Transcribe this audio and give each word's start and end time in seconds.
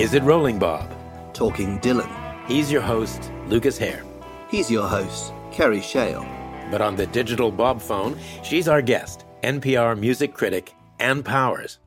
Is 0.00 0.14
It 0.14 0.22
Rolling 0.22 0.58
Bob? 0.58 0.90
Talking 1.34 1.78
Dylan. 1.80 2.10
He's 2.48 2.72
your 2.72 2.80
host, 2.80 3.30
Lucas 3.48 3.76
Hare. 3.76 4.02
He's 4.50 4.70
your 4.70 4.88
host, 4.88 5.34
Kerry 5.52 5.82
Shale. 5.82 6.26
But 6.70 6.80
on 6.80 6.96
the 6.96 7.06
digital 7.08 7.52
Bob 7.52 7.82
phone, 7.82 8.18
she's 8.42 8.66
our 8.66 8.80
guest, 8.80 9.26
NPR 9.42 9.98
music 9.98 10.32
critic 10.32 10.72
Ann 11.00 11.22
Powers. 11.22 11.80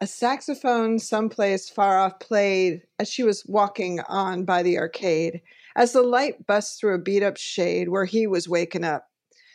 A 0.00 0.06
saxophone 0.06 1.00
someplace 1.00 1.68
far 1.68 1.98
off 1.98 2.20
played 2.20 2.82
as 3.00 3.08
she 3.10 3.24
was 3.24 3.44
walking 3.44 3.98
on 4.08 4.44
by 4.44 4.62
the 4.62 4.78
arcade. 4.78 5.42
As 5.74 5.90
the 5.90 6.02
light 6.02 6.46
bust 6.46 6.78
through 6.78 6.94
a 6.94 7.02
beat 7.02 7.24
up 7.24 7.36
shade 7.36 7.88
where 7.88 8.04
he 8.04 8.28
was 8.28 8.48
waking 8.48 8.84
up, 8.84 9.08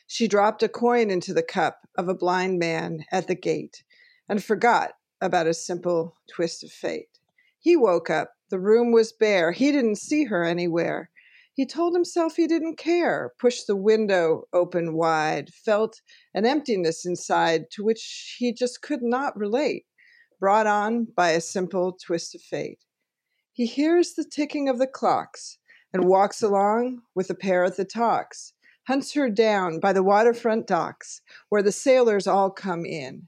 she 0.07 0.27
dropped 0.27 0.61
a 0.61 0.67
coin 0.67 1.09
into 1.09 1.33
the 1.33 1.41
cup 1.41 1.87
of 1.97 2.09
a 2.09 2.13
blind 2.13 2.59
man 2.59 3.05
at 3.13 3.27
the 3.27 3.35
gate 3.35 3.81
and 4.27 4.43
forgot 4.43 4.91
about 5.21 5.47
a 5.47 5.53
simple 5.53 6.17
twist 6.27 6.65
of 6.65 6.69
fate. 6.69 7.12
He 7.63 7.77
woke 7.77 8.09
up. 8.09 8.33
The 8.49 8.59
room 8.59 8.91
was 8.91 9.13
bare. 9.13 9.53
He 9.53 9.71
didn't 9.71 9.95
see 9.95 10.25
her 10.25 10.43
anywhere. 10.43 11.09
He 11.53 11.65
told 11.65 11.93
himself 11.93 12.35
he 12.35 12.45
didn't 12.45 12.75
care, 12.75 13.31
pushed 13.39 13.67
the 13.67 13.75
window 13.77 14.49
open 14.51 14.95
wide, 14.95 15.49
felt 15.53 16.01
an 16.33 16.45
emptiness 16.45 17.05
inside 17.05 17.71
to 17.71 17.81
which 17.81 18.35
he 18.37 18.51
just 18.51 18.81
could 18.81 19.01
not 19.01 19.37
relate, 19.37 19.85
brought 20.41 20.67
on 20.67 21.05
by 21.15 21.29
a 21.29 21.39
simple 21.39 21.97
twist 22.05 22.35
of 22.35 22.41
fate. 22.41 22.83
He 23.53 23.65
hears 23.65 24.15
the 24.15 24.25
ticking 24.25 24.67
of 24.67 24.77
the 24.77 24.85
clocks 24.85 25.57
and 25.93 26.03
walks 26.03 26.41
along 26.41 27.03
with 27.15 27.29
a 27.29 27.35
parrot 27.35 27.77
the 27.77 27.85
talks, 27.85 28.51
hunts 28.87 29.13
her 29.13 29.29
down 29.29 29.79
by 29.79 29.93
the 29.93 30.03
waterfront 30.03 30.67
docks 30.67 31.21
where 31.47 31.63
the 31.63 31.71
sailors 31.71 32.27
all 32.27 32.51
come 32.51 32.85
in. 32.85 33.27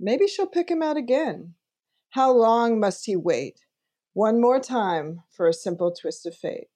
Maybe 0.00 0.26
she'll 0.26 0.48
pick 0.48 0.68
him 0.68 0.82
out 0.82 0.96
again. 0.96 1.54
How 2.12 2.30
long 2.30 2.78
must 2.78 3.06
he 3.06 3.16
wait? 3.16 3.60
One 4.12 4.38
more 4.38 4.60
time 4.60 5.22
for 5.30 5.48
a 5.48 5.54
simple 5.54 5.90
twist 5.90 6.26
of 6.26 6.36
fate. 6.36 6.68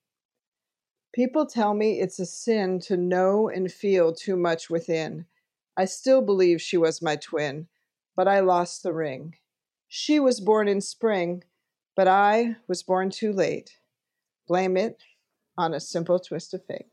People 1.15 1.45
tell 1.45 1.75
me 1.75 2.01
it's 2.01 2.19
a 2.19 2.25
sin 2.25 2.81
to 2.87 2.97
know 2.97 3.51
and 3.51 3.71
feel 3.71 4.15
too 4.15 4.35
much 4.35 4.71
within. 4.71 5.27
I 5.77 5.85
still 5.85 6.23
believe 6.23 6.63
she 6.63 6.79
was 6.79 7.03
my 7.03 7.17
twin, 7.17 7.69
but 8.17 8.27
I 8.27 8.41
lost 8.41 8.83
the 8.83 8.95
ring. 8.95 9.35
She 9.89 10.19
was 10.19 10.41
born 10.41 10.69
in 10.69 10.81
spring, 10.81 11.45
but 11.95 12.09
I 12.09 12.57
was 12.67 12.83
born 12.83 13.11
too 13.11 13.35
late. 13.35 13.77
Blame 14.49 14.79
it 14.79 15.03
on 15.59 15.75
a 15.75 15.81
simple 15.81 16.19
twist 16.19 16.55
of 16.55 16.65
fate. 16.65 16.87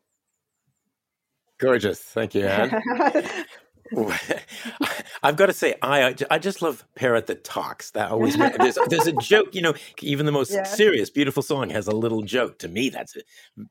Gorgeous. 1.60 2.02
Thank 2.02 2.36
you, 2.36 2.46
Ann. 2.46 2.82
I've 5.24 5.38
got 5.38 5.46
to 5.46 5.54
say, 5.54 5.76
I 5.82 6.14
I 6.30 6.38
just 6.38 6.62
love 6.62 6.84
parrot 6.96 7.28
that 7.28 7.46
talks. 7.46 7.92
That 7.92 8.12
always 8.12 8.36
there's, 8.36 8.78
there's 8.90 9.08
a 9.08 9.14
joke. 9.22 9.56
You 9.56 9.62
know, 9.62 9.74
even 10.02 10.26
the 10.26 10.32
most 10.34 10.52
yeah. 10.52 10.64
serious, 10.64 11.10
beautiful 11.10 11.42
song 11.42 11.70
has 11.70 11.88
a 11.88 11.96
little 11.96 12.22
joke. 12.22 12.60
To 12.60 12.68
me, 12.68 12.90
that's 12.90 13.16
a 13.16 13.22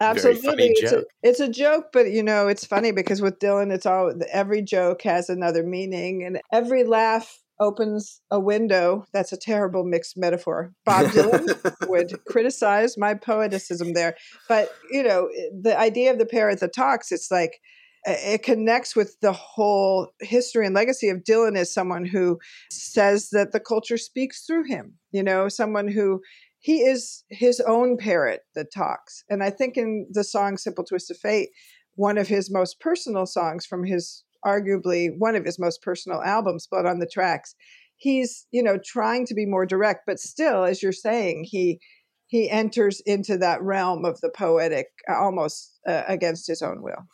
Absolutely. 0.01 0.41
very 0.41 0.53
funny 0.53 0.69
it's 0.69 0.91
joke. 0.91 1.05
A, 1.05 1.29
it's 1.29 1.41
a 1.41 1.49
joke, 1.49 1.87
but 1.93 2.11
you 2.11 2.23
know, 2.23 2.49
it's 2.49 2.65
funny 2.65 2.91
because 2.91 3.21
with 3.21 3.39
Dylan, 3.39 3.71
it's 3.71 3.85
all 3.85 4.13
every 4.33 4.63
joke 4.63 5.03
has 5.03 5.29
another 5.29 5.63
meaning, 5.63 6.25
and 6.25 6.41
every 6.51 6.85
laugh 6.85 7.39
opens 7.61 8.23
a 8.31 8.41
window. 8.41 9.05
That's 9.13 9.33
a 9.33 9.37
terrible 9.37 9.85
mixed 9.85 10.17
metaphor. 10.17 10.73
Bob 10.87 11.07
Dylan 11.07 11.89
would 11.89 12.25
criticize 12.27 12.97
my 12.97 13.13
poeticism 13.13 13.93
there, 13.93 14.17
but 14.49 14.71
you 14.91 15.03
know, 15.03 15.27
eh, 15.27 15.51
the 15.61 15.79
idea 15.79 16.13
of 16.13 16.19
the 16.19 16.27
parrot 16.27 16.61
that 16.61 16.75
talks. 16.75 17.13
It's 17.13 17.31
like 17.31 17.61
it 18.05 18.43
connects 18.43 18.97
with 18.97 19.21
the 19.21 19.33
whole 19.33 20.09
history 20.21 20.67
and 20.67 20.75
legacy 20.75 21.09
of 21.09 21.19
Dylan 21.19 21.57
as 21.57 21.73
someone 21.73 22.05
who 22.05 22.39
says 22.71 23.31
that 23.31 23.53
the 23.53 23.61
culture 23.61 23.99
speaks 23.99 24.45
through 24.45 24.65
him, 24.65 24.95
you 25.13 25.23
know, 25.23 25.49
someone 25.49 25.89
who 25.89 26.21
he 26.59 26.83
is 26.83 27.25
his 27.31 27.61
own 27.61 27.97
parrot 27.97 28.41
that 28.55 28.73
talks. 28.73 29.25
And 29.29 29.43
I 29.43 29.51
think 29.51 29.77
in 29.77 30.07
the 30.11 30.25
song 30.25 30.57
Simple 30.57 30.85
Twist 30.85 31.11
of 31.11 31.19
Fate, 31.19 31.51
one 31.95 32.19
of 32.19 32.29
his 32.29 32.51
most 32.51 32.81
personal 32.81 33.27
songs 33.27 33.67
from 33.67 33.85
his 33.85 34.25
arguably 34.45 35.11
one 35.19 35.37
of 35.37 35.45
his 35.45 35.59
most 35.59 35.83
personal 35.83 36.23
albums, 36.23 36.67
Blood 36.67 36.87
on 36.87 36.99
the 36.99 37.07
Tracks, 37.07 37.55
he's, 37.97 38.47
you 38.51 38.63
know, 38.63 38.79
trying 38.85 39.27
to 39.27 39.35
be 39.35 39.47
more 39.47 39.67
direct, 39.67 40.01
but 40.07 40.19
still, 40.19 40.65
as 40.65 40.83
you're 40.83 40.93
saying, 40.93 41.47
he 41.49 41.81
he 42.27 42.49
enters 42.49 43.01
into 43.05 43.37
that 43.37 43.63
realm 43.63 44.07
of 44.07 44.21
the 44.23 44.31
poetic 44.31 44.87
almost 45.07 45.79
uh, 45.87 46.03
against 46.09 46.47
his 46.47 46.63
own 46.63 46.83
will. 46.83 47.07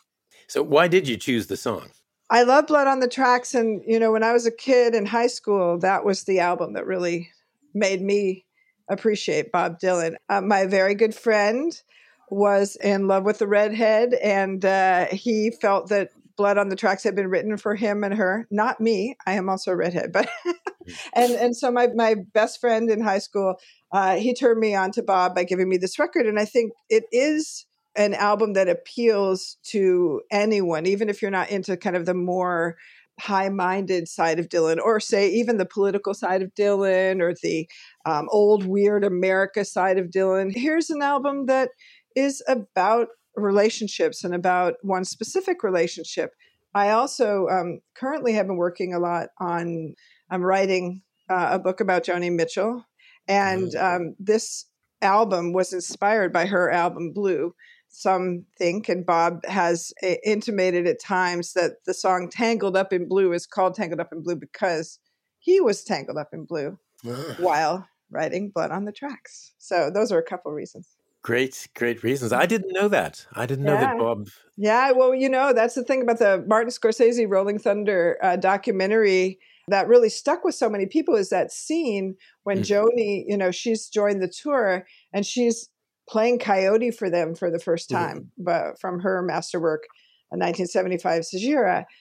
So, 0.49 0.63
why 0.63 0.87
did 0.87 1.07
you 1.07 1.15
choose 1.15 1.45
the 1.45 1.55
song? 1.55 1.91
I 2.31 2.41
love 2.41 2.65
Blood 2.67 2.87
on 2.87 2.99
the 2.99 3.07
Tracks. 3.07 3.53
And, 3.53 3.83
you 3.85 3.99
know, 3.99 4.11
when 4.11 4.23
I 4.23 4.33
was 4.33 4.47
a 4.47 4.51
kid 4.51 4.95
in 4.95 5.05
high 5.05 5.27
school, 5.27 5.77
that 5.79 6.03
was 6.03 6.23
the 6.23 6.39
album 6.39 6.73
that 6.73 6.87
really 6.87 7.29
made 7.75 8.01
me 8.01 8.45
appreciate 8.89 9.51
Bob 9.51 9.79
Dylan. 9.79 10.15
Uh, 10.27 10.41
my 10.41 10.65
very 10.65 10.95
good 10.95 11.13
friend 11.13 11.79
was 12.31 12.75
in 12.77 13.07
love 13.07 13.25
with 13.25 13.37
the 13.37 13.47
redhead, 13.47 14.15
and 14.15 14.65
uh, 14.65 15.05
he 15.11 15.51
felt 15.51 15.89
that 15.89 16.09
Blood 16.35 16.57
on 16.57 16.69
the 16.69 16.75
Tracks 16.75 17.03
had 17.03 17.15
been 17.15 17.27
written 17.27 17.55
for 17.57 17.75
him 17.75 18.03
and 18.03 18.15
her, 18.15 18.47
not 18.49 18.81
me. 18.81 19.15
I 19.27 19.33
am 19.33 19.49
also 19.49 19.71
a 19.71 19.75
redhead, 19.75 20.11
but 20.11 20.29
and 21.13 21.33
and 21.33 21.55
so 21.55 21.69
my 21.69 21.87
my 21.93 22.15
best 22.33 22.61
friend 22.61 22.89
in 22.89 23.01
high 23.01 23.19
school, 23.19 23.55
uh, 23.91 24.15
he 24.15 24.33
turned 24.33 24.59
me 24.59 24.73
on 24.73 24.91
to 24.93 25.03
Bob 25.03 25.35
by 25.35 25.43
giving 25.43 25.69
me 25.69 25.77
this 25.77 25.99
record, 25.99 26.25
and 26.25 26.39
I 26.39 26.45
think 26.45 26.71
it 26.89 27.03
is 27.11 27.65
an 27.95 28.13
album 28.13 28.53
that 28.53 28.69
appeals 28.69 29.57
to 29.63 30.21
anyone, 30.31 30.85
even 30.85 31.09
if 31.09 31.21
you're 31.21 31.31
not 31.31 31.49
into 31.49 31.75
kind 31.77 31.95
of 31.95 32.05
the 32.05 32.13
more 32.13 32.77
high 33.19 33.49
minded 33.49 34.07
side 34.07 34.39
of 34.39 34.47
Dylan, 34.47 34.77
or 34.81 34.99
say 34.99 35.29
even 35.29 35.57
the 35.57 35.65
political 35.65 36.13
side 36.13 36.41
of 36.41 36.53
Dylan, 36.55 37.21
or 37.21 37.33
the 37.41 37.67
um, 38.05 38.27
old 38.31 38.65
weird 38.65 39.03
America 39.03 39.65
side 39.65 39.97
of 39.97 40.07
Dylan. 40.07 40.55
Here's 40.55 40.89
an 40.89 41.01
album 41.01 41.47
that 41.47 41.69
is 42.15 42.41
about 42.47 43.07
relationships 43.35 44.23
and 44.23 44.33
about 44.33 44.75
one 44.81 45.03
specific 45.03 45.63
relationship. 45.63 46.31
I 46.73 46.91
also 46.91 47.47
um, 47.47 47.79
currently 47.95 48.33
have 48.33 48.47
been 48.47 48.57
working 48.57 48.93
a 48.93 48.99
lot 48.99 49.29
on, 49.39 49.95
I'm 50.29 50.43
writing 50.43 51.01
uh, 51.29 51.49
a 51.53 51.59
book 51.59 51.81
about 51.81 52.05
Joni 52.05 52.31
Mitchell. 52.31 52.85
And 53.27 53.71
mm. 53.71 53.95
um, 53.95 54.15
this 54.19 54.65
album 55.01 55.53
was 55.53 55.73
inspired 55.73 56.33
by 56.33 56.45
her 56.45 56.71
album 56.71 57.11
Blue 57.13 57.53
some 57.89 58.45
think, 58.57 58.87
and 58.87 59.05
Bob 59.05 59.45
has 59.45 59.91
uh, 60.03 60.13
intimated 60.23 60.87
at 60.87 61.01
times 61.01 61.53
that 61.53 61.83
the 61.85 61.93
song 61.93 62.29
Tangled 62.29 62.77
Up 62.77 62.93
in 62.93 63.07
Blue 63.07 63.33
is 63.33 63.45
called 63.45 63.75
Tangled 63.75 63.99
Up 63.99 64.13
in 64.13 64.21
Blue 64.21 64.35
because 64.35 64.99
he 65.39 65.59
was 65.59 65.83
tangled 65.83 66.17
up 66.17 66.29
in 66.33 66.45
blue 66.45 66.77
while 67.39 67.87
writing 68.11 68.51
Blood 68.53 68.71
on 68.71 68.85
the 68.85 68.91
Tracks. 68.91 69.53
So 69.57 69.89
those 69.89 70.11
are 70.11 70.19
a 70.19 70.23
couple 70.23 70.51
reasons. 70.51 70.87
Great, 71.21 71.67
great 71.75 72.01
reasons. 72.03 72.31
I 72.31 72.45
didn't 72.45 72.71
know 72.71 72.87
that. 72.87 73.25
I 73.33 73.45
didn't 73.45 73.65
yeah. 73.65 73.73
know 73.73 73.79
that 73.79 73.97
Bob. 73.97 74.29
Yeah, 74.55 74.91
well, 74.91 75.13
you 75.13 75.27
know, 75.27 75.51
that's 75.53 75.75
the 75.75 75.83
thing 75.83 76.01
about 76.01 76.19
the 76.19 76.45
Martin 76.47 76.71
Scorsese 76.71 77.29
Rolling 77.29 77.59
Thunder 77.59 78.17
uh, 78.21 78.37
documentary 78.37 79.39
that 79.67 79.87
really 79.87 80.09
stuck 80.09 80.43
with 80.43 80.55
so 80.55 80.69
many 80.69 80.85
people 80.85 81.15
is 81.15 81.29
that 81.29 81.51
scene 81.51 82.15
when 82.43 82.59
mm. 82.59 82.63
Joni, 82.63 83.25
you 83.27 83.37
know, 83.37 83.51
she's 83.51 83.87
joined 83.87 84.21
the 84.21 84.29
tour 84.29 84.85
and 85.13 85.25
she's 85.25 85.69
playing 86.09 86.39
coyote 86.39 86.91
for 86.91 87.09
them 87.09 87.35
for 87.35 87.51
the 87.51 87.59
first 87.59 87.89
mm-hmm. 87.89 88.03
time, 88.03 88.17
mm-hmm. 88.17 88.43
but 88.43 88.79
from 88.79 88.99
her 88.99 89.21
masterwork, 89.21 89.83
a 90.31 90.37
1975 90.37 91.23
Hejira. 91.23 91.85
Mm-hmm. 91.85 91.85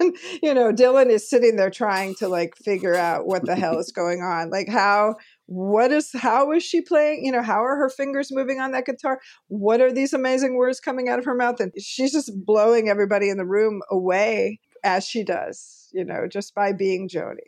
And, 0.00 0.16
you 0.42 0.54
know, 0.54 0.72
Dylan 0.72 1.10
is 1.10 1.28
sitting 1.28 1.56
there 1.56 1.70
trying 1.70 2.14
to 2.16 2.28
like 2.28 2.56
figure 2.56 2.94
out 2.94 3.26
what 3.26 3.44
the 3.44 3.54
hell 3.54 3.78
is 3.78 3.92
going 3.94 4.22
on. 4.22 4.50
Like, 4.50 4.68
how, 4.68 5.16
what 5.46 5.92
is, 5.92 6.10
how 6.14 6.50
is 6.52 6.62
she 6.62 6.80
playing? 6.80 7.24
You 7.24 7.32
know, 7.32 7.42
how 7.42 7.64
are 7.64 7.76
her 7.76 7.90
fingers 7.90 8.32
moving 8.32 8.60
on 8.60 8.72
that 8.72 8.86
guitar? 8.86 9.20
What 9.48 9.80
are 9.80 9.92
these 9.92 10.12
amazing 10.12 10.56
words 10.56 10.80
coming 10.80 11.08
out 11.08 11.18
of 11.18 11.24
her 11.26 11.34
mouth? 11.34 11.60
And 11.60 11.72
she's 11.78 12.12
just 12.12 12.32
blowing 12.44 12.88
everybody 12.88 13.28
in 13.28 13.36
the 13.36 13.46
room 13.46 13.82
away 13.90 14.58
as 14.84 15.06
she 15.06 15.24
does 15.24 15.80
you 15.92 16.04
know, 16.04 16.26
just 16.26 16.54
by 16.54 16.72
being 16.72 17.08
Joni. 17.08 17.38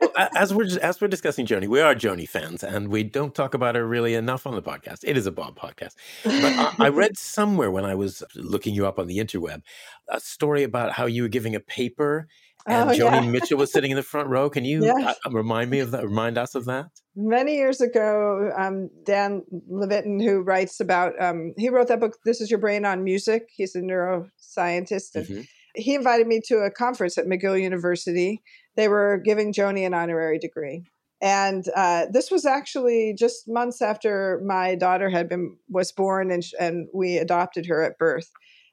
well, 0.00 0.28
as 0.36 0.54
we're 0.54 0.78
as 0.80 1.00
we're 1.00 1.08
discussing 1.08 1.46
Joni, 1.46 1.68
we 1.68 1.80
are 1.80 1.94
Joni 1.94 2.28
fans, 2.28 2.62
and 2.62 2.88
we 2.88 3.02
don't 3.02 3.34
talk 3.34 3.54
about 3.54 3.74
her 3.74 3.86
really 3.86 4.14
enough 4.14 4.46
on 4.46 4.54
the 4.54 4.62
podcast. 4.62 5.00
It 5.04 5.16
is 5.16 5.26
a 5.26 5.32
Bob 5.32 5.58
podcast, 5.58 5.94
but 6.24 6.34
I, 6.34 6.74
I 6.78 6.88
read 6.88 7.16
somewhere 7.16 7.70
when 7.70 7.84
I 7.84 7.94
was 7.94 8.22
looking 8.34 8.74
you 8.74 8.86
up 8.86 8.98
on 8.98 9.06
the 9.06 9.18
interweb 9.18 9.62
a 10.08 10.20
story 10.20 10.62
about 10.62 10.92
how 10.92 11.06
you 11.06 11.22
were 11.22 11.28
giving 11.28 11.54
a 11.54 11.60
paper 11.60 12.26
and 12.66 12.90
oh, 12.90 12.92
Joni 12.92 13.24
yeah. 13.24 13.30
Mitchell 13.30 13.58
was 13.58 13.72
sitting 13.72 13.90
in 13.90 13.96
the 13.96 14.02
front 14.02 14.28
row. 14.28 14.50
Can 14.50 14.66
you 14.66 14.84
yes. 14.84 15.16
uh, 15.24 15.30
remind 15.30 15.70
me 15.70 15.78
of 15.78 15.92
that? 15.92 16.04
Remind 16.04 16.36
us 16.36 16.54
of 16.54 16.66
that. 16.66 16.86
Many 17.16 17.54
years 17.54 17.80
ago, 17.80 18.50
um, 18.56 18.90
Dan 19.04 19.42
Levitin, 19.70 20.22
who 20.22 20.42
writes 20.42 20.78
about, 20.78 21.20
um, 21.22 21.54
he 21.56 21.70
wrote 21.70 21.88
that 21.88 22.00
book. 22.00 22.18
This 22.26 22.40
is 22.42 22.50
your 22.50 22.60
brain 22.60 22.84
on 22.84 23.02
music. 23.02 23.48
He's 23.50 23.74
a 23.74 23.80
neuroscientist, 23.80 25.14
and 25.14 25.26
mm-hmm 25.26 25.40
he 25.74 25.94
invited 25.94 26.26
me 26.26 26.40
to 26.46 26.58
a 26.58 26.70
conference 26.70 27.18
at 27.18 27.26
McGill 27.26 27.60
University. 27.60 28.42
They 28.76 28.88
were 28.88 29.20
giving 29.24 29.52
Joni 29.52 29.86
an 29.86 29.94
honorary 29.94 30.38
degree. 30.38 30.84
And 31.22 31.64
uh, 31.76 32.06
this 32.10 32.30
was 32.30 32.46
actually 32.46 33.14
just 33.18 33.46
months 33.46 33.82
after 33.82 34.40
my 34.44 34.74
daughter 34.74 35.10
had 35.10 35.28
been 35.28 35.56
was 35.68 35.92
born, 35.92 36.30
and, 36.30 36.42
and 36.58 36.88
we 36.94 37.18
adopted 37.18 37.66
her 37.66 37.82
at 37.82 37.98
birth. 37.98 38.30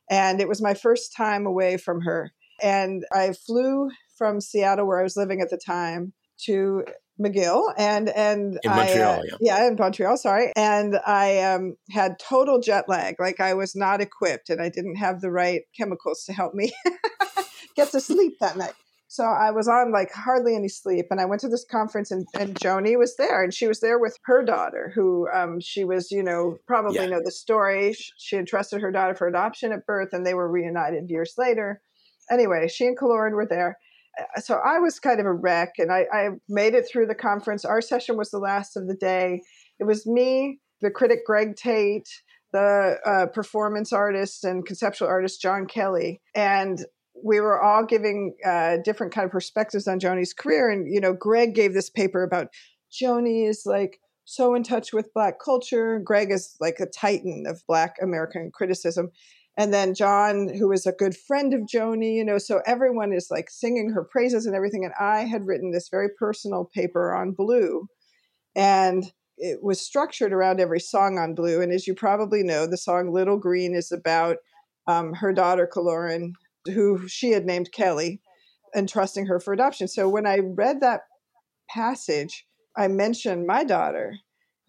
And 0.10 0.40
it 0.40 0.48
was 0.48 0.62
my 0.62 0.74
first 0.74 1.14
time 1.16 1.46
away 1.46 1.78
from 1.78 2.02
her. 2.02 2.32
And 2.62 3.04
I 3.14 3.34
flew 3.34 3.90
from 4.18 4.40
Seattle, 4.40 4.88
where 4.88 5.00
I 5.00 5.04
was 5.04 5.18
living 5.18 5.42
at 5.42 5.50
the 5.50 5.58
time, 5.58 6.14
to 6.46 6.86
McGill 7.20 7.74
and 7.78 8.10
and 8.10 8.60
in 8.64 8.72
I, 8.72 8.92
uh, 8.92 9.22
yeah. 9.26 9.38
yeah, 9.40 9.68
in 9.68 9.76
Montreal, 9.78 10.18
sorry. 10.18 10.52
And 10.56 11.00
I 11.06 11.40
um, 11.42 11.76
had 11.92 12.20
total 12.20 12.60
jet 12.60 12.86
lag, 12.88 13.16
like 13.20 13.40
I 13.40 13.54
was 13.54 13.76
not 13.76 14.02
equipped, 14.02 14.50
and 14.50 14.62
I 14.62 14.70
didn't 14.70 14.96
have 14.96 15.22
the 15.22 15.32
right 15.32 15.62
chemicals 15.76 16.24
to 16.26 16.34
help 16.34 16.54
me 16.54 16.72
get 17.76 17.92
to 17.92 18.00
sleep 18.00 18.38
that 18.40 18.58
night. 18.58 18.74
So 19.10 19.24
I 19.24 19.52
was 19.52 19.70
on 19.70 19.92
like 19.94 20.12
hardly 20.12 20.56
any 20.56 20.68
sleep, 20.68 21.06
and 21.12 21.22
I 21.22 21.26
went 21.26 21.42
to 21.42 21.48
this 21.48 21.66
conference, 21.70 22.12
and, 22.12 22.28
and 22.38 22.56
Joni 22.56 22.98
was 22.98 23.16
there, 23.16 23.42
and 23.42 23.54
she 23.54 23.68
was 23.68 23.80
there 23.80 23.98
with 23.98 24.18
her 24.26 24.44
daughter, 24.44 24.92
who 24.94 25.30
um, 25.34 25.60
she 25.62 25.86
was, 25.86 26.12
you 26.12 26.22
know, 26.22 26.58
probably 26.68 26.98
Yeah. 26.98 27.08
know 27.08 27.22
the 27.24 27.32
story. 27.32 27.96
She 28.18 28.36
had 28.36 28.48
trusted 28.48 28.82
her 28.82 28.92
daughter 28.92 29.16
for 29.16 29.28
adoption 29.28 29.72
at 29.72 29.86
birth, 29.86 30.10
and 30.12 30.26
they 30.26 30.34
were 30.34 30.52
reunited 30.52 31.10
years 31.10 31.36
later. 31.38 31.82
Anyway, 32.30 32.68
she 32.68 32.86
and 32.86 32.98
Kilauren 32.98 33.32
were 33.32 33.46
there. 33.46 33.78
Uh, 34.20 34.42
So 34.42 34.60
I 34.64 34.80
was 34.80 35.00
kind 35.00 35.20
of 35.20 35.26
a 35.26 35.34
wreck, 35.34 35.74
and 35.78 35.92
I, 35.92 36.06
I 36.14 36.30
made 36.48 36.74
it 36.74 36.88
through 36.90 37.08
the 37.08 37.16
conference. 37.16 37.66
Our 37.66 37.82
session 37.82 38.18
was 38.18 38.32
the 38.32 38.40
last 38.40 38.76
of 38.78 38.88
the 38.88 38.96
day. 38.96 39.42
It 39.80 39.86
was 39.86 40.06
me, 40.06 40.60
the 40.82 40.92
critic 40.92 41.20
Greg 41.26 41.56
Tate, 41.56 42.10
the 42.54 42.98
uh, 43.06 43.26
performance 43.28 43.92
artist 43.92 44.44
and 44.44 44.66
conceptual 44.66 45.08
artist 45.08 45.42
John 45.42 45.66
Kelly, 45.68 46.22
and 46.36 46.80
we 47.24 47.40
were 47.40 47.62
all 47.62 47.84
giving 47.84 48.36
uh, 48.46 48.78
different 48.84 49.14
kind 49.14 49.26
of 49.26 49.32
perspectives 49.32 49.88
on 49.88 50.00
Joni's 50.00 50.34
career. 50.34 50.70
And 50.70 50.92
you 50.92 51.02
know, 51.02 51.14
Greg 51.14 51.56
gave 51.56 51.74
this 51.74 51.90
paper 51.90 52.24
about 52.24 52.48
Joni 52.92 53.48
is 53.48 53.64
like 53.66 54.00
so 54.26 54.56
in 54.56 54.64
touch 54.64 54.94
with 54.94 55.14
Black 55.14 55.40
culture. 55.44 56.00
Greg 56.00 56.32
is 56.32 56.56
like 56.60 56.80
a 56.80 56.86
titan 56.86 57.46
of 57.48 57.64
Black 57.68 57.96
American 58.02 58.52
criticism. 58.54 59.10
And 59.58 59.74
then 59.74 59.96
John, 59.96 60.50
who 60.50 60.72
is 60.72 60.86
a 60.86 60.92
good 60.92 61.18
friend 61.18 61.52
of 61.54 61.62
Joni, 61.62 62.14
you 62.14 62.24
know, 62.24 62.38
so 62.38 62.62
everyone 62.68 63.12
is 63.12 63.30
like 63.32 63.50
singing 63.50 63.90
her 63.90 64.04
praises 64.04 64.46
and 64.46 64.56
everything. 64.56 64.86
And 64.86 64.94
I 65.00 65.22
had 65.22 65.48
written 65.48 65.72
this 65.72 65.90
very 65.90 66.10
personal 66.18 66.70
paper 66.74 67.14
on 67.14 67.32
Blue, 67.32 67.88
and 68.56 69.12
it 69.38 69.64
was 69.64 69.82
structured 69.82 70.32
around 70.32 70.60
every 70.60 70.80
song 70.80 71.18
on 71.18 71.34
Blue. 71.34 71.62
And 71.62 71.72
as 71.72 71.88
you 71.88 71.96
probably 71.96 72.44
know, 72.44 72.68
the 72.68 72.78
song 72.78 73.12
Little 73.12 73.38
Green 73.38 73.76
is 73.76 73.92
about 73.92 74.38
um, 74.88 75.14
her 75.14 75.34
daughter, 75.34 75.70
Kilauren, 75.72 76.34
who 76.66 77.08
she 77.08 77.32
had 77.32 77.46
named 77.46 77.72
Kelly, 77.72 78.22
and 78.76 78.88
trusting 78.88 79.26
her 79.26 79.40
for 79.40 79.54
adoption. 79.54 79.88
So 79.88 80.08
when 80.08 80.28
I 80.28 80.40
read 80.40 80.82
that 80.82 81.02
passage, 81.70 82.46
I 82.78 82.88
mentioned 82.88 83.48
my 83.48 83.64
daughter, 83.64 84.18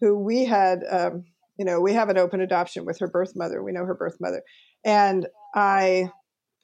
who 0.01 0.17
we 0.17 0.45
had, 0.45 0.83
um, 0.89 1.25
you 1.57 1.65
know, 1.65 1.79
we 1.79 1.93
have 1.93 2.09
an 2.09 2.17
open 2.17 2.41
adoption 2.41 2.85
with 2.85 2.99
her 2.99 3.07
birth 3.07 3.33
mother. 3.35 3.61
We 3.63 3.71
know 3.71 3.85
her 3.85 3.95
birth 3.95 4.17
mother, 4.19 4.41
and 4.83 5.27
I, 5.55 6.11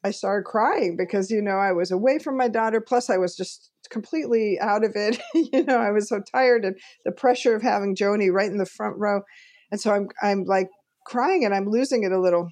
I 0.04 0.12
started 0.12 0.46
crying 0.46 0.96
because 0.98 1.32
you 1.32 1.42
know 1.42 1.58
I 1.58 1.72
was 1.72 1.92
away 1.92 2.20
from 2.20 2.38
my 2.38 2.48
daughter. 2.48 2.80
Plus, 2.80 3.10
I 3.10 3.18
was 3.18 3.36
just 3.36 3.72
completely 3.90 4.60
out 4.60 4.84
of 4.84 4.92
it. 4.96 5.20
you 5.34 5.64
know, 5.64 5.78
I 5.78 5.92
was 5.92 6.10
so 6.10 6.22
tired 6.32 6.66
and 6.66 6.78
the 7.06 7.12
pressure 7.12 7.56
of 7.56 7.62
having 7.62 7.96
Joni 7.96 8.32
right 8.32 8.52
in 8.52 8.58
the 8.58 8.66
front 8.66 8.98
row, 8.98 9.22
and 9.72 9.80
so 9.80 9.92
I'm 9.92 10.10
I'm 10.22 10.44
like 10.44 10.70
crying 11.06 11.46
and 11.46 11.54
I'm 11.54 11.70
losing 11.70 12.04
it 12.04 12.12
a 12.12 12.20
little. 12.20 12.50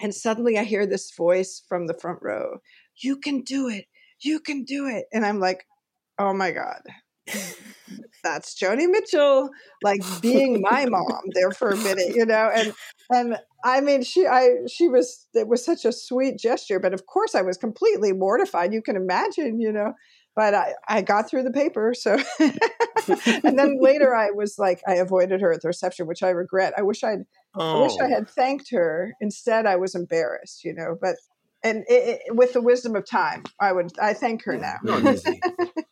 And 0.00 0.14
suddenly 0.14 0.58
I 0.58 0.64
hear 0.64 0.86
this 0.86 1.12
voice 1.16 1.62
from 1.68 1.86
the 1.86 1.94
front 1.94 2.18
row, 2.22 2.58
you 2.96 3.16
can 3.16 3.42
do 3.42 3.68
it. 3.68 3.86
You 4.20 4.40
can 4.40 4.64
do 4.64 4.86
it. 4.86 5.04
And 5.12 5.24
I'm 5.24 5.38
like, 5.38 5.64
oh 6.18 6.32
my 6.32 6.50
God, 6.50 6.80
that's 8.24 8.58
Joni 8.58 8.88
Mitchell, 8.90 9.50
like 9.82 10.00
being 10.20 10.60
my 10.60 10.86
mom 10.86 11.22
there 11.34 11.52
for 11.52 11.72
a 11.72 11.76
minute, 11.78 12.14
you 12.14 12.24
know? 12.24 12.50
And, 12.54 12.72
and 13.10 13.36
I 13.64 13.80
mean, 13.80 14.02
she, 14.02 14.26
I, 14.26 14.48
she 14.68 14.88
was, 14.88 15.26
it 15.34 15.48
was 15.48 15.64
such 15.64 15.84
a 15.84 15.92
sweet 15.92 16.38
gesture, 16.38 16.80
but 16.80 16.94
of 16.94 17.06
course 17.06 17.34
I 17.34 17.42
was 17.42 17.56
completely 17.56 18.12
mortified. 18.12 18.72
You 18.72 18.82
can 18.82 18.96
imagine, 18.96 19.60
you 19.60 19.72
know, 19.72 19.92
but 20.34 20.54
I, 20.54 20.74
I 20.88 21.02
got 21.02 21.28
through 21.28 21.42
the 21.44 21.50
paper. 21.50 21.94
So, 21.94 22.18
and 22.38 23.58
then 23.58 23.78
later 23.80 24.14
I 24.14 24.30
was 24.30 24.56
like, 24.58 24.80
I 24.86 24.94
avoided 24.94 25.40
her 25.40 25.52
at 25.52 25.62
the 25.62 25.68
reception, 25.68 26.06
which 26.06 26.22
I 26.22 26.30
regret. 26.30 26.74
I 26.76 26.82
wish 26.82 27.04
I'd, 27.04 27.24
I 27.74 27.76
wish 27.78 27.92
I 28.02 28.08
Oh. 28.08 28.14
had 28.14 28.28
thanked 28.28 28.70
her. 28.72 29.14
Instead, 29.20 29.66
I 29.66 29.76
was 29.76 29.94
embarrassed, 29.94 30.64
you 30.64 30.74
know. 30.74 30.96
But 31.00 31.16
and 31.62 31.84
it, 31.88 32.20
it, 32.26 32.36
with 32.36 32.52
the 32.52 32.60
wisdom 32.62 32.96
of 32.96 33.06
time, 33.06 33.44
I 33.60 33.72
would 33.72 33.98
I 34.00 34.14
thank 34.14 34.44
her 34.44 34.56
now. 34.56 34.78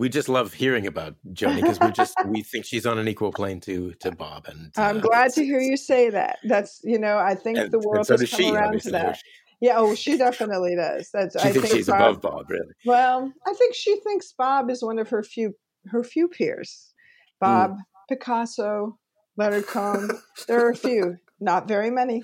Not 0.00 0.16
easy. 0.16 0.28
yeah. 0.28 0.28
We 0.28 0.28
just 0.28 0.28
love 0.28 0.52
hearing 0.52 0.86
about 0.86 1.14
Joni 1.32 1.56
because 1.56 1.80
we 1.80 1.90
just 1.92 2.16
we 2.26 2.42
think 2.42 2.64
she's 2.64 2.86
on 2.86 2.98
an 2.98 3.08
equal 3.08 3.32
plane 3.32 3.60
to 3.60 3.92
to 4.00 4.12
Bob, 4.12 4.46
and 4.48 4.72
I'm 4.76 4.98
uh, 4.98 5.00
glad 5.00 5.32
to 5.34 5.44
hear 5.44 5.60
you 5.60 5.76
say 5.76 6.10
that. 6.10 6.38
That's 6.44 6.80
you 6.84 6.98
know 6.98 7.18
I 7.18 7.34
think 7.34 7.58
And, 7.58 7.72
the 7.72 7.80
world 7.80 8.06
so 8.06 8.18
has 8.18 8.30
come 8.30 8.40
she. 8.40 8.50
around 8.52 8.80
to 8.82 8.90
that. 8.92 9.20
Yeah, 9.60 9.74
oh, 9.76 9.94
she 9.94 10.16
definitely 10.18 10.76
does. 10.76 11.10
That's 11.12 11.40
She 11.40 11.48
I 11.48 11.52
thinks 11.52 11.68
think 11.68 11.78
she's 11.78 11.86
Bob, 11.86 12.00
above 12.00 12.20
Bob, 12.22 12.50
really. 12.50 12.72
Well, 12.86 13.32
I 13.46 13.52
think 13.54 13.74
she 13.74 13.96
thinks 14.00 14.32
Bob 14.36 14.70
is 14.70 14.82
one 14.82 14.98
of 14.98 15.08
her 15.10 15.22
few 15.22 15.54
her 15.86 16.02
few 16.02 16.28
peers. 16.28 16.92
Bob, 17.40 17.76
Picasso, 18.08 18.98
Leonard 19.36 19.66
Cohen. 19.66 20.10
There 20.48 20.66
are 20.66 20.70
a 20.70 20.76
few, 20.76 21.16
not 21.40 21.68
very 21.68 21.90
many. 21.90 22.22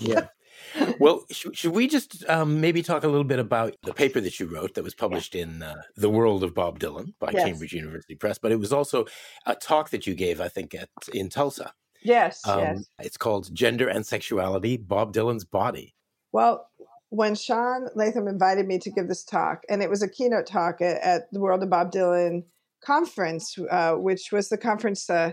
Yeah. 0.00 0.28
Well, 0.98 1.24
sh- 1.30 1.46
should 1.52 1.72
we 1.72 1.86
just 1.88 2.28
um, 2.28 2.60
maybe 2.60 2.82
talk 2.82 3.04
a 3.04 3.08
little 3.08 3.24
bit 3.24 3.38
about 3.38 3.76
the 3.82 3.92
paper 3.94 4.20
that 4.20 4.38
you 4.38 4.46
wrote 4.46 4.74
that 4.74 4.84
was 4.84 4.94
published 4.94 5.34
in 5.34 5.62
uh, 5.62 5.82
The 5.96 6.10
World 6.10 6.44
of 6.44 6.54
Bob 6.54 6.78
Dylan 6.78 7.14
by 7.18 7.30
Yes. 7.32 7.44
Cambridge 7.46 7.72
University 7.72 8.14
Press? 8.14 8.38
But 8.38 8.52
it 8.52 8.56
was 8.58 8.72
also 8.72 9.06
a 9.46 9.54
talk 9.54 9.90
that 9.90 10.06
you 10.06 10.14
gave, 10.14 10.40
I 10.40 10.48
think, 10.48 10.74
at 10.74 10.88
in 11.12 11.28
Tulsa. 11.28 11.72
yes, 12.02 12.46
Um, 12.46 12.58
yes. 12.60 12.84
It's 13.00 13.16
called 13.16 13.54
Gender 13.54 13.88
and 13.88 14.06
Sexuality 14.06 14.76
Bob 14.76 15.12
Dylan's 15.14 15.44
Body. 15.44 15.94
Well, 16.32 16.68
when 17.08 17.34
Sean 17.34 17.88
Latham 17.96 18.28
invited 18.28 18.66
me 18.66 18.78
to 18.78 18.90
give 18.90 19.08
this 19.08 19.24
talk, 19.24 19.64
and 19.68 19.82
it 19.82 19.90
was 19.90 20.02
a 20.02 20.08
keynote 20.08 20.46
talk 20.46 20.80
at, 20.80 21.00
at 21.02 21.22
the 21.32 21.40
World 21.40 21.62
of 21.62 21.70
Bob 21.70 21.90
Dylan 21.92 22.44
conference, 22.84 23.58
uh, 23.70 23.94
which 23.94 24.30
was 24.32 24.48
the 24.48 24.56
conference 24.56 25.10
uh, 25.10 25.32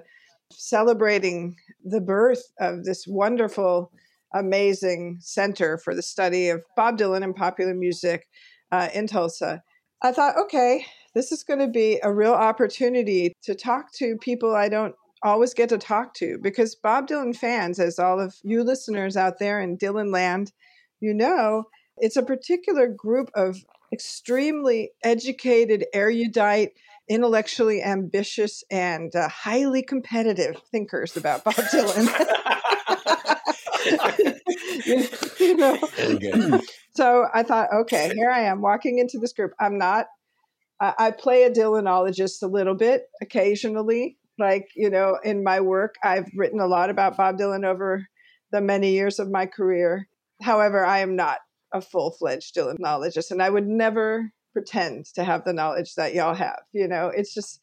celebrating 0.52 1.56
the 1.84 2.02
birth 2.02 2.42
of 2.60 2.84
this 2.84 3.06
wonderful, 3.08 3.92
amazing 4.34 5.18
center 5.22 5.78
for 5.78 5.96
the 5.96 6.02
study 6.02 6.50
of 6.50 6.64
Bob 6.76 6.98
Dylan 6.98 7.24
and 7.24 7.36
popular 7.36 7.74
music 7.74 8.28
uh, 8.72 8.90
in 8.94 9.08
Tulsa. 9.08 9.64
I 10.02 10.12
thought, 10.12 10.38
okay, 10.38 10.86
this 11.16 11.32
is 11.32 11.44
going 11.44 11.60
to 11.60 11.68
be 11.68 12.00
a 12.04 12.14
real 12.14 12.34
opportunity 12.34 13.34
to 13.44 13.56
talk 13.56 13.92
to 13.94 14.18
people 14.18 14.56
I 14.56 14.70
don't 14.70 14.96
always 15.24 15.54
get 15.54 15.70
to 15.70 15.78
talk 15.78 16.14
to 16.16 16.38
because 16.42 16.76
Bob 16.76 17.08
Dylan 17.08 17.36
fans, 17.36 17.80
as 17.80 17.98
all 17.98 18.20
of 18.20 18.36
you 18.44 18.64
listeners 18.64 19.18
out 19.18 19.40
there 19.40 19.60
in 19.60 19.78
Dylan 19.78 20.14
land, 20.14 20.52
you 21.00 21.14
know, 21.14 21.64
it's 21.98 22.18
a 22.18 22.24
particular 22.24 22.88
group 22.88 23.32
of 23.34 23.58
extremely 23.92 24.92
educated, 25.04 25.86
erudite, 25.94 26.74
intellectually 27.10 27.82
ambitious, 27.82 28.64
and 28.70 29.16
uh, 29.16 29.30
highly 29.30 29.82
competitive 29.82 30.62
thinkers 30.72 31.18
about 31.18 31.44
Bob 31.44 31.56
Dylan. 31.56 32.08
you, 34.86 35.08
you 35.40 35.58
know, 35.58 36.62
so 36.96 37.26
I 37.34 37.44
thought, 37.44 37.70
okay, 37.82 38.12
here 38.16 38.30
I 38.30 38.42
am 38.42 38.62
walking 38.62 39.00
into 39.00 39.20
this 39.20 39.34
group. 39.34 39.52
I'm 39.60 39.78
not. 39.78 40.08
I, 40.82 40.94
I 40.98 41.12
play 41.12 41.44
a 41.44 41.52
Dylanologist 41.52 42.42
a 42.42 42.48
little 42.48 42.76
bit 42.76 43.04
occasionally. 43.22 44.18
Like 44.40 44.68
you 44.76 44.90
know, 44.90 45.18
in 45.24 45.44
my 45.44 45.62
work, 45.62 45.96
I've 46.04 46.30
written 46.36 46.60
a 46.60 46.68
lot 46.68 46.90
about 46.90 47.18
Bob 47.18 47.38
Dylan 47.38 47.66
over 47.66 48.08
the 48.52 48.62
many 48.62 48.92
years 48.92 49.20
of 49.20 49.30
my 49.30 49.46
career. 49.46 50.08
However, 50.42 50.86
I 50.86 51.00
am 51.00 51.16
not 51.16 51.40
a 51.74 51.82
full 51.82 52.12
fledged 52.12 52.56
Dylanologist, 52.56 53.32
and 53.32 53.42
I 53.42 53.50
would 53.50 53.68
never 53.68 54.32
pretend 54.54 55.06
to 55.14 55.24
have 55.24 55.44
the 55.44 55.54
knowledge 55.54 55.96
that 55.96 56.14
y'all 56.14 56.36
have. 56.36 56.62
You 56.74 56.88
know, 56.88 57.08
it's 57.08 57.34
just 57.34 57.60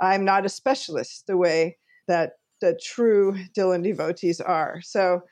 I'm 0.00 0.24
not 0.24 0.46
a 0.46 0.50
specialist 0.50 1.24
the 1.26 1.36
way 1.36 1.78
that 2.08 2.32
the 2.60 2.78
true 2.82 3.36
Dylan 3.56 3.82
devotees 3.82 4.40
are. 4.40 4.80
So 4.82 5.22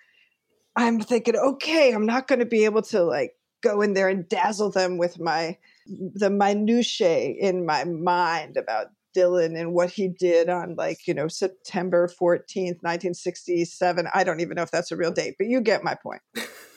I'm 0.77 1.01
thinking, 1.01 1.37
okay, 1.37 1.93
I'm 1.93 2.07
not 2.07 2.29
going 2.29 2.39
to 2.39 2.47
be 2.47 2.65
able 2.65 2.83
to 2.83 3.03
like 3.03 3.35
go 3.63 3.83
in 3.83 3.95
there 3.95 4.09
and 4.09 4.29
dazzle 4.29 4.71
them 4.71 4.99
with 4.99 5.21
my 5.21 5.59
the 5.87 6.31
minutiae 6.31 7.35
in 7.39 7.67
my 7.67 7.85
mind 7.85 8.57
about 8.57 8.89
Dylan 9.17 9.59
and 9.59 9.75
what 9.75 9.91
he 9.91 10.09
did 10.09 10.49
on 10.49 10.75
like, 10.77 11.07
you 11.07 11.13
know, 11.13 11.29
September 11.29 12.09
14th, 12.09 12.81
1967. 12.83 14.09
I 14.15 14.25
don't 14.25 14.41
even 14.41 14.55
know 14.55 14.63
if 14.63 14.71
that's 14.71 14.93
a 14.93 14.97
real 14.97 15.13
date, 15.13 15.35
but 15.39 15.49
you 15.49 15.61
get 15.61 15.85
my 15.85 15.95
point. 15.95 16.23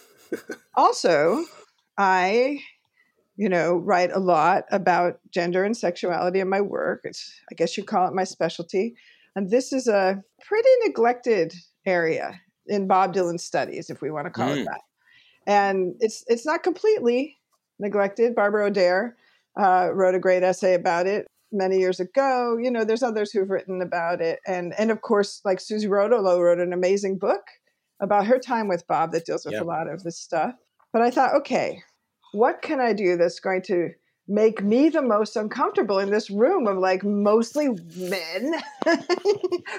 also, 0.75 1.45
I 1.97 2.59
you 3.37 3.49
know, 3.49 3.75
write 3.75 4.11
a 4.13 4.19
lot 4.19 4.63
about 4.71 5.19
gender 5.29 5.65
and 5.65 5.75
sexuality 5.75 6.39
in 6.39 6.49
my 6.49 6.61
work. 6.61 7.01
It's 7.03 7.33
I 7.51 7.55
guess 7.55 7.77
you 7.77 7.83
call 7.83 8.07
it 8.07 8.13
my 8.13 8.23
specialty. 8.23 8.95
And 9.35 9.49
this 9.49 9.73
is 9.73 9.87
a 9.87 10.23
pretty 10.47 10.69
neglected 10.85 11.53
area 11.85 12.39
in 12.67 12.87
Bob 12.87 13.13
Dylan 13.13 13.39
studies, 13.39 13.89
if 13.89 14.01
we 14.01 14.11
want 14.11 14.25
to 14.27 14.31
call 14.31 14.49
Mm. 14.49 14.61
it 14.61 14.65
that. 14.65 14.81
And 15.47 15.95
it's 15.99 16.23
it's 16.27 16.45
not 16.45 16.63
completely 16.63 17.37
neglected. 17.79 18.35
Barbara 18.35 18.65
O'Dair 18.67 19.15
uh, 19.59 19.89
wrote 19.93 20.15
a 20.15 20.19
great 20.19 20.43
essay 20.43 20.73
about 20.73 21.05
it 21.07 21.27
many 21.51 21.77
years 21.77 21.99
ago. 21.99 22.57
You 22.59 22.71
know, 22.71 22.83
there's 22.83 23.03
others 23.03 23.31
who've 23.31 23.49
written 23.49 23.81
about 23.81 24.21
it, 24.21 24.39
and 24.47 24.73
and 24.79 24.89
of 24.91 25.01
course, 25.01 25.41
like 25.45 25.59
Susie 25.59 25.87
Rodolo 25.87 26.39
wrote 26.41 26.59
an 26.59 26.73
amazing 26.73 27.17
book 27.19 27.41
about 28.01 28.25
her 28.27 28.39
time 28.39 28.67
with 28.67 28.85
Bob 28.87 29.11
that 29.13 29.25
deals 29.25 29.45
with 29.45 29.53
Yep. 29.53 29.61
a 29.63 29.65
lot 29.65 29.87
of 29.89 30.03
this 30.03 30.17
stuff. 30.19 30.53
But 30.91 31.01
I 31.01 31.11
thought, 31.11 31.33
okay, 31.35 31.81
what 32.33 32.61
can 32.61 32.79
I 32.81 32.91
do 32.93 33.15
that's 33.15 33.39
going 33.39 33.61
to 33.63 33.89
make 34.27 34.63
me 34.63 34.89
the 34.89 35.01
most 35.01 35.35
uncomfortable 35.35 35.99
in 35.99 36.09
this 36.09 36.29
room 36.29 36.65
of 36.67 36.77
like 36.77 37.03
mostly 37.03 37.69
men 37.95 38.55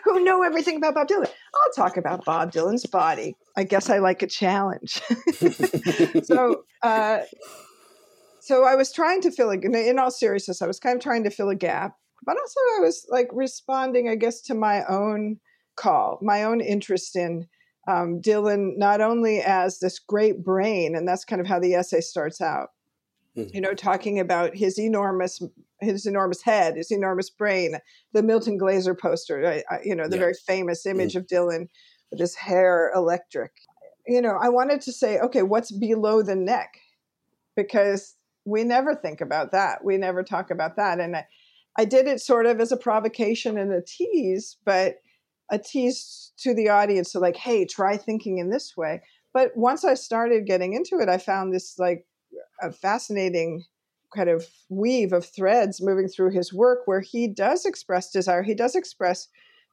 who 0.04 0.24
know 0.24 0.42
everything 0.42 0.76
about 0.76 0.94
Bob 0.94 1.08
Dylan. 1.08 1.28
I'll 1.54 1.72
talk 1.74 1.96
about 1.96 2.24
Bob 2.24 2.52
Dylan's 2.52 2.86
body. 2.86 3.36
I 3.56 3.64
guess 3.64 3.90
I 3.90 3.98
like 3.98 4.22
a 4.22 4.26
challenge. 4.26 5.00
so, 6.24 6.64
uh, 6.82 7.20
so 8.40 8.64
I 8.64 8.76
was 8.76 8.92
trying 8.92 9.20
to 9.22 9.32
fill 9.32 9.50
a, 9.50 9.54
in 9.54 9.98
all 9.98 10.12
seriousness, 10.12 10.62
I 10.62 10.66
was 10.66 10.78
kind 10.78 10.96
of 10.96 11.02
trying 11.02 11.24
to 11.24 11.30
fill 11.30 11.48
a 11.48 11.56
gap, 11.56 11.96
but 12.24 12.36
also 12.36 12.60
I 12.76 12.80
was 12.80 13.04
like 13.08 13.28
responding, 13.32 14.08
I 14.08 14.14
guess, 14.14 14.40
to 14.42 14.54
my 14.54 14.84
own 14.84 15.40
call, 15.74 16.18
my 16.22 16.44
own 16.44 16.60
interest 16.60 17.16
in 17.16 17.48
um, 17.88 18.20
Dylan, 18.20 18.76
not 18.76 19.00
only 19.00 19.40
as 19.40 19.78
this 19.78 19.98
great 19.98 20.44
brain, 20.44 20.96
and 20.96 21.06
that's 21.06 21.24
kind 21.24 21.40
of 21.40 21.46
how 21.46 21.58
the 21.58 21.74
essay 21.74 22.00
starts 22.00 22.40
out, 22.40 22.68
mm-hmm. 23.36 23.54
you 23.54 23.60
know, 23.60 23.74
talking 23.74 24.18
about 24.18 24.54
his 24.54 24.78
enormous, 24.78 25.42
his 25.80 26.06
enormous 26.06 26.42
head, 26.42 26.76
his 26.76 26.90
enormous 26.90 27.30
brain, 27.30 27.76
the 28.12 28.22
Milton 28.22 28.56
Glaser 28.56 28.94
poster, 28.94 29.46
I, 29.46 29.62
I, 29.70 29.80
you 29.84 29.94
know, 29.94 30.08
the 30.08 30.16
yeah. 30.16 30.22
very 30.22 30.34
famous 30.46 30.86
image 30.86 31.14
mm-hmm. 31.14 31.18
of 31.18 31.26
Dylan 31.26 31.68
with 32.10 32.20
his 32.20 32.34
hair 32.34 32.92
electric. 32.94 33.52
You 34.06 34.22
know, 34.22 34.38
I 34.40 34.48
wanted 34.48 34.80
to 34.82 34.92
say, 34.92 35.18
okay, 35.18 35.42
what's 35.42 35.72
below 35.72 36.22
the 36.22 36.36
neck? 36.36 36.78
Because 37.56 38.14
we 38.44 38.62
never 38.62 38.94
think 38.94 39.20
about 39.20 39.52
that. 39.52 39.84
We 39.84 39.96
never 39.96 40.22
talk 40.22 40.50
about 40.50 40.76
that. 40.76 41.00
And 41.00 41.16
I, 41.16 41.26
I 41.76 41.84
did 41.84 42.06
it 42.06 42.20
sort 42.20 42.46
of 42.46 42.60
as 42.60 42.72
a 42.72 42.76
provocation 42.76 43.58
and 43.58 43.72
a 43.72 43.82
tease, 43.82 44.56
but 44.64 44.96
a 45.50 45.58
tease 45.58 46.32
to 46.38 46.54
the 46.54 46.68
audience. 46.68 47.12
So, 47.12 47.20
like, 47.20 47.36
hey, 47.36 47.66
try 47.66 47.96
thinking 47.96 48.38
in 48.38 48.50
this 48.50 48.76
way. 48.76 49.02
But 49.34 49.56
once 49.56 49.84
I 49.84 49.94
started 49.94 50.46
getting 50.46 50.72
into 50.72 50.98
it, 51.00 51.08
I 51.08 51.18
found 51.18 51.52
this 51.52 51.78
like 51.78 52.06
a 52.62 52.72
fascinating 52.72 53.64
kind 54.14 54.28
of 54.28 54.46
weave 54.68 55.12
of 55.12 55.26
threads 55.26 55.82
moving 55.82 56.08
through 56.08 56.30
his 56.30 56.52
work 56.52 56.80
where 56.86 57.00
he 57.00 57.28
does 57.28 57.64
express 57.64 58.10
desire, 58.10 58.42
he 58.42 58.54
does 58.54 58.74
express 58.74 59.28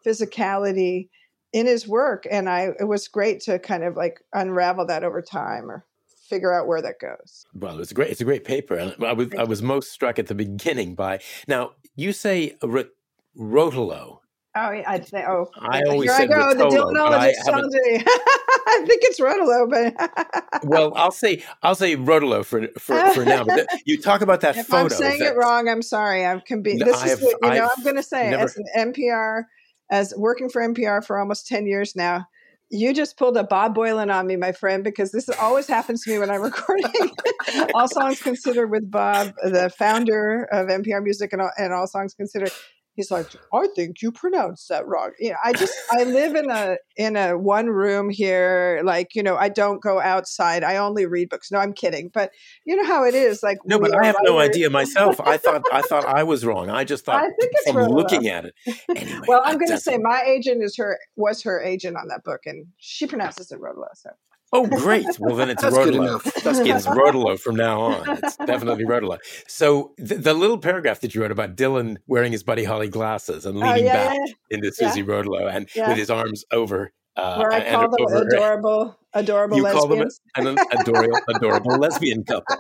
physicality 0.05 1.09
in 1.53 1.65
his 1.65 1.87
work. 1.87 2.25
And 2.29 2.49
I 2.49 2.71
it 2.79 2.87
was 2.87 3.07
great 3.07 3.39
to 3.41 3.59
kind 3.59 3.83
of 3.83 3.95
like 3.95 4.21
unravel 4.33 4.85
that 4.87 5.03
over 5.03 5.21
time 5.21 5.69
or 5.69 5.85
figure 6.29 6.53
out 6.53 6.67
where 6.67 6.81
that 6.81 6.99
goes. 6.99 7.45
Well, 7.53 7.79
it's 7.79 7.91
a 7.91 7.93
great 7.93 8.09
it's 8.09 8.21
a 8.21 8.25
great 8.25 8.43
paper, 8.43 8.75
and 8.75 8.95
I 9.03 9.13
was 9.13 9.27
I 9.37 9.43
was 9.43 9.61
most 9.61 9.91
struck 9.91 10.19
at 10.19 10.27
the 10.27 10.35
beginning 10.35 10.95
by 10.95 11.19
now 11.47 11.71
you 11.95 12.11
say 12.11 12.55
Rotolo. 12.61 14.19
Oh, 14.55 14.81
I'd 14.85 15.07
say, 15.07 15.23
oh, 15.27 15.49
I 15.59 15.81
always 15.81 16.15
here 16.15 16.21
I 16.21 16.27
go, 16.27 16.35
Rotolo, 16.35 16.57
the 16.57 16.75
Dylanologist. 16.77 18.07
I 18.65 18.83
think 18.87 19.01
it's 19.03 19.19
Rotolo, 19.19 19.69
but 19.69 20.63
well, 20.63 20.93
I'll 20.95 21.11
say 21.11 21.43
I'll 21.61 21.75
say 21.75 21.95
Rotolo 21.95 22.45
for 22.45 22.67
for, 22.79 23.09
for 23.13 23.25
now. 23.25 23.43
But 23.43 23.67
the, 23.69 23.81
you 23.85 24.01
talk 24.01 24.21
about 24.21 24.41
that 24.41 24.57
if 24.57 24.67
photo. 24.67 24.83
I'm 24.83 24.89
saying 24.89 25.21
it 25.21 25.35
wrong. 25.35 25.67
I'm 25.67 25.81
sorry. 25.81 26.25
I'm 26.25 26.41
can 26.41 26.61
be. 26.61 26.77
This 26.77 27.03
is 27.03 27.21
what, 27.21 27.37
you 27.41 27.59
know. 27.59 27.69
I'm 27.75 27.83
going 27.83 27.95
to 27.95 28.03
say 28.03 28.29
never, 28.29 28.43
as 28.43 28.57
an 28.57 28.93
NPR, 28.93 29.43
as 29.91 30.13
working 30.17 30.49
for 30.49 30.61
NPR 30.61 31.05
for 31.05 31.19
almost 31.19 31.47
ten 31.47 31.65
years 31.65 31.95
now 31.95 32.27
you 32.73 32.91
just 32.91 33.17
pulled 33.17 33.37
a 33.37 33.43
Bob 33.43 33.75
Boilen 33.75 34.11
on 34.11 34.25
me, 34.25 34.35
my 34.35 34.51
friend, 34.51 34.83
because 34.83 35.11
this 35.11 35.29
always 35.29 35.67
happens 35.67 36.03
to 36.03 36.11
me 36.11 36.17
when 36.17 36.31
I'm 36.31 36.41
recording 36.41 36.91
All 37.75 37.87
Songs 37.87 38.19
Considered 38.19 38.71
with 38.71 38.89
Bob, 38.89 39.33
the 39.43 39.69
founder 39.77 40.45
of 40.51 40.67
NPR 40.69 41.03
Music 41.03 41.33
and 41.33 41.41
All, 41.43 41.51
and 41.55 41.71
All 41.71 41.85
Songs 41.85 42.15
Considered 42.15 42.51
he's 42.95 43.11
like 43.11 43.27
i 43.53 43.67
think 43.75 44.01
you 44.01 44.11
pronounced 44.11 44.69
that 44.69 44.87
wrong. 44.87 45.11
You 45.19 45.31
know 45.31 45.37
i 45.43 45.53
just 45.53 45.73
i 45.91 46.03
live 46.03 46.35
in 46.35 46.49
a 46.49 46.77
in 46.95 47.15
a 47.15 47.37
one 47.37 47.67
room 47.67 48.09
here. 48.09 48.81
Like 48.83 49.15
you 49.15 49.23
know 49.23 49.35
i 49.35 49.49
don't 49.49 49.81
go 49.81 49.99
outside. 49.99 50.63
I 50.63 50.77
only 50.77 51.05
read 51.05 51.29
books. 51.29 51.51
No 51.51 51.59
i'm 51.59 51.73
kidding. 51.73 52.09
But 52.13 52.31
you 52.65 52.75
know 52.75 52.85
how 52.85 53.03
it 53.05 53.15
is. 53.15 53.43
Like 53.43 53.57
no 53.65 53.79
but 53.79 53.91
i 53.91 54.05
have 54.05 54.15
writers. 54.15 54.21
no 54.25 54.39
idea 54.39 54.69
myself. 54.69 55.19
I 55.21 55.37
thought 55.37 55.63
i 55.71 55.81
thought 55.81 56.05
i 56.05 56.23
was 56.23 56.45
wrong. 56.45 56.69
I 56.69 56.83
just 56.83 57.05
thought 57.05 57.23
I 57.23 57.27
think 57.27 57.51
it's 57.53 57.71
from 57.71 57.91
looking 57.91 58.27
at 58.27 58.45
it. 58.45 58.53
Anyway, 58.95 59.25
well 59.27 59.41
i'm 59.43 59.57
going 59.57 59.71
to 59.71 59.79
say 59.79 59.97
my 59.97 60.23
agent 60.25 60.63
is 60.63 60.75
her 60.77 60.97
was 61.15 61.43
her 61.43 61.61
agent 61.61 61.97
on 61.97 62.07
that 62.09 62.23
book 62.23 62.41
and 62.45 62.67
she 62.77 63.07
pronounces 63.07 63.51
it 63.51 63.59
Rotolo 63.59 63.87
so 63.95 64.09
Oh, 64.55 64.67
great. 64.67 65.07
Well, 65.19 65.35
then 65.35 65.49
it's 65.49 65.63
Rotolo. 65.63 66.21
it's 66.23 66.85
Rotolo 66.85 67.39
from 67.39 67.55
now 67.55 67.81
on. 67.81 68.19
It's 68.23 68.37
definitely 68.37 68.85
Rotolo. 68.85 69.17
So 69.47 69.93
the, 69.97 70.15
the, 70.15 70.33
little 70.35 70.59
paragraph 70.59 70.99
that 71.01 71.15
you 71.15 71.21
wrote 71.21 71.31
about 71.31 71.55
Dylan 71.55 71.97
wearing 72.05 72.31
his 72.31 72.43
Buddy 72.43 72.63
Holly 72.63 72.87
glasses 72.87 73.47
and 73.47 73.57
oh, 73.57 73.61
leaning 73.61 73.83
oh, 73.83 73.87
yeah, 73.87 74.09
back 74.09 74.19
yeah. 74.23 74.33
into 74.55 74.71
Susie 74.71 74.99
yeah. 74.99 75.07
Rotolo 75.07 75.51
and 75.51 75.67
with 75.75 75.97
his 75.97 76.11
arms 76.11 76.45
over. 76.51 76.93
Uh, 77.15 77.37
Where 77.37 77.51
I 77.51 77.71
call 77.71 77.89
them 77.89 78.27
adorable, 78.27 78.99
adorable 79.13 79.57
you 79.57 79.63
lesbians. 79.63 80.19
call 80.35 80.45
them 80.45 80.57
an 80.57 80.79
adorable, 80.79 81.19
adorable 81.29 81.77
lesbian 81.77 82.23
couple. 82.23 82.57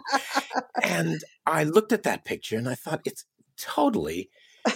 And 0.81 1.21
I 1.45 1.63
looked 1.63 1.91
at 1.91 2.03
that 2.03 2.25
picture 2.25 2.57
and 2.57 2.67
I 2.67 2.75
thought 2.75 3.01
it's 3.05 3.25
totally 3.57 4.29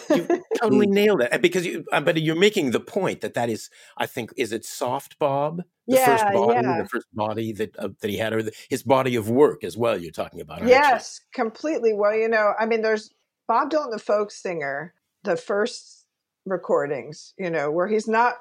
you 0.09 0.43
totally 0.61 0.87
nailed 0.87 1.21
it 1.21 1.41
because 1.41 1.65
you 1.65 1.85
uh, 1.91 2.01
but 2.01 2.21
you're 2.21 2.35
making 2.35 2.71
the 2.71 2.79
point 2.79 3.21
that 3.21 3.33
that 3.33 3.49
is 3.49 3.69
i 3.97 4.05
think 4.05 4.31
is 4.35 4.51
it 4.51 4.65
soft 4.65 5.17
bob 5.19 5.63
the 5.87 5.95
yeah, 5.95 6.05
first 6.05 6.33
body 6.33 6.53
yeah. 6.53 6.81
the 6.81 6.89
first 6.89 7.07
body 7.13 7.51
that 7.53 7.77
uh, 7.77 7.89
that 8.01 8.09
he 8.09 8.17
had 8.17 8.33
or 8.33 8.43
the, 8.43 8.51
his 8.69 8.83
body 8.83 9.15
of 9.15 9.29
work 9.29 9.63
as 9.63 9.77
well 9.77 9.97
you're 9.97 10.11
talking 10.11 10.41
about 10.41 10.65
yes 10.65 11.21
you? 11.21 11.43
completely 11.43 11.93
well 11.93 12.15
you 12.15 12.27
know 12.27 12.53
i 12.59 12.65
mean 12.65 12.81
there's 12.81 13.11
bob 13.47 13.69
dylan 13.69 13.91
the 13.91 13.99
folk 13.99 14.31
singer 14.31 14.93
the 15.23 15.37
first 15.37 16.05
recordings 16.45 17.33
you 17.37 17.49
know 17.49 17.71
where 17.71 17.87
he's 17.87 18.07
not 18.07 18.35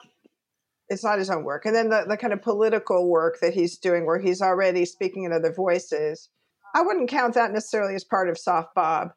it's 0.88 1.04
not 1.04 1.18
his 1.18 1.30
own 1.30 1.44
work 1.44 1.64
and 1.64 1.74
then 1.74 1.88
the, 1.88 2.04
the 2.08 2.16
kind 2.16 2.32
of 2.32 2.42
political 2.42 3.08
work 3.08 3.38
that 3.40 3.54
he's 3.54 3.76
doing 3.76 4.06
where 4.06 4.20
he's 4.20 4.40
already 4.40 4.84
speaking 4.84 5.24
in 5.24 5.32
other 5.32 5.52
voices 5.52 6.28
i 6.74 6.82
wouldn't 6.82 7.10
count 7.10 7.34
that 7.34 7.52
necessarily 7.52 7.94
as 7.94 8.04
part 8.04 8.28
of 8.28 8.38
soft 8.38 8.74
bob 8.74 9.08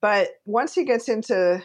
but 0.00 0.30
once 0.44 0.74
he 0.74 0.84
gets 0.84 1.08
into 1.08 1.62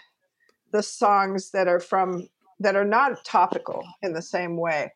the 0.71 0.83
songs 0.83 1.51
that 1.51 1.67
are 1.67 1.79
from 1.79 2.27
that 2.59 2.75
are 2.75 2.85
not 2.85 3.23
topical 3.23 3.83
in 4.01 4.13
the 4.13 4.21
same 4.21 4.57
way. 4.57 4.91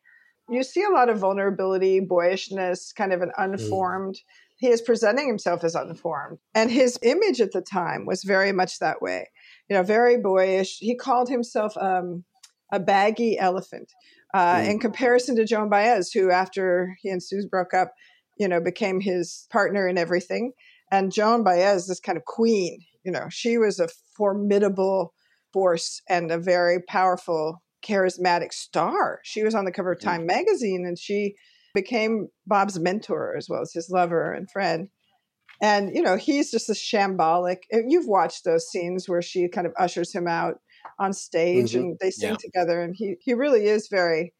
You 0.48 0.62
see 0.62 0.82
a 0.82 0.90
lot 0.90 1.08
of 1.08 1.18
vulnerability, 1.18 2.00
boyishness, 2.00 2.92
kind 2.92 3.12
of 3.12 3.22
an 3.22 3.30
mm. 3.38 3.44
unformed. 3.44 4.16
Mm. 4.16 4.20
He 4.56 4.68
is 4.68 4.82
presenting 4.82 5.26
himself 5.26 5.64
as 5.64 5.74
unformed. 5.74 6.38
And 6.54 6.70
his 6.70 6.98
image 7.02 7.40
at 7.40 7.52
the 7.52 7.62
time 7.62 8.06
was 8.06 8.22
very 8.22 8.52
much 8.52 8.78
that 8.78 9.00
way. 9.00 9.30
You 9.68 9.76
know, 9.76 9.82
very 9.82 10.18
boyish. 10.18 10.78
He 10.78 10.94
called 10.94 11.28
himself 11.28 11.76
um, 11.76 12.24
a 12.72 12.80
baggy 12.80 13.38
elephant 13.38 13.92
uh, 14.34 14.56
mm. 14.56 14.70
in 14.70 14.78
comparison 14.80 15.36
to 15.36 15.44
Joan 15.44 15.68
Baez, 15.68 16.12
who, 16.12 16.30
after 16.30 16.96
he 17.00 17.08
and 17.08 17.22
Suze 17.22 17.46
broke 17.46 17.74
up, 17.74 17.92
you 18.38 18.48
know, 18.48 18.60
became 18.60 19.00
his 19.00 19.46
partner 19.50 19.86
in 19.86 19.98
everything. 19.98 20.52
And 20.90 21.12
Joan 21.12 21.44
Baez, 21.44 21.86
this 21.86 22.00
kind 22.00 22.18
of 22.18 22.24
queen, 22.24 22.80
you 23.04 23.12
know, 23.12 23.26
she 23.30 23.58
was 23.58 23.80
a 23.80 23.88
formidable 24.16 25.14
force 25.52 26.02
and 26.08 26.30
a 26.30 26.38
very 26.38 26.80
powerful, 26.80 27.62
charismatic 27.84 28.52
star. 28.52 29.20
She 29.22 29.42
was 29.42 29.54
on 29.54 29.64
the 29.64 29.72
cover 29.72 29.92
of 29.92 30.00
Time 30.00 30.26
magazine 30.26 30.84
and 30.86 30.98
she 30.98 31.34
became 31.74 32.28
Bob's 32.46 32.78
mentor 32.78 33.34
as 33.36 33.48
well 33.48 33.62
as 33.62 33.72
his 33.72 33.90
lover 33.90 34.32
and 34.32 34.50
friend. 34.50 34.88
And, 35.60 35.94
you 35.94 36.02
know, 36.02 36.16
he's 36.16 36.50
just 36.50 36.68
a 36.68 36.72
shambolic. 36.72 37.58
You've 37.70 38.08
watched 38.08 38.44
those 38.44 38.68
scenes 38.68 39.08
where 39.08 39.22
she 39.22 39.48
kind 39.48 39.66
of 39.66 39.72
ushers 39.78 40.12
him 40.12 40.26
out 40.26 40.56
on 40.98 41.12
stage 41.12 41.72
mm-hmm. 41.72 41.80
and 41.80 41.98
they 42.00 42.10
sing 42.10 42.30
yeah. 42.30 42.36
together. 42.36 42.82
And 42.82 42.94
he, 42.96 43.16
he 43.20 43.34
really 43.34 43.66
is 43.66 43.88
very 43.88 44.32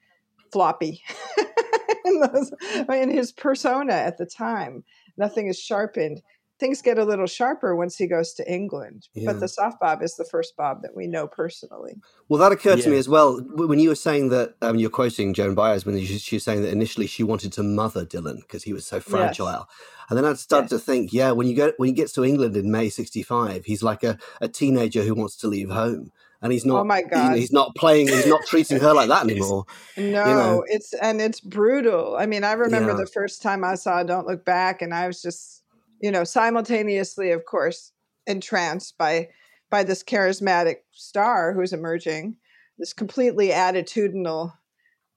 floppy 0.52 1.02
in, 2.04 2.21
those, 2.21 2.52
in 2.92 3.11
his 3.11 3.31
persona 3.33 3.92
at 3.92 4.19
the 4.19 4.26
time. 4.26 4.85
Nothing 5.16 5.47
is 5.47 5.59
sharpened 5.59 6.23
things 6.62 6.81
get 6.81 6.97
a 6.97 7.04
little 7.04 7.26
sharper 7.26 7.75
once 7.75 7.97
he 7.97 8.07
goes 8.07 8.33
to 8.35 8.50
England. 8.50 9.09
Yeah. 9.14 9.33
But 9.33 9.40
the 9.40 9.49
soft 9.49 9.81
bob 9.81 10.00
is 10.00 10.14
the 10.14 10.25
first 10.25 10.57
bob 10.57 10.83
that 10.83 10.95
we 10.95 11.09
know 11.09 11.26
personally. 11.26 11.97
Well, 12.28 12.38
that 12.38 12.52
occurred 12.52 12.78
yeah. 12.78 12.85
to 12.85 12.90
me 12.90 12.99
as 12.99 13.09
well 13.09 13.40
when 13.40 13.81
you 13.81 13.88
were 13.88 13.97
saying 13.97 14.28
that. 14.28 14.54
Um, 14.62 14.78
you're 14.78 14.90
quoting 14.90 15.35
Joan 15.35 15.57
Baez 15.57 15.85
when 15.85 15.99
she 16.00 16.37
was 16.37 16.45
saying 16.45 16.62
that 16.62 16.71
initially 16.71 17.09
she 17.09 17.25
wanted 17.25 17.52
to 17.54 17.64
mother 17.64 18.07
Dylan 18.07 18.37
because 18.37 18.62
he 18.62 18.73
was 18.73 18.87
so 18.87 19.00
fragile. 19.00 19.47
Yes. 19.47 19.64
And 20.09 20.16
then 20.16 20.25
I 20.25 20.35
started 20.35 20.71
yes. 20.71 20.81
to 20.81 20.87
think, 20.87 21.12
yeah, 21.12 21.33
when 21.33 21.49
you 21.49 21.57
go 21.57 21.73
when 21.78 21.88
he 21.88 21.92
gets 21.92 22.12
to 22.12 22.25
England 22.25 22.57
in 22.57 22.71
May 22.71 22.88
'65, 22.90 23.64
he's 23.64 23.83
like 23.83 24.04
a, 24.04 24.19
a 24.40 24.47
teenager 24.49 25.02
who 25.02 25.14
wants 25.14 25.37
to 25.38 25.49
leave 25.49 25.71
home 25.71 26.12
and 26.42 26.52
he's 26.52 26.66
not. 26.66 26.81
Oh 26.81 26.85
my 26.85 27.02
god! 27.02 27.37
He's 27.37 27.52
not 27.52 27.75
playing. 27.75 28.09
He's 28.09 28.26
not 28.26 28.42
treating 28.47 28.81
her 28.81 28.92
like 28.92 29.09
that 29.09 29.23
anymore. 29.31 29.64
No, 29.97 30.04
you 30.04 30.12
know? 30.12 30.64
it's 30.66 30.92
and 30.95 31.21
it's 31.21 31.40
brutal. 31.40 32.16
I 32.16 32.26
mean, 32.26 32.45
I 32.45 32.52
remember 32.52 32.90
yeah. 32.90 32.99
the 32.99 33.07
first 33.07 33.42
time 33.42 33.64
I 33.64 33.76
saw 33.76 34.02
"Don't 34.02 34.26
Look 34.26 34.45
Back," 34.45 34.83
and 34.83 34.92
I 34.92 35.07
was 35.07 35.23
just 35.23 35.62
you 36.02 36.11
know, 36.11 36.25
simultaneously, 36.25 37.30
of 37.30 37.47
course, 37.47 37.92
entranced 38.26 38.99
by 38.99 39.28
by 39.71 39.82
this 39.82 40.02
charismatic 40.02 40.76
star 40.90 41.54
who's 41.54 41.73
emerging, 41.73 42.37
this 42.76 42.92
completely 42.92 43.49
attitudinal 43.49 44.52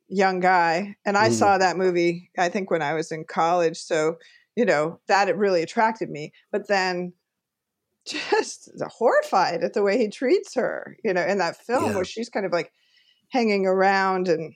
young 0.08 0.40
guy. 0.40 0.96
And 1.06 1.18
I 1.18 1.28
mm. 1.28 1.34
saw 1.34 1.58
that 1.58 1.76
movie, 1.76 2.32
I 2.38 2.48
think, 2.48 2.72
when 2.72 2.82
I 2.82 2.94
was 2.94 3.12
in 3.12 3.26
college. 3.26 3.76
So, 3.76 4.16
you 4.56 4.64
know, 4.64 5.02
that 5.10 5.28
it 5.28 5.36
really 5.36 5.62
attracted 5.62 6.10
me. 6.10 6.32
But 6.54 6.70
then 6.70 7.12
just 8.08 8.72
horrified 8.82 9.62
at 9.62 9.74
the 9.74 9.84
way 9.84 9.98
he 9.98 10.08
treats 10.08 10.56
her, 10.56 10.96
you 11.04 11.14
know, 11.14 11.26
in 11.26 11.40
that 11.40 11.58
film 11.58 11.88
yeah. 11.88 11.96
where 11.96 12.06
she's 12.06 12.30
kind 12.30 12.46
of 12.46 12.54
like 12.54 12.72
hanging 13.30 13.66
around 13.66 14.30
and 14.30 14.54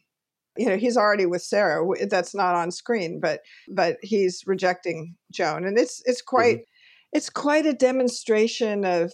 you 0.59 0.67
know 0.67 0.77
he's 0.77 0.97
already 0.97 1.25
with 1.25 1.41
sarah 1.41 1.83
that's 2.09 2.35
not 2.35 2.53
on 2.53 2.69
screen 2.69 3.19
but 3.19 3.39
but 3.73 3.97
he's 4.01 4.43
rejecting 4.45 5.15
joan 5.31 5.65
and 5.65 5.79
it's 5.79 6.01
it's 6.05 6.21
quite 6.21 6.57
mm-hmm. 6.57 7.17
it's 7.17 7.29
quite 7.29 7.65
a 7.65 7.73
demonstration 7.73 8.85
of. 8.85 9.13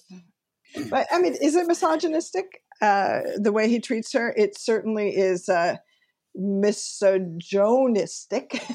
I 0.91 1.19
mean, 1.19 1.37
is 1.41 1.55
it 1.55 1.67
misogynistic? 1.67 2.61
Uh, 2.81 3.21
the 3.37 3.53
way 3.53 3.69
he 3.69 3.79
treats 3.79 4.11
her, 4.11 4.33
it 4.35 4.59
certainly 4.59 5.15
is 5.15 5.47
uh, 5.47 5.77
misogynistic. 6.35 8.61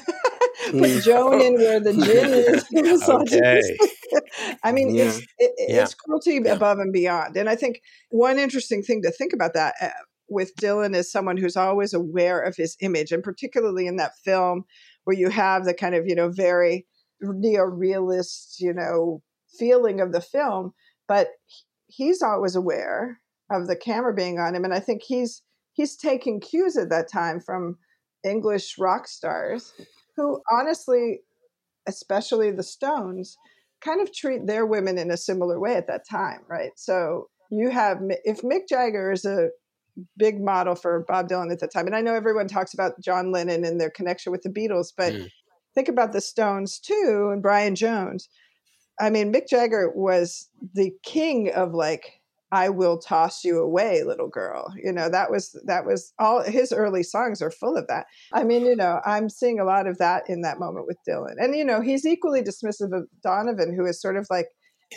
Put 0.65 0.75
mm. 0.75 1.03
Joan 1.03 1.41
in 1.41 1.55
where 1.55 1.79
the 1.79 1.93
gin 1.93 2.33
is 2.33 2.65
misogynistic. 2.71 3.81
Okay. 3.81 4.57
I 4.63 4.71
mean, 4.71 4.93
yeah. 4.93 5.05
it's 5.05 5.17
it, 5.37 5.51
yeah. 5.57 5.83
it's 5.83 5.95
cruelty 5.95 6.39
yeah. 6.43 6.53
above 6.53 6.79
and 6.79 6.93
beyond. 6.93 7.37
And 7.37 7.49
I 7.49 7.55
think 7.55 7.81
one 8.09 8.37
interesting 8.37 8.83
thing 8.83 9.01
to 9.03 9.11
think 9.11 9.33
about 9.33 9.53
that 9.53 9.75
uh, 9.81 9.89
with 10.31 10.55
Dylan 10.55 10.95
is 10.95 11.11
someone 11.11 11.37
who's 11.37 11.57
always 11.57 11.93
aware 11.93 12.41
of 12.41 12.55
his 12.55 12.77
image, 12.79 13.11
and 13.11 13.21
particularly 13.21 13.85
in 13.85 13.97
that 13.97 14.17
film 14.23 14.63
where 15.03 15.15
you 15.15 15.29
have 15.29 15.65
the 15.65 15.73
kind 15.73 15.93
of 15.93 16.07
you 16.07 16.15
know 16.15 16.29
very 16.29 16.87
neo-realist 17.21 18.59
you 18.59 18.73
know 18.73 19.21
feeling 19.59 19.99
of 19.99 20.13
the 20.13 20.21
film, 20.21 20.73
but 21.07 21.27
he's 21.87 22.21
always 22.21 22.55
aware 22.55 23.19
of 23.51 23.67
the 23.67 23.75
camera 23.75 24.13
being 24.13 24.39
on 24.39 24.55
him, 24.55 24.63
and 24.63 24.73
I 24.73 24.79
think 24.79 25.03
he's 25.03 25.43
he's 25.73 25.97
taking 25.97 26.39
cues 26.39 26.77
at 26.77 26.89
that 26.89 27.11
time 27.11 27.39
from 27.41 27.77
English 28.23 28.77
rock 28.79 29.07
stars 29.07 29.73
who 30.15 30.41
honestly, 30.51 31.21
especially 31.87 32.51
the 32.51 32.63
Stones, 32.63 33.37
kind 33.81 34.01
of 34.01 34.13
treat 34.13 34.47
their 34.47 34.65
women 34.65 34.97
in 34.97 35.11
a 35.11 35.17
similar 35.17 35.59
way 35.59 35.75
at 35.75 35.87
that 35.87 36.07
time, 36.09 36.41
right? 36.47 36.71
So 36.75 37.27
you 37.49 37.69
have 37.69 37.97
if 38.23 38.41
Mick 38.41 38.69
Jagger 38.69 39.11
is 39.11 39.25
a 39.25 39.49
big 40.17 40.41
model 40.41 40.75
for 40.75 41.05
Bob 41.07 41.29
Dylan 41.29 41.51
at 41.51 41.59
the 41.59 41.67
time, 41.67 41.87
and 41.87 41.95
I 41.95 42.01
know 42.01 42.13
everyone 42.13 42.47
talks 42.47 42.73
about 42.73 42.99
John 43.01 43.31
Lennon 43.31 43.63
and 43.63 43.79
their 43.79 43.89
connection 43.89 44.31
with 44.31 44.41
the 44.41 44.49
Beatles, 44.49 44.87
but 44.95 45.13
mm. 45.13 45.29
think 45.75 45.87
about 45.87 46.13
the 46.13 46.21
Stones 46.21 46.79
too 46.79 47.29
and 47.31 47.41
Brian 47.41 47.75
Jones. 47.75 48.29
I 48.99 49.09
mean, 49.09 49.33
Mick 49.33 49.47
Jagger 49.49 49.91
was 49.93 50.49
the 50.73 50.91
king 51.03 51.51
of 51.51 51.73
like 51.73 52.21
I 52.51 52.67
will 52.69 52.97
toss 52.97 53.45
you 53.45 53.59
away, 53.59 54.03
little 54.03 54.27
girl. 54.27 54.73
You 54.75 54.91
know, 54.91 55.09
that 55.09 55.31
was 55.31 55.57
that 55.65 55.85
was 55.85 56.13
all 56.19 56.43
his 56.43 56.73
early 56.73 57.03
songs 57.03 57.41
are 57.41 57.51
full 57.51 57.77
of 57.77 57.87
that. 57.87 58.07
I 58.33 58.43
mean, 58.43 58.65
you 58.65 58.75
know, 58.75 58.99
I'm 59.05 59.29
seeing 59.29 59.59
a 59.59 59.65
lot 59.65 59.87
of 59.87 59.97
that 59.99 60.23
in 60.27 60.41
that 60.41 60.59
moment 60.59 60.85
with 60.85 60.97
Dylan. 61.07 61.35
And 61.37 61.55
you 61.55 61.63
know, 61.63 61.81
he's 61.81 62.05
equally 62.05 62.41
dismissive 62.41 62.95
of 62.95 63.07
Donovan, 63.23 63.73
who 63.73 63.85
is 63.85 64.01
sort 64.01 64.17
of 64.17 64.27
like 64.29 64.47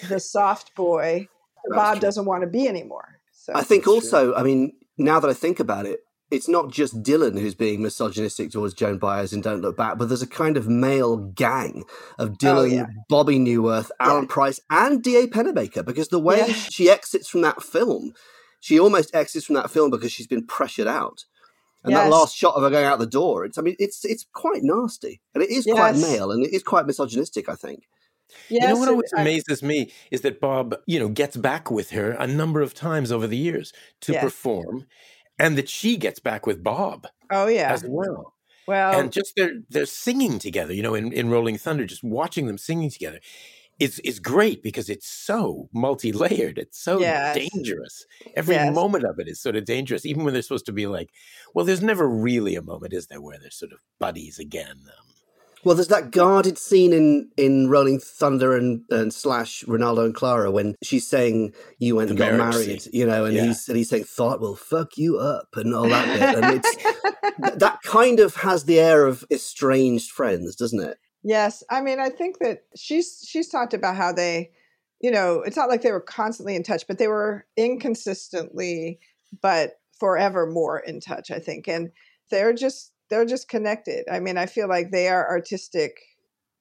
the 0.08 0.18
soft 0.18 0.74
boy 0.74 1.28
Bob 1.70 2.00
doesn't 2.00 2.26
want 2.26 2.42
to 2.42 2.48
be 2.48 2.68
anymore. 2.68 3.20
So 3.32 3.52
I 3.54 3.62
think 3.62 3.86
also, 3.86 4.26
true. 4.26 4.34
I 4.34 4.42
mean, 4.42 4.72
now 4.98 5.20
that 5.20 5.30
I 5.30 5.34
think 5.34 5.60
about 5.60 5.86
it, 5.86 6.00
it's 6.30 6.48
not 6.48 6.70
just 6.70 7.02
Dylan 7.02 7.38
who's 7.38 7.54
being 7.54 7.82
misogynistic 7.82 8.50
towards 8.50 8.74
Joan 8.74 8.98
Baez 8.98 9.32
in 9.32 9.40
Don't 9.40 9.60
Look 9.60 9.76
Back, 9.76 9.98
but 9.98 10.08
there's 10.08 10.22
a 10.22 10.26
kind 10.26 10.56
of 10.56 10.68
male 10.68 11.16
gang 11.16 11.84
of 12.18 12.30
oh, 12.30 12.32
Dylan, 12.32 12.58
oh, 12.58 12.64
yeah. 12.64 12.86
Bobby 13.08 13.38
Neuwirth, 13.38 13.90
Alan 14.00 14.24
yeah. 14.24 14.28
Price, 14.28 14.60
and 14.70 15.02
D.A. 15.02 15.26
Pennebaker, 15.26 15.84
because 15.84 16.08
the 16.08 16.18
way 16.18 16.38
yeah. 16.38 16.54
she 16.54 16.90
exits 16.90 17.28
from 17.28 17.42
that 17.42 17.62
film, 17.62 18.14
she 18.60 18.80
almost 18.80 19.14
exits 19.14 19.46
from 19.46 19.54
that 19.56 19.70
film 19.70 19.90
because 19.90 20.12
she's 20.12 20.26
been 20.26 20.46
pressured 20.46 20.88
out. 20.88 21.24
And 21.84 21.92
yes. 21.92 22.04
that 22.04 22.10
last 22.10 22.34
shot 22.34 22.54
of 22.54 22.62
her 22.62 22.70
going 22.70 22.86
out 22.86 22.98
the 22.98 23.06
door, 23.06 23.44
it's 23.44 23.58
I 23.58 23.62
mean, 23.62 23.76
it's 23.78 24.06
it's 24.06 24.24
quite 24.32 24.62
nasty. 24.62 25.20
And 25.34 25.42
it 25.42 25.50
is 25.50 25.66
yes. 25.66 25.76
quite 25.76 25.96
male 25.96 26.32
and 26.32 26.42
it 26.42 26.54
is 26.54 26.62
quite 26.62 26.86
misogynistic, 26.86 27.50
I 27.50 27.56
think. 27.56 27.84
Yes, 28.48 28.62
you 28.62 28.68
know 28.68 28.78
what 28.78 28.88
always 28.88 29.12
amazes 29.16 29.62
me 29.62 29.92
is 30.10 30.22
that 30.22 30.40
Bob, 30.40 30.76
you 30.86 30.98
know, 30.98 31.08
gets 31.08 31.36
back 31.36 31.70
with 31.70 31.90
her 31.90 32.12
a 32.12 32.26
number 32.26 32.60
of 32.60 32.74
times 32.74 33.12
over 33.12 33.26
the 33.26 33.36
years 33.36 33.72
to 34.02 34.18
perform 34.18 34.86
and 35.38 35.58
that 35.58 35.68
she 35.68 35.96
gets 35.96 36.20
back 36.20 36.46
with 36.46 36.62
Bob. 36.62 37.06
Oh 37.30 37.46
yeah, 37.46 37.72
as 37.72 37.84
well. 37.86 38.34
Well, 38.66 38.98
and 38.98 39.12
just 39.12 39.34
they're 39.36 39.60
they're 39.68 39.86
singing 39.86 40.38
together. 40.38 40.72
You 40.72 40.82
know, 40.82 40.94
in, 40.94 41.12
in 41.12 41.30
Rolling 41.30 41.58
Thunder, 41.58 41.86
just 41.86 42.04
watching 42.04 42.46
them 42.46 42.58
singing 42.58 42.90
together. 42.90 43.20
Is, 43.80 43.98
is 44.04 44.20
great 44.20 44.62
because 44.62 44.88
it's 44.88 45.08
so 45.08 45.68
multi-layered. 45.72 46.58
It's 46.58 46.80
so 46.80 47.00
yes. 47.00 47.34
dangerous. 47.34 48.06
Every 48.36 48.54
yes. 48.54 48.72
moment 48.72 49.02
of 49.02 49.18
it 49.18 49.26
is 49.26 49.40
sort 49.40 49.56
of 49.56 49.64
dangerous, 49.64 50.06
even 50.06 50.22
when 50.22 50.32
they're 50.32 50.42
supposed 50.44 50.66
to 50.66 50.72
be 50.72 50.86
like, 50.86 51.10
well, 51.56 51.64
there's 51.64 51.82
never 51.82 52.08
really 52.08 52.54
a 52.54 52.62
moment, 52.62 52.92
is 52.92 53.08
there, 53.08 53.20
where 53.20 53.36
they're 53.36 53.50
sort 53.50 53.72
of 53.72 53.80
buddies 53.98 54.38
again? 54.38 54.76
Um, 54.86 55.13
well, 55.64 55.74
there's 55.74 55.88
that 55.88 56.10
guarded 56.10 56.58
scene 56.58 56.92
in, 56.92 57.30
in 57.36 57.68
Rolling 57.68 57.98
Thunder 57.98 58.56
and, 58.56 58.84
and 58.90 59.12
slash 59.12 59.64
Renaldo 59.66 60.04
and 60.04 60.14
Clara 60.14 60.50
when 60.50 60.74
she's 60.82 61.06
saying 61.06 61.54
you 61.78 61.96
went 61.96 62.08
the 62.08 62.12
and 62.12 62.18
got 62.18 62.34
married, 62.34 62.82
scene. 62.82 62.92
you 62.92 63.06
know, 63.06 63.24
and 63.24 63.34
yeah. 63.34 63.46
he's 63.46 63.68
and 63.68 63.76
he's 63.76 63.88
saying 63.88 64.04
thought 64.04 64.40
will 64.40 64.56
fuck 64.56 64.96
you 64.96 65.18
up 65.18 65.48
and 65.56 65.74
all 65.74 65.88
that 65.88 66.06
bit, 66.06 66.44
and 66.44 66.56
it's 66.56 67.56
that 67.58 67.78
kind 67.82 68.20
of 68.20 68.36
has 68.36 68.64
the 68.64 68.78
air 68.78 69.06
of 69.06 69.24
estranged 69.30 70.10
friends, 70.10 70.54
doesn't 70.56 70.80
it? 70.80 70.98
Yes, 71.22 71.62
I 71.70 71.80
mean, 71.80 71.98
I 71.98 72.10
think 72.10 72.38
that 72.40 72.64
she's 72.76 73.24
she's 73.26 73.48
talked 73.48 73.74
about 73.74 73.96
how 73.96 74.12
they, 74.12 74.50
you 75.00 75.10
know, 75.10 75.40
it's 75.40 75.56
not 75.56 75.70
like 75.70 75.82
they 75.82 75.92
were 75.92 76.00
constantly 76.00 76.54
in 76.54 76.62
touch, 76.62 76.86
but 76.86 76.98
they 76.98 77.08
were 77.08 77.46
inconsistently, 77.56 79.00
but 79.40 79.78
forever 79.98 80.46
more 80.46 80.78
in 80.78 81.00
touch. 81.00 81.30
I 81.30 81.38
think, 81.38 81.66
and 81.68 81.90
they're 82.30 82.52
just 82.52 82.92
they're 83.10 83.24
just 83.24 83.48
connected. 83.48 84.04
I 84.10 84.20
mean, 84.20 84.36
I 84.36 84.46
feel 84.46 84.68
like 84.68 84.90
they 84.90 85.08
are 85.08 85.28
artistic 85.28 85.98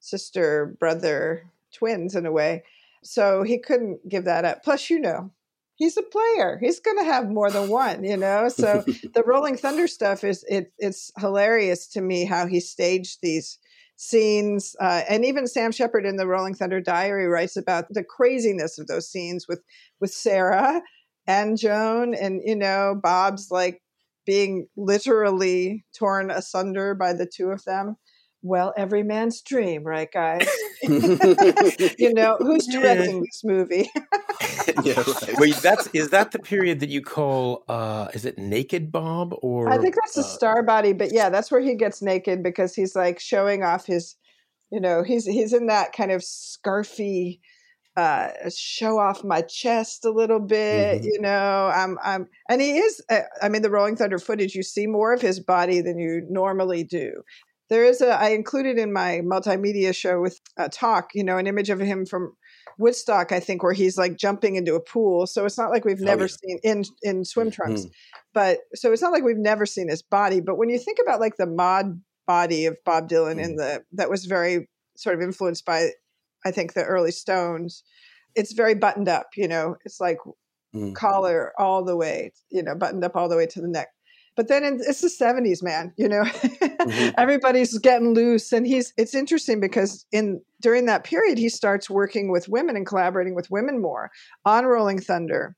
sister 0.00 0.76
brother 0.78 1.50
twins 1.72 2.14
in 2.14 2.26
a 2.26 2.32
way. 2.32 2.62
So 3.02 3.42
he 3.42 3.58
couldn't 3.58 4.08
give 4.08 4.24
that 4.24 4.44
up. 4.44 4.62
Plus, 4.62 4.88
you 4.90 5.00
know, 5.00 5.30
he's 5.76 5.96
a 5.96 6.02
player. 6.02 6.58
He's 6.60 6.80
going 6.80 6.98
to 6.98 7.04
have 7.04 7.28
more 7.28 7.50
than 7.50 7.68
one, 7.68 8.04
you 8.04 8.16
know. 8.16 8.48
So 8.48 8.84
the 9.14 9.22
Rolling 9.24 9.56
Thunder 9.56 9.86
stuff 9.86 10.24
is 10.24 10.44
it 10.48 10.72
it's 10.78 11.10
hilarious 11.18 11.86
to 11.88 12.00
me 12.00 12.24
how 12.24 12.46
he 12.46 12.60
staged 12.60 13.18
these 13.22 13.58
scenes 13.96 14.74
uh, 14.80 15.02
and 15.08 15.24
even 15.24 15.46
Sam 15.46 15.70
Shepard 15.70 16.04
in 16.04 16.16
the 16.16 16.26
Rolling 16.26 16.54
Thunder 16.54 16.80
Diary 16.80 17.28
writes 17.28 17.56
about 17.56 17.86
the 17.90 18.02
craziness 18.02 18.78
of 18.78 18.88
those 18.88 19.08
scenes 19.08 19.46
with 19.46 19.62
with 20.00 20.10
Sarah 20.10 20.82
and 21.26 21.56
Joan 21.56 22.14
and 22.14 22.40
you 22.44 22.56
know 22.56 22.98
Bob's 23.00 23.50
like 23.50 23.82
being 24.24 24.66
literally 24.76 25.84
torn 25.96 26.30
asunder 26.30 26.94
by 26.94 27.12
the 27.12 27.26
two 27.26 27.50
of 27.50 27.64
them. 27.64 27.96
Well, 28.42 28.74
every 28.76 29.02
man's 29.02 29.40
dream, 29.40 29.84
right, 29.84 30.08
guys? 30.12 30.46
you 30.82 32.12
know, 32.12 32.36
who's 32.40 32.66
directing 32.66 33.22
this 33.22 33.42
movie? 33.42 33.90
yeah, 34.82 35.02
right. 35.06 35.38
Wait, 35.38 35.56
that's 35.56 35.88
is 35.94 36.10
that 36.10 36.32
the 36.32 36.38
period 36.38 36.80
that 36.80 36.90
you 36.90 37.00
call 37.00 37.64
uh 37.68 38.08
is 38.12 38.26
it 38.26 38.36
naked 38.36 38.92
Bob 38.92 39.34
or 39.40 39.70
I 39.70 39.78
think 39.78 39.94
that's 39.94 40.18
uh, 40.18 40.20
the 40.20 40.28
star 40.28 40.62
body, 40.62 40.92
but 40.92 41.12
yeah, 41.12 41.30
that's 41.30 41.50
where 41.50 41.62
he 41.62 41.74
gets 41.74 42.02
naked 42.02 42.42
because 42.42 42.74
he's 42.74 42.94
like 42.94 43.18
showing 43.18 43.62
off 43.62 43.86
his 43.86 44.16
you 44.70 44.80
know, 44.80 45.02
he's 45.02 45.24
he's 45.24 45.52
in 45.52 45.68
that 45.68 45.92
kind 45.92 46.10
of 46.10 46.20
scarfy 46.20 47.40
uh, 47.96 48.28
show 48.54 48.98
off 48.98 49.22
my 49.24 49.42
chest 49.42 50.04
a 50.04 50.10
little 50.10 50.40
bit, 50.40 51.00
mm-hmm. 51.00 51.06
you 51.06 51.20
know. 51.20 51.70
I'm, 51.74 51.98
I'm, 52.02 52.28
and 52.48 52.60
he 52.60 52.78
is. 52.78 53.02
Uh, 53.08 53.20
I 53.40 53.48
mean, 53.48 53.62
the 53.62 53.70
Rolling 53.70 53.96
Thunder 53.96 54.18
footage, 54.18 54.54
you 54.54 54.62
see 54.62 54.86
more 54.86 55.12
of 55.12 55.20
his 55.20 55.40
body 55.40 55.80
than 55.80 55.98
you 55.98 56.26
normally 56.28 56.84
do. 56.84 57.22
There 57.70 57.84
is 57.84 58.00
a. 58.00 58.08
I 58.08 58.30
included 58.30 58.78
in 58.78 58.92
my 58.92 59.20
multimedia 59.24 59.94
show 59.94 60.20
with 60.20 60.40
a 60.56 60.68
talk, 60.68 61.10
you 61.14 61.24
know, 61.24 61.38
an 61.38 61.46
image 61.46 61.70
of 61.70 61.80
him 61.80 62.04
from 62.04 62.32
Woodstock, 62.78 63.32
I 63.32 63.40
think, 63.40 63.62
where 63.62 63.72
he's 63.72 63.96
like 63.96 64.16
jumping 64.16 64.56
into 64.56 64.74
a 64.74 64.80
pool. 64.80 65.26
So 65.26 65.44
it's 65.44 65.58
not 65.58 65.70
like 65.70 65.84
we've 65.84 66.02
oh, 66.02 66.04
never 66.04 66.24
yeah. 66.24 66.36
seen 66.42 66.58
in 66.62 66.84
in 67.02 67.24
swim 67.24 67.50
trunks, 67.50 67.82
mm-hmm. 67.82 68.20
but 68.32 68.58
so 68.74 68.92
it's 68.92 69.02
not 69.02 69.12
like 69.12 69.22
we've 69.22 69.36
never 69.36 69.66
seen 69.66 69.88
his 69.88 70.02
body. 70.02 70.40
But 70.40 70.58
when 70.58 70.68
you 70.68 70.78
think 70.78 70.98
about 71.02 71.20
like 71.20 71.36
the 71.36 71.46
mod 71.46 72.00
body 72.26 72.66
of 72.66 72.76
Bob 72.84 73.08
Dylan 73.08 73.32
mm-hmm. 73.32 73.40
in 73.40 73.56
the 73.56 73.84
that 73.92 74.10
was 74.10 74.24
very 74.24 74.68
sort 74.96 75.16
of 75.16 75.22
influenced 75.22 75.64
by 75.64 75.90
I 76.44 76.50
think 76.50 76.72
the 76.72 76.84
early 76.84 77.10
Stones, 77.10 77.82
it's 78.34 78.52
very 78.52 78.74
buttoned 78.74 79.08
up. 79.08 79.30
You 79.36 79.48
know, 79.48 79.76
it's 79.84 80.00
like 80.00 80.18
mm. 80.74 80.94
collar 80.94 81.52
all 81.58 81.84
the 81.84 81.96
way, 81.96 82.32
you 82.50 82.62
know, 82.62 82.74
buttoned 82.74 83.04
up 83.04 83.16
all 83.16 83.28
the 83.28 83.36
way 83.36 83.46
to 83.46 83.60
the 83.60 83.68
neck. 83.68 83.88
But 84.36 84.48
then 84.48 84.64
it's 84.64 85.00
the 85.00 85.08
70s, 85.08 85.62
man. 85.62 85.92
You 85.96 86.08
know, 86.08 86.22
mm-hmm. 86.22 87.10
everybody's 87.18 87.78
getting 87.78 88.14
loose, 88.14 88.52
and 88.52 88.66
he's. 88.66 88.92
It's 88.96 89.14
interesting 89.14 89.60
because 89.60 90.06
in 90.10 90.40
during 90.60 90.86
that 90.86 91.04
period, 91.04 91.38
he 91.38 91.48
starts 91.48 91.88
working 91.88 92.32
with 92.32 92.48
women 92.48 92.76
and 92.76 92.86
collaborating 92.86 93.34
with 93.36 93.50
women 93.50 93.80
more 93.80 94.10
on 94.44 94.64
Rolling 94.64 95.00
Thunder. 95.00 95.56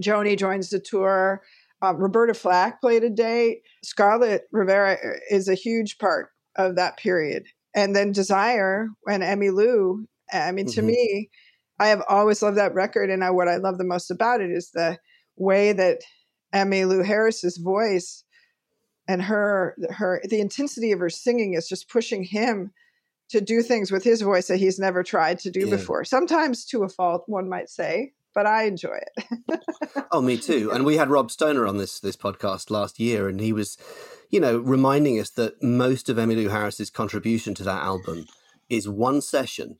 Joni 0.00 0.36
joins 0.36 0.70
the 0.70 0.80
tour. 0.80 1.42
Um, 1.80 1.96
Roberta 1.96 2.34
Flack 2.34 2.80
played 2.80 3.04
a 3.04 3.10
date. 3.10 3.62
Scarlet 3.84 4.42
Rivera 4.52 4.94
uh, 4.94 5.18
is 5.30 5.48
a 5.48 5.54
huge 5.54 5.98
part 5.98 6.30
of 6.56 6.76
that 6.76 6.96
period 6.96 7.44
and 7.74 7.94
then 7.94 8.12
Desire 8.12 8.88
and 9.06 9.22
Emmylou. 9.22 10.06
I 10.32 10.52
mean, 10.52 10.66
mm-hmm. 10.66 10.74
to 10.74 10.82
me, 10.82 11.30
I 11.78 11.88
have 11.88 12.02
always 12.08 12.42
loved 12.42 12.58
that 12.58 12.74
record, 12.74 13.10
and 13.10 13.24
I, 13.24 13.30
what 13.30 13.48
I 13.48 13.56
love 13.56 13.78
the 13.78 13.84
most 13.84 14.10
about 14.10 14.40
it 14.40 14.50
is 14.50 14.70
the 14.70 14.98
way 15.36 15.72
that 15.72 16.00
Emmylou 16.54 17.04
Harris's 17.04 17.56
voice 17.56 18.24
and 19.08 19.22
her 19.22 19.76
her 19.90 20.22
the 20.28 20.40
intensity 20.40 20.92
of 20.92 21.00
her 21.00 21.10
singing 21.10 21.54
is 21.54 21.68
just 21.68 21.88
pushing 21.88 22.22
him 22.22 22.70
to 23.30 23.40
do 23.40 23.62
things 23.62 23.90
with 23.90 24.04
his 24.04 24.20
voice 24.20 24.48
that 24.48 24.58
he's 24.58 24.78
never 24.78 25.02
tried 25.02 25.38
to 25.40 25.50
do 25.50 25.60
yeah. 25.60 25.76
before. 25.76 26.04
Sometimes 26.04 26.64
to 26.66 26.84
a 26.84 26.88
fault, 26.88 27.24
one 27.26 27.48
might 27.48 27.70
say, 27.70 28.12
but 28.34 28.46
I 28.46 28.64
enjoy 28.64 28.98
it. 29.16 29.60
oh, 30.12 30.20
me 30.20 30.38
too. 30.38 30.70
And 30.72 30.84
we 30.84 30.96
had 30.96 31.10
Rob 31.10 31.30
Stoner 31.30 31.66
on 31.66 31.76
this 31.76 32.00
this 32.00 32.16
podcast 32.16 32.70
last 32.70 32.98
year, 33.00 33.28
and 33.28 33.40
he 33.40 33.52
was 33.52 33.76
you 34.32 34.40
know, 34.40 34.58
reminding 34.58 35.20
us 35.20 35.30
that 35.30 35.62
most 35.62 36.08
of 36.08 36.16
Emmylou 36.16 36.50
Harris's 36.50 36.90
contribution 36.90 37.54
to 37.54 37.62
that 37.64 37.82
album 37.82 38.26
is 38.68 38.88
one 38.88 39.20
session 39.20 39.78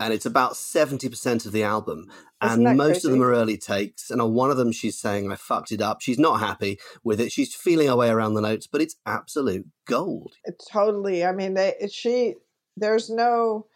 and 0.00 0.14
it's 0.14 0.26
about 0.26 0.54
70% 0.54 1.46
of 1.46 1.52
the 1.52 1.62
album. 1.62 2.10
Isn't 2.42 2.66
and 2.66 2.76
most 2.76 2.86
crazy? 2.88 3.08
of 3.08 3.12
them 3.12 3.22
are 3.22 3.32
early 3.32 3.58
takes. 3.58 4.10
And 4.10 4.20
on 4.20 4.32
one 4.32 4.50
of 4.50 4.56
them, 4.56 4.72
she's 4.72 4.98
saying, 4.98 5.30
I 5.30 5.36
fucked 5.36 5.70
it 5.70 5.82
up. 5.82 6.00
She's 6.00 6.18
not 6.18 6.40
happy 6.40 6.80
with 7.04 7.20
it. 7.20 7.30
She's 7.30 7.54
feeling 7.54 7.86
her 7.86 7.94
way 7.94 8.08
around 8.08 8.34
the 8.34 8.40
notes, 8.40 8.66
but 8.66 8.80
it's 8.80 8.96
absolute 9.06 9.66
gold. 9.86 10.32
It 10.44 10.60
totally. 10.72 11.24
I 11.24 11.32
mean, 11.32 11.54
they, 11.54 11.74
she, 11.92 12.34
there's 12.76 13.10
no 13.10 13.66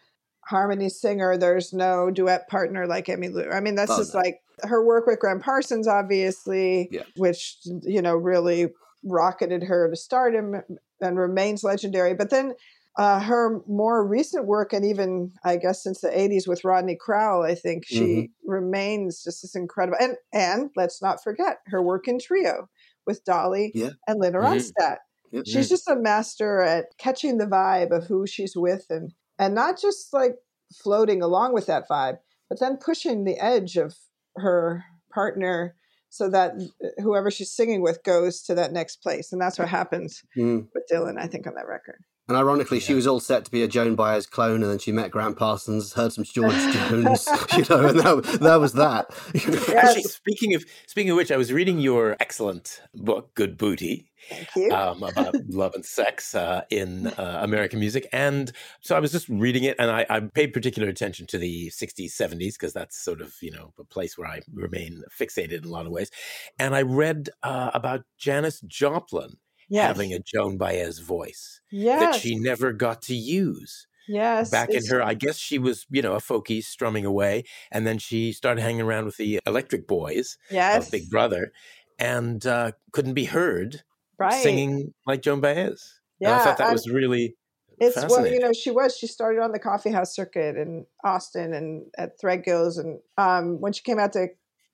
harmony 0.47 0.89
singer, 0.89 1.37
there's 1.37 1.73
no 1.73 2.09
duet 2.09 2.47
partner 2.47 2.87
like 2.87 3.09
Emmy 3.09 3.27
Emmylou. 3.27 3.53
I 3.53 3.59
mean, 3.59 3.75
that's 3.75 3.91
oh, 3.91 3.97
just 3.97 4.13
no. 4.13 4.21
like 4.21 4.41
her 4.63 4.83
work 4.83 5.05
with 5.05 5.19
Gram 5.19 5.39
Parsons, 5.39 5.87
obviously, 5.87 6.87
yeah. 6.91 7.03
which, 7.17 7.57
you 7.83 8.01
know, 8.01 8.15
really 8.15 8.69
rocketed 9.03 9.63
her 9.63 9.89
to 9.89 9.95
stardom 9.95 10.61
and 11.01 11.17
remains 11.17 11.63
legendary. 11.63 12.13
But 12.13 12.29
then 12.29 12.55
uh, 12.97 13.19
her 13.19 13.61
more 13.67 14.05
recent 14.05 14.45
work, 14.45 14.73
and 14.73 14.83
even 14.83 15.31
I 15.43 15.57
guess 15.57 15.83
since 15.83 16.01
the 16.01 16.09
'80s 16.09 16.47
with 16.47 16.63
Rodney 16.63 16.95
Crowell, 16.99 17.43
I 17.43 17.53
think 17.53 17.85
she 17.85 17.99
mm-hmm. 17.99 18.49
remains 18.51 19.23
just 19.23 19.43
as 19.43 19.53
incredible. 19.53 19.99
And 20.01 20.15
and 20.33 20.71
let's 20.75 21.01
not 21.01 21.23
forget 21.23 21.59
her 21.67 21.81
work 21.81 22.07
in 22.07 22.19
trio 22.19 22.69
with 23.05 23.23
Dolly 23.23 23.71
yeah. 23.75 23.91
and 24.07 24.19
Linda 24.19 24.39
mm-hmm. 24.39 24.53
Ronstadt. 24.53 24.97
Mm-hmm. 25.31 25.41
She's 25.45 25.69
just 25.69 25.87
a 25.87 25.95
master 25.95 26.61
at 26.61 26.97
catching 26.97 27.37
the 27.37 27.45
vibe 27.45 27.91
of 27.91 28.05
who 28.05 28.25
she's 28.25 28.55
with, 28.55 28.85
and 28.89 29.13
and 29.39 29.55
not 29.55 29.79
just 29.79 30.13
like 30.13 30.35
floating 30.73 31.21
along 31.21 31.53
with 31.53 31.65
that 31.67 31.87
vibe, 31.89 32.17
but 32.49 32.59
then 32.59 32.77
pushing 32.77 33.23
the 33.23 33.37
edge 33.37 33.77
of 33.77 33.95
her 34.35 34.83
partner 35.13 35.75
so 36.09 36.29
that 36.29 36.53
whoever 36.99 37.29
she's 37.29 37.51
singing 37.51 37.81
with 37.81 38.03
goes 38.03 38.41
to 38.43 38.55
that 38.55 38.71
next 38.71 38.97
place. 38.97 39.31
And 39.31 39.41
that's 39.41 39.59
what 39.59 39.67
happens 39.67 40.23
mm. 40.37 40.67
with 40.73 40.83
Dylan, 40.91 41.19
I 41.19 41.27
think, 41.27 41.47
on 41.47 41.55
that 41.55 41.67
record. 41.67 42.03
And 42.27 42.35
ironically, 42.35 42.77
yeah. 42.79 42.83
she 42.83 42.93
was 42.93 43.07
all 43.07 43.19
set 43.19 43.45
to 43.45 43.51
be 43.51 43.63
a 43.63 43.67
Joan 43.67 43.95
Baez 43.95 44.25
clone, 44.25 44.61
and 44.61 44.71
then 44.71 44.79
she 44.79 44.91
met 44.91 45.11
Gram 45.11 45.33
Parsons, 45.33 45.93
heard 45.93 46.13
some 46.13 46.23
George 46.33 46.53
Jones, 46.73 47.27
you 47.57 47.65
know, 47.69 47.87
and 47.87 47.99
that, 47.99 48.39
that 48.41 48.59
was 48.59 48.73
that. 48.73 49.07
yes. 49.33 49.69
Actually, 49.69 50.03
speaking 50.03 50.53
of 50.53 50.65
speaking 50.87 51.11
of 51.11 51.17
which, 51.17 51.31
I 51.31 51.37
was 51.37 51.53
reading 51.53 51.79
your 51.79 52.17
excellent 52.19 52.81
book, 52.93 53.33
Good 53.33 53.57
Booty, 53.57 54.07
Thank 54.29 54.55
you. 54.55 54.71
Um, 54.71 55.03
about 55.03 55.35
love 55.49 55.73
and 55.75 55.85
sex 55.85 56.35
uh, 56.35 56.63
in 56.69 57.07
uh, 57.07 57.39
American 57.41 57.79
music. 57.79 58.07
And 58.11 58.51
so 58.81 58.95
I 58.95 58.99
was 58.99 59.11
just 59.11 59.29
reading 59.29 59.63
it 59.63 59.75
and 59.79 59.89
I, 59.89 60.05
I 60.09 60.19
paid 60.19 60.53
particular 60.53 60.89
attention 60.89 61.27
to 61.27 61.37
the 61.37 61.69
60s, 61.69 62.11
70s, 62.11 62.53
because 62.53 62.73
that's 62.73 62.97
sort 62.97 63.21
of, 63.21 63.33
you 63.41 63.51
know, 63.51 63.73
a 63.79 63.83
place 63.83 64.17
where 64.17 64.27
I 64.27 64.41
remain 64.53 65.03
fixated 65.17 65.59
in 65.59 65.65
a 65.65 65.69
lot 65.69 65.85
of 65.85 65.91
ways. 65.91 66.11
And 66.59 66.75
I 66.75 66.81
read 66.81 67.29
uh, 67.43 67.71
about 67.73 68.03
Janis 68.17 68.59
Joplin 68.61 69.37
yes. 69.69 69.87
having 69.87 70.13
a 70.13 70.19
Joan 70.19 70.57
Baez 70.57 70.99
voice 70.99 71.61
yes. 71.71 71.99
that 71.99 72.15
she 72.21 72.35
never 72.35 72.73
got 72.73 73.01
to 73.03 73.15
use. 73.15 73.87
Yes. 74.07 74.49
Back 74.49 74.69
in 74.69 74.85
her, 74.87 75.03
I 75.03 75.15
guess 75.15 75.37
she 75.37 75.59
was, 75.59 75.85
you 75.89 76.01
know, 76.01 76.13
a 76.13 76.19
folkie 76.19 76.63
strumming 76.63 77.05
away. 77.05 77.43
And 77.71 77.85
then 77.85 77.97
she 77.97 78.31
started 78.31 78.61
hanging 78.61 78.81
around 78.81 79.05
with 79.05 79.17
the 79.17 79.39
Electric 79.45 79.85
Boys 79.85 80.37
yes. 80.49 80.85
of 80.85 80.91
Big 80.91 81.09
Brother 81.09 81.51
and 81.99 82.45
uh, 82.45 82.71
couldn't 82.93 83.15
be 83.15 83.25
heard 83.25 83.83
right. 84.17 84.41
singing 84.41 84.93
like 85.05 85.21
Joan 85.21 85.41
Baez. 85.41 85.99
Yeah. 86.19 86.31
And 86.31 86.41
I 86.41 86.43
thought 86.43 86.57
that 86.59 86.71
was 86.71 86.89
really 86.89 87.35
it's 87.79 87.95
well, 88.09 88.25
you 88.25 88.39
know, 88.39 88.53
she 88.53 88.71
was. 88.71 88.97
She 88.97 89.05
started 89.05 89.39
on 89.39 89.51
the 89.51 89.59
coffee 89.59 89.91
house 89.91 90.15
circuit 90.15 90.57
in 90.57 90.87
Austin 91.03 91.53
and 91.53 91.85
at 91.97 92.19
Threadgill's, 92.19 92.79
and 92.79 92.99
um, 93.17 93.61
when 93.61 93.71
she 93.71 93.83
came 93.83 93.99
out 93.99 94.13
to 94.13 94.29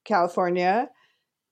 California, 0.06 0.90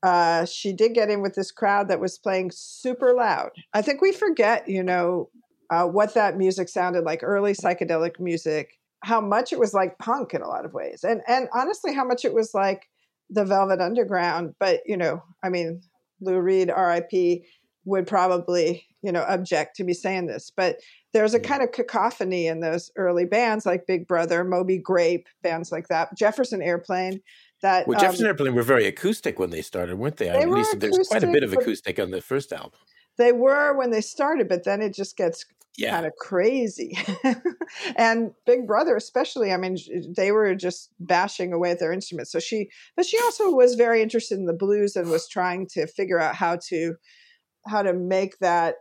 uh, 0.04 0.46
she 0.46 0.74
did 0.74 0.94
get 0.94 1.10
in 1.10 1.22
with 1.22 1.36
this 1.36 1.52
crowd 1.52 1.88
that 1.88 2.00
was 2.00 2.18
playing 2.18 2.52
super 2.52 3.14
loud. 3.14 3.52
I 3.74 3.82
think 3.82 4.02
we 4.02 4.12
forget, 4.12 4.68
you 4.68 4.84
know, 4.84 5.30
uh, 5.70 5.86
what 5.86 6.14
that 6.16 6.38
music 6.38 6.70
sounded 6.70 7.04
like, 7.04 7.22
early 7.24 7.54
psychedelic 7.54 8.20
music, 8.20 8.80
how 9.04 9.22
much 9.22 9.54
it 9.54 9.60
was 9.60 9.74
like 9.74 9.98
punk 10.00 10.34
in 10.34 10.42
a 10.42 10.48
lot 10.48 10.66
of 10.66 10.74
ways, 10.74 11.04
and 11.04 11.22
and 11.28 11.48
honestly, 11.54 11.94
how 11.94 12.04
much 12.04 12.26
it 12.26 12.34
was 12.34 12.54
like 12.54 12.90
the 13.30 13.46
Velvet 13.46 13.80
Underground. 13.80 14.54
But 14.60 14.82
you 14.86 14.98
know, 14.98 15.24
I 15.44 15.50
mean, 15.50 15.82
Lou 16.20 16.40
Reed, 16.40 16.70
R.I.P., 16.70 17.46
would 17.86 18.06
probably 18.06 18.86
you 19.02 19.12
know 19.12 19.24
object 19.28 19.76
to 19.78 19.84
me 19.84 19.94
saying 19.94 20.28
this, 20.28 20.52
but 20.56 20.78
there's 21.14 21.34
a 21.34 21.40
kind 21.40 21.64
of 21.64 21.72
cacophony 21.72 22.48
in 22.48 22.60
those 22.60 22.92
early 22.96 23.26
bands 23.26 23.66
like 23.66 23.88
Big 23.88 24.08
Brother, 24.08 24.44
Moby 24.44 24.78
Grape, 24.78 25.28
bands 25.42 25.72
like 25.72 25.88
that, 25.88 26.16
Jefferson 26.18 26.62
Airplane 26.62 27.22
that 27.62 27.88
well, 27.88 28.00
Jefferson 28.00 28.26
um, 28.26 28.30
Airplane 28.30 28.56
were 28.56 28.64
very 28.64 28.86
acoustic 28.86 29.40
when 29.40 29.50
they 29.50 29.62
started, 29.62 29.98
weren't 29.98 30.18
they? 30.18 30.26
they 30.26 30.42
At 30.42 30.50
least 30.50 30.80
there's 30.80 30.98
quite 31.08 31.24
a 31.24 31.28
bit 31.28 31.44
of 31.44 31.54
acoustic 31.54 32.00
on 32.00 32.12
the 32.12 32.22
first 32.22 32.52
album. 32.52 32.80
They 33.18 33.32
were 33.32 33.78
when 33.78 33.92
they 33.92 34.02
started, 34.02 34.48
but 34.48 34.64
then 34.64 34.82
it 34.82 34.94
just 34.94 35.18
gets 35.18 35.46
yeah. 35.78 35.92
kind 35.92 36.06
of 36.06 36.14
crazy. 36.18 36.98
and 37.96 38.32
Big 38.46 38.68
Brother, 38.68 38.96
especially, 38.96 39.52
I 39.52 39.58
mean, 39.58 39.78
they 40.16 40.32
were 40.32 40.56
just 40.56 40.90
bashing 41.00 41.54
away 41.54 41.72
at 41.72 41.80
their 41.80 41.94
instruments. 41.94 42.32
So 42.32 42.40
she, 42.40 42.70
but 42.96 43.06
she 43.06 43.18
also 43.20 43.52
was 43.52 43.76
very 43.76 44.02
interested 44.02 44.38
in 44.38 44.46
the 44.46 44.54
blues 44.54 44.96
and 44.96 45.10
was 45.10 45.28
trying 45.28 45.68
to 45.74 45.88
figure 45.88 46.20
out 46.20 46.36
how 46.36 46.58
to, 46.70 46.96
how 47.68 47.84
to 47.84 47.94
make 47.94 48.40
that 48.40 48.76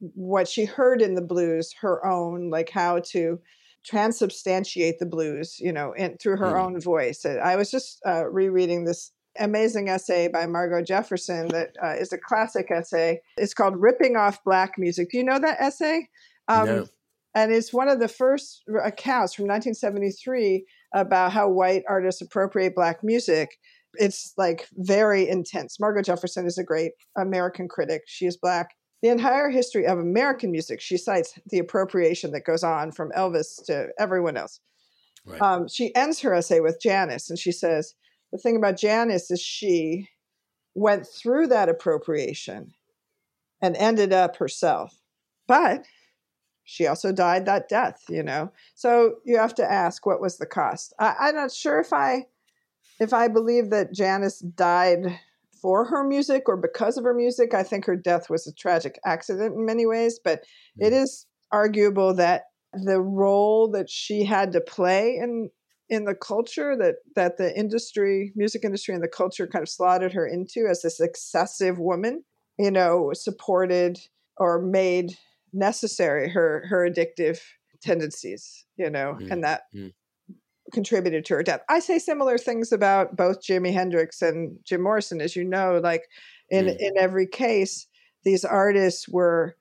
what 0.00 0.48
she 0.48 0.64
heard 0.64 1.00
in 1.00 1.14
the 1.14 1.22
blues 1.22 1.72
her 1.80 2.04
own, 2.04 2.50
like 2.50 2.70
how 2.70 3.00
to 3.10 3.40
transubstantiate 3.90 4.98
the 4.98 5.06
blues, 5.06 5.56
you 5.58 5.72
know, 5.72 5.92
in, 5.92 6.16
through 6.18 6.36
her 6.36 6.52
mm. 6.52 6.64
own 6.64 6.80
voice. 6.80 7.24
I 7.24 7.56
was 7.56 7.70
just 7.70 8.00
uh, 8.06 8.28
rereading 8.30 8.84
this 8.84 9.12
amazing 9.38 9.88
essay 9.88 10.28
by 10.28 10.46
Margo 10.46 10.82
Jefferson 10.82 11.48
that 11.48 11.70
uh, 11.82 11.94
is 11.94 12.12
a 12.12 12.18
classic 12.18 12.70
essay. 12.70 13.20
It's 13.36 13.54
called 13.54 13.76
"Ripping 13.76 14.16
Off 14.16 14.42
Black 14.44 14.74
Music." 14.78 15.10
Do 15.10 15.18
you 15.18 15.24
know 15.24 15.38
that 15.38 15.60
essay? 15.60 16.08
Um, 16.48 16.66
no. 16.66 16.86
And 17.34 17.50
it's 17.50 17.72
one 17.72 17.88
of 17.88 17.98
the 17.98 18.08
first 18.08 18.62
accounts 18.84 19.34
from 19.34 19.46
1973 19.46 20.66
about 20.94 21.32
how 21.32 21.48
white 21.48 21.82
artists 21.88 22.20
appropriate 22.20 22.74
black 22.74 23.02
music. 23.02 23.56
It's 23.94 24.34
like 24.36 24.68
very 24.74 25.28
intense. 25.28 25.80
Margo 25.80 26.02
Jefferson 26.02 26.46
is 26.46 26.58
a 26.58 26.64
great 26.64 26.92
American 27.16 27.68
critic. 27.68 28.02
She 28.06 28.26
is 28.26 28.36
black 28.36 28.70
the 29.02 29.08
entire 29.08 29.50
history 29.50 29.86
of 29.86 29.98
American 29.98 30.52
music, 30.52 30.80
she 30.80 30.96
cites 30.96 31.38
the 31.50 31.58
appropriation 31.58 32.30
that 32.32 32.44
goes 32.44 32.62
on 32.62 32.92
from 32.92 33.10
Elvis 33.16 33.64
to 33.66 33.88
everyone 33.98 34.36
else. 34.36 34.60
Right. 35.26 35.42
Um, 35.42 35.68
she 35.68 35.94
ends 35.94 36.20
her 36.20 36.34
essay 36.34 36.60
with 36.60 36.80
Janis, 36.80 37.28
and 37.28 37.38
she 37.38 37.52
says, 37.52 37.94
The 38.32 38.38
thing 38.38 38.56
about 38.56 38.76
Janis 38.76 39.30
is 39.30 39.40
she 39.40 40.08
went 40.74 41.06
through 41.06 41.48
that 41.48 41.68
appropriation 41.68 42.74
and 43.60 43.76
ended 43.76 44.12
up 44.12 44.36
herself. 44.36 44.96
But 45.46 45.84
she 46.64 46.86
also 46.86 47.12
died 47.12 47.46
that 47.46 47.68
death, 47.68 48.04
you 48.08 48.22
know. 48.22 48.52
So 48.74 49.16
you 49.24 49.36
have 49.36 49.54
to 49.56 49.70
ask, 49.70 50.06
what 50.06 50.20
was 50.20 50.38
the 50.38 50.46
cost? 50.46 50.94
I, 50.98 51.14
I'm 51.18 51.34
not 51.34 51.52
sure 51.52 51.80
if 51.80 51.92
I 51.92 52.26
if 53.00 53.12
I 53.12 53.28
believe 53.28 53.70
that 53.70 53.92
Janis 53.92 54.38
died 54.38 55.18
for 55.62 55.84
her 55.84 56.04
music 56.04 56.48
or 56.48 56.56
because 56.56 56.98
of 56.98 57.04
her 57.04 57.14
music. 57.14 57.54
I 57.54 57.62
think 57.62 57.86
her 57.86 57.96
death 57.96 58.28
was 58.28 58.46
a 58.46 58.52
tragic 58.52 58.98
accident 59.06 59.54
in 59.54 59.64
many 59.64 59.86
ways, 59.86 60.18
but 60.22 60.40
mm. 60.40 60.86
it 60.86 60.92
is 60.92 61.26
arguable 61.52 62.12
that 62.14 62.42
the 62.72 63.00
role 63.00 63.70
that 63.70 63.88
she 63.88 64.24
had 64.24 64.52
to 64.52 64.60
play 64.60 65.16
in 65.16 65.48
in 65.88 66.04
the 66.04 66.14
culture 66.14 66.76
that 66.76 66.96
that 67.14 67.36
the 67.36 67.56
industry, 67.56 68.32
music 68.34 68.64
industry 68.64 68.94
and 68.94 69.04
the 69.04 69.08
culture 69.08 69.46
kind 69.46 69.62
of 69.62 69.68
slotted 69.68 70.12
her 70.12 70.26
into 70.26 70.66
as 70.68 70.82
this 70.82 71.00
excessive 71.00 71.78
woman, 71.78 72.24
you 72.58 72.70
know, 72.70 73.10
supported 73.14 73.98
or 74.38 74.60
made 74.60 75.12
necessary 75.52 76.28
her 76.30 76.64
her 76.68 76.88
addictive 76.88 77.38
tendencies, 77.82 78.64
you 78.76 78.90
know, 78.90 79.16
mm. 79.20 79.30
and 79.30 79.44
that 79.44 79.62
mm 79.74 79.92
contributed 80.72 81.24
to 81.26 81.34
her 81.34 81.42
death. 81.42 81.60
I 81.68 81.80
say 81.80 81.98
similar 81.98 82.38
things 82.38 82.72
about 82.72 83.16
both 83.16 83.42
Jimi 83.42 83.72
Hendrix 83.72 84.22
and 84.22 84.58
Jim 84.64 84.82
Morrison, 84.82 85.20
as 85.20 85.36
you 85.36 85.44
know. 85.44 85.80
Like 85.82 86.04
in 86.50 86.66
mm. 86.66 86.76
in 86.78 86.92
every 86.98 87.26
case, 87.26 87.86
these 88.24 88.44
artists 88.44 89.08
were 89.08 89.56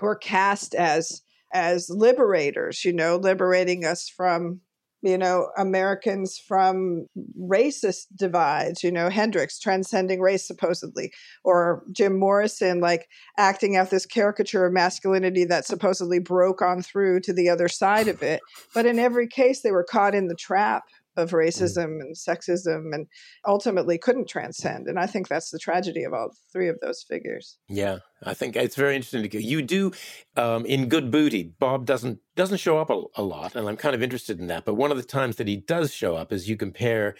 were 0.00 0.16
cast 0.16 0.74
as 0.74 1.22
as 1.52 1.88
liberators, 1.90 2.84
you 2.84 2.92
know, 2.92 3.16
liberating 3.16 3.84
us 3.84 4.08
from 4.08 4.60
you 5.02 5.16
know, 5.16 5.50
Americans 5.56 6.38
from 6.38 7.06
racist 7.40 8.06
divides, 8.16 8.82
you 8.82 8.90
know, 8.90 9.08
Hendrix 9.08 9.58
transcending 9.58 10.20
race 10.20 10.46
supposedly, 10.46 11.12
or 11.44 11.84
Jim 11.92 12.18
Morrison 12.18 12.80
like 12.80 13.08
acting 13.36 13.76
out 13.76 13.90
this 13.90 14.06
caricature 14.06 14.66
of 14.66 14.72
masculinity 14.72 15.44
that 15.44 15.66
supposedly 15.66 16.18
broke 16.18 16.62
on 16.62 16.82
through 16.82 17.20
to 17.20 17.32
the 17.32 17.48
other 17.48 17.68
side 17.68 18.08
of 18.08 18.22
it. 18.22 18.40
But 18.74 18.86
in 18.86 18.98
every 18.98 19.28
case, 19.28 19.62
they 19.62 19.70
were 19.70 19.86
caught 19.88 20.14
in 20.14 20.26
the 20.26 20.34
trap 20.34 20.84
of 21.18 21.30
mm. 21.30 21.34
racism 21.34 22.00
and 22.00 22.16
sexism 22.16 22.94
and 22.94 23.06
ultimately 23.46 23.98
couldn't 23.98 24.28
transcend. 24.28 24.86
And 24.86 24.98
I 24.98 25.06
think 25.06 25.28
that's 25.28 25.50
the 25.50 25.58
tragedy 25.58 26.04
of 26.04 26.14
all 26.14 26.30
three 26.52 26.68
of 26.68 26.76
those 26.80 27.04
figures. 27.08 27.58
Yeah, 27.68 27.98
I 28.22 28.34
think 28.34 28.56
it's 28.56 28.76
very 28.76 28.96
interesting. 28.96 29.28
To, 29.28 29.42
you 29.42 29.62
do 29.62 29.92
um, 30.36 30.64
in 30.64 30.88
Good 30.88 31.10
Booty. 31.10 31.42
Bob 31.42 31.84
doesn't 31.84 32.20
doesn't 32.36 32.58
show 32.58 32.78
up 32.78 32.90
a, 32.90 33.02
a 33.16 33.22
lot, 33.22 33.54
and 33.54 33.68
I'm 33.68 33.76
kind 33.76 33.94
of 33.94 34.02
interested 34.02 34.40
in 34.40 34.46
that. 34.46 34.64
But 34.64 34.74
one 34.74 34.90
of 34.90 34.96
the 34.96 35.02
times 35.02 35.36
that 35.36 35.48
he 35.48 35.56
does 35.56 35.92
show 35.92 36.16
up 36.16 36.32
is 36.32 36.48
you 36.48 36.56
compare 36.56 37.16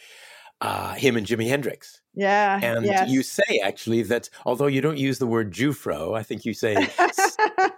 uh, 0.60 0.94
him 0.94 1.16
and 1.16 1.26
Jimi 1.26 1.48
Hendrix. 1.48 2.00
Yeah. 2.14 2.58
And 2.60 2.84
yes. 2.84 3.08
you 3.08 3.22
say 3.22 3.60
actually 3.62 4.02
that 4.02 4.28
although 4.44 4.66
you 4.66 4.80
don't 4.80 4.98
use 4.98 5.18
the 5.18 5.26
word 5.26 5.52
Jewfro, 5.52 6.18
I 6.18 6.22
think 6.22 6.44
you 6.44 6.52
say, 6.52 6.76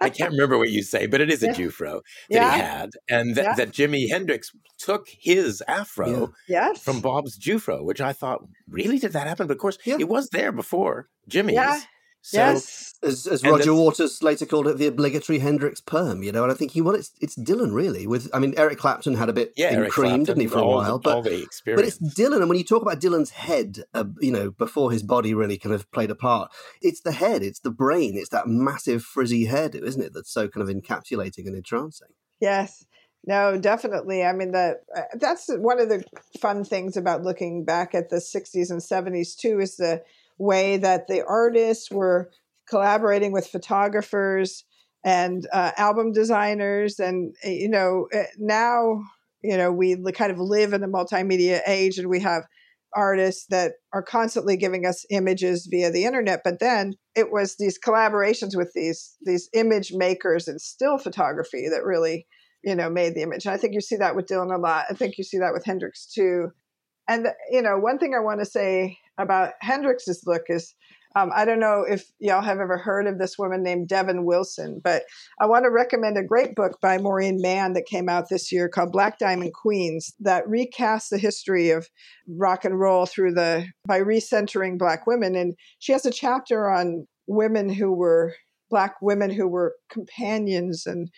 I 0.01 0.09
can't 0.17 0.33
remember 0.33 0.57
what 0.57 0.71
you 0.71 0.83
say, 0.83 1.07
but 1.07 1.21
it 1.21 1.31
is 1.31 1.43
a 1.43 1.47
yeah. 1.47 1.53
Jewfro 1.53 2.01
that 2.31 2.37
yeah. 2.37 2.55
he 2.55 2.61
had. 2.61 2.91
And 3.09 3.35
that, 3.35 3.45
yeah. 3.45 3.55
that 3.57 3.73
Jimi 3.73 4.09
Hendrix 4.09 4.51
took 4.79 5.09
his 5.09 5.63
afro 5.69 6.33
yes. 6.49 6.83
from 6.83 7.01
Bob's 7.01 7.39
Jewfro, 7.39 7.85
which 7.85 8.01
I 8.01 8.15
thought, 8.15 8.41
really? 8.69 8.99
Did 8.99 9.13
that 9.13 9.27
happen? 9.27 9.47
But 9.47 9.55
of 9.55 9.61
course, 9.61 9.79
it 9.85 10.09
was 10.09 10.31
there 10.31 10.53
before 10.53 11.09
Jimi's. 11.29 11.85
So, 12.23 12.37
yes, 12.37 12.95
as, 13.03 13.27
as 13.27 13.43
Roger 13.43 13.75
Waters 13.75 14.23
later 14.23 14.45
called 14.45 14.67
it, 14.69 14.77
the 14.77 14.87
obligatory 14.87 15.39
Hendrix 15.39 15.81
perm. 15.81 16.23
You 16.23 16.33
know, 16.33 16.43
and 16.43 16.53
I 16.53 16.55
think 16.55 16.73
he 16.73 16.83
well, 16.83 16.95
it's 16.95 17.13
it's 17.21 17.37
Dylan 17.37 17.75
really. 17.75 18.07
With 18.07 18.29
I 18.35 18.39
mean, 18.39 18.53
Eric 18.57 18.79
Clapton 18.79 19.15
had 19.15 19.31
a 19.31 19.33
bit 19.33 19.53
yeah, 19.57 19.73
in 19.73 19.91
cream, 19.91 20.25
didn't 20.25 20.41
he, 20.41 20.47
for 20.47 20.59
a 20.59 20.67
while? 20.67 20.99
but 20.99 21.23
but 21.23 21.33
it's 21.85 21.99
Dylan, 21.99 22.41
and 22.41 22.49
when 22.49 22.59
you 22.59 22.65
talk 22.65 22.83
about 22.83 23.01
Dylan's 23.01 23.31
head, 23.31 23.85
uh, 23.95 24.05
you 24.21 24.31
know, 24.31 24.51
before 24.51 24.93
his 24.93 25.03
body 25.03 25.33
really 25.33 25.57
kind 25.57 25.75
of 25.75 25.91
played 25.93 26.11
a 26.11 26.15
part, 26.15 26.51
it's 26.83 27.01
the 27.01 27.13
head, 27.13 27.43
it's 27.43 27.61
the 27.61 27.71
brain, 27.71 28.17
it's 28.17 28.31
that 28.31 28.47
massive 28.47 29.03
frizzy 29.03 29.47
hairdo, 29.47 29.83
isn't 29.83 30.03
it? 30.03 30.13
That's 30.13 30.31
so 30.31 30.49
kind 30.49 30.69
of 30.69 30.75
encapsulating 30.75 31.47
and 31.47 31.57
entrancing. 31.57 32.09
Yes. 32.41 32.85
No, 33.27 33.59
definitely. 33.59 34.25
I 34.25 34.33
mean, 34.33 34.53
that 34.53 34.79
uh, 34.97 35.03
that's 35.15 35.49
one 35.49 35.79
of 35.79 35.89
the 35.89 36.03
fun 36.41 36.65
things 36.65 36.97
about 36.97 37.23
looking 37.23 37.65
back 37.65 37.95
at 37.95 38.09
the 38.09 38.17
'60s 38.17 38.71
and 38.71 38.81
'70s 38.81 39.37
too. 39.37 39.61
Is 39.61 39.77
the 39.77 40.03
way 40.41 40.79
that 40.79 41.07
the 41.07 41.23
artists 41.25 41.91
were 41.91 42.31
collaborating 42.69 43.31
with 43.31 43.47
photographers 43.47 44.65
and 45.05 45.47
uh, 45.53 45.73
album 45.77 46.13
designers 46.13 46.99
and 46.99 47.35
eh, 47.45 47.51
you 47.51 47.69
know 47.69 48.07
eh, 48.13 48.25
now 48.39 49.03
you 49.43 49.57
know 49.57 49.71
we 49.71 49.97
kind 50.13 50.33
of 50.33 50.39
live 50.39 50.73
in 50.73 50.83
a 50.83 50.89
multimedia 50.89 51.61
age 51.67 51.99
and 51.99 52.09
we 52.09 52.21
have 52.21 52.45
artists 52.97 53.47
that 53.51 53.73
are 53.93 54.03
constantly 54.03 54.57
giving 54.57 54.85
us 54.85 55.05
images 55.11 55.69
via 55.71 55.91
the 55.91 56.05
internet 56.05 56.41
but 56.43 56.59
then 56.59 56.95
it 57.15 57.31
was 57.31 57.57
these 57.57 57.79
collaborations 57.79 58.57
with 58.57 58.73
these 58.75 59.17
these 59.23 59.49
image 59.55 59.93
makers 59.95 60.49
and 60.49 60.61
still 60.61 60.99
photography 60.99 61.69
that 61.69 61.85
really 61.85 62.27
you 62.65 62.75
know 62.75 62.91
made 62.91 63.15
the 63.15 63.23
image. 63.23 63.45
And 63.45 63.55
i 63.55 63.57
think 63.57 63.75
you 63.75 63.81
see 63.81 63.97
that 63.97 64.17
with 64.17 64.27
dylan 64.27 64.55
a 64.55 64.59
lot. 64.59 64.87
I 64.91 64.95
think 64.95 65.19
you 65.19 65.25
see 65.25 65.39
that 65.39 65.53
with 65.53 65.65
hendrix 65.65 66.07
too 66.07 66.51
and 67.11 67.27
you 67.51 67.63
know 67.63 67.79
one 67.79 67.99
thing 67.99 68.15
i 68.15 68.21
want 68.21 68.41
to 68.41 68.47
say 68.47 68.99
about 69.19 69.53
Hendrix's 69.61 70.23
look 70.27 70.45
is 70.49 70.75
um, 71.17 71.33
I 71.35 71.45
don't 71.45 71.59
know 71.59 71.85
if 71.89 72.05
y'all 72.21 72.41
have 72.41 72.61
ever 72.61 72.79
heard 72.79 73.09
of 73.09 73.19
this 73.19 73.37
woman 73.37 73.65
named 73.65 73.89
Devon 73.89 74.25
Wilson, 74.25 74.81
but 74.83 75.03
I 75.41 75.47
want 75.47 75.65
to 75.65 75.71
recommend 75.71 76.17
a 76.17 76.23
great 76.23 76.55
book 76.55 76.79
by 76.81 76.99
Maureen 76.99 77.41
Mahon 77.43 77.73
that 77.73 77.87
came 77.87 78.09
out 78.09 78.29
this 78.29 78.53
year 78.53 78.69
called 78.69 78.93
Black 78.93 79.19
Diamond 79.19 79.53
Queens 79.53 80.15
that 80.21 80.47
recasts 80.47 81.09
the 81.09 81.19
history 81.19 81.71
of 81.71 81.89
rock 82.29 82.65
and 82.65 82.79
roll 82.79 83.07
through 83.07 83.35
the 83.35 83.67
by 83.87 84.01
recentering 84.01 84.79
black 84.79 85.05
women. 85.05 85.35
And 85.35 85.55
she 85.81 85.91
has 85.91 86.07
a 86.07 86.13
chapter 86.13 86.71
on 86.71 87.09
women 87.27 87.69
who 87.69 87.93
were 87.93 88.37
black 88.71 88.95
women 89.03 89.31
who 89.31 89.49
were 89.49 89.75
companions 89.91 90.87
and 90.87 91.09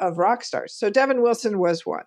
of 0.00 0.16
rock 0.16 0.44
stars. 0.44 0.74
So 0.76 0.90
Devon 0.90 1.22
Wilson 1.22 1.58
was 1.58 1.84
one. 1.84 2.04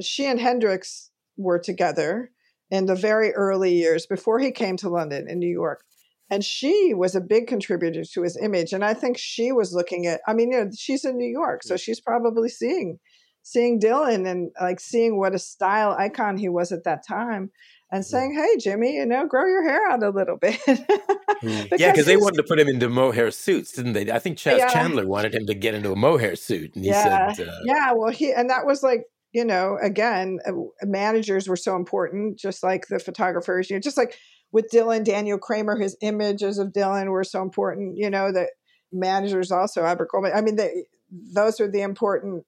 She 0.00 0.26
and 0.26 0.38
Hendrix 0.38 1.10
were 1.38 1.58
together 1.58 2.30
in 2.70 2.86
the 2.86 2.94
very 2.94 3.32
early 3.32 3.74
years 3.74 4.06
before 4.06 4.38
he 4.38 4.50
came 4.50 4.76
to 4.78 4.88
London 4.88 5.26
in 5.28 5.38
New 5.38 5.48
York. 5.48 5.84
And 6.30 6.44
she 6.44 6.94
was 6.94 7.14
a 7.14 7.20
big 7.20 7.46
contributor 7.46 8.02
to 8.02 8.22
his 8.22 8.36
image. 8.36 8.72
And 8.72 8.84
I 8.84 8.94
think 8.94 9.18
she 9.18 9.52
was 9.52 9.74
looking 9.74 10.06
at, 10.06 10.20
I 10.26 10.32
mean, 10.32 10.52
you 10.52 10.64
know, 10.64 10.70
she's 10.76 11.04
in 11.04 11.16
New 11.16 11.30
York, 11.30 11.62
so 11.62 11.76
she's 11.76 12.00
probably 12.00 12.48
seeing 12.48 12.98
seeing 13.44 13.78
Dylan 13.78 14.28
and 14.28 14.50
like 14.60 14.80
seeing 14.80 15.18
what 15.18 15.34
a 15.34 15.38
style 15.38 15.94
icon 15.98 16.38
he 16.38 16.48
was 16.48 16.72
at 16.72 16.84
that 16.84 17.06
time 17.06 17.50
and 17.92 18.04
saying, 18.04 18.34
"Hey, 18.34 18.56
Jimi, 18.56 18.94
you 18.94 19.06
know, 19.06 19.26
grow 19.26 19.46
your 19.46 19.62
hair 19.62 19.88
out 19.90 20.02
a 20.02 20.08
little 20.08 20.36
bit." 20.36 20.58
mm. 20.66 21.68
yeah, 21.78 21.92
because 21.92 22.06
they 22.06 22.16
wanted 22.16 22.38
to 22.38 22.42
put 22.42 22.58
him 22.58 22.68
into 22.68 22.88
mohair 22.88 23.30
suits, 23.30 23.72
didn't 23.72 23.92
they? 23.92 24.10
I 24.10 24.18
think 24.18 24.38
Chas 24.38 24.58
yeah. 24.58 24.68
Chandler 24.68 25.06
wanted 25.06 25.34
him 25.34 25.46
to 25.46 25.54
get 25.54 25.74
into 25.74 25.92
a 25.92 25.96
mohair 25.96 26.34
suit, 26.34 26.74
and 26.74 26.84
he 26.84 26.90
yeah. 26.90 27.32
said, 27.32 27.48
uh, 27.48 27.52
"Yeah, 27.64 27.92
well, 27.94 28.10
he 28.10 28.32
and 28.32 28.50
that 28.50 28.66
was 28.66 28.82
like 28.82 29.04
you 29.34 29.44
know, 29.44 29.76
again, 29.82 30.38
uh, 30.46 30.52
managers 30.82 31.48
were 31.48 31.56
so 31.56 31.74
important, 31.74 32.38
just 32.38 32.62
like 32.62 32.86
the 32.86 33.00
photographers, 33.00 33.68
you 33.68 33.76
know, 33.76 33.80
just 33.80 33.96
like 33.96 34.16
with 34.52 34.70
Dylan, 34.72 35.04
Daniel 35.04 35.38
Kramer, 35.38 35.76
his 35.76 35.96
images 36.00 36.58
of 36.58 36.68
Dylan 36.68 37.10
were 37.10 37.24
so 37.24 37.42
important, 37.42 37.96
you 37.98 38.08
know, 38.08 38.30
that 38.30 38.50
managers 38.92 39.50
also, 39.50 39.82
Albert 39.82 40.10
Goldman, 40.12 40.32
I 40.34 40.40
mean, 40.40 40.54
they, 40.54 40.84
those 41.10 41.60
are 41.60 41.68
the 41.68 41.82
important 41.82 42.44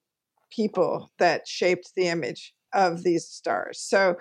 people 0.49 1.11
that 1.19 1.45
shaped 1.45 1.91
the 1.95 2.07
image 2.07 2.53
of 2.73 3.03
these 3.03 3.27
stars. 3.27 3.81
So, 3.81 4.15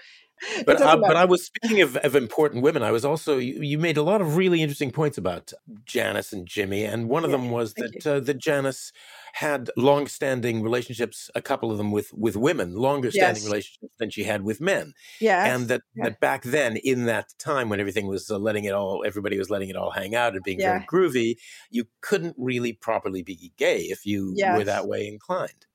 but 0.66 0.83
I, 0.83 0.96
but 0.96 1.16
I 1.16 1.25
was 1.25 1.44
speaking 1.44 1.81
of, 1.81 1.96
of 1.96 2.14
important 2.14 2.62
women. 2.62 2.83
I 2.83 2.90
was 2.90 3.05
also 3.05 3.38
you, 3.38 3.62
you, 3.62 3.79
made 3.79 3.96
a 3.96 4.03
lot 4.03 4.20
of 4.20 4.37
really 4.37 4.62
interesting 4.62 4.90
points 4.90 5.16
about 5.16 5.53
Janis 5.85 6.33
and 6.33 6.46
Jimi, 6.46 6.90
and 6.90 7.09
one 7.09 7.25
of 7.25 7.31
yeah, 7.31 7.37
them 7.37 7.51
was 7.51 7.75
that 7.75 8.07
uh, 8.07 8.20
that 8.20 8.38
Janis 8.38 8.92
had 9.35 9.70
long-standing 9.77 10.62
relationships, 10.62 11.31
a 11.35 11.40
couple 11.40 11.70
of 11.70 11.79
them 11.79 11.90
with 11.90 12.12
with 12.12 12.37
women, 12.37 12.75
longer 12.75 13.11
standing 13.11 13.42
yes. 13.42 13.46
relationships 13.46 13.94
than 13.99 14.11
she 14.11 14.25
had 14.25 14.42
with 14.42 14.61
men. 14.61 14.92
Yeah, 15.20 15.55
and 15.55 15.68
that 15.68 15.83
yeah. 15.94 16.05
that 16.05 16.20
back 16.20 16.42
then, 16.42 16.77
in 16.77 17.07
that 17.07 17.33
time 17.38 17.68
when 17.68 17.81
everything 17.81 18.07
was 18.07 18.31
uh, 18.31 18.38
letting 18.38 18.64
it 18.64 18.75
all, 18.75 19.05
everybody 19.07 19.38
was 19.38 19.49
letting 19.49 19.70
it 19.70 19.77
all 19.77 19.90
hang 19.90 20.14
out 20.14 20.35
and 20.35 20.44
being 20.44 20.61
yeah. 20.61 20.72
very 20.72 20.87
groovy, 20.87 21.37
you 21.70 21.85
couldn't 22.03 22.35
really 22.38 22.75
properly 22.75 23.22
be 23.22 23.53
gay 23.57 23.83
if 23.83 24.05
you 24.05 24.33
yes. 24.37 24.59
were 24.59 24.64
that 24.64 24.87
way 24.87 25.09
inclined. 25.09 25.66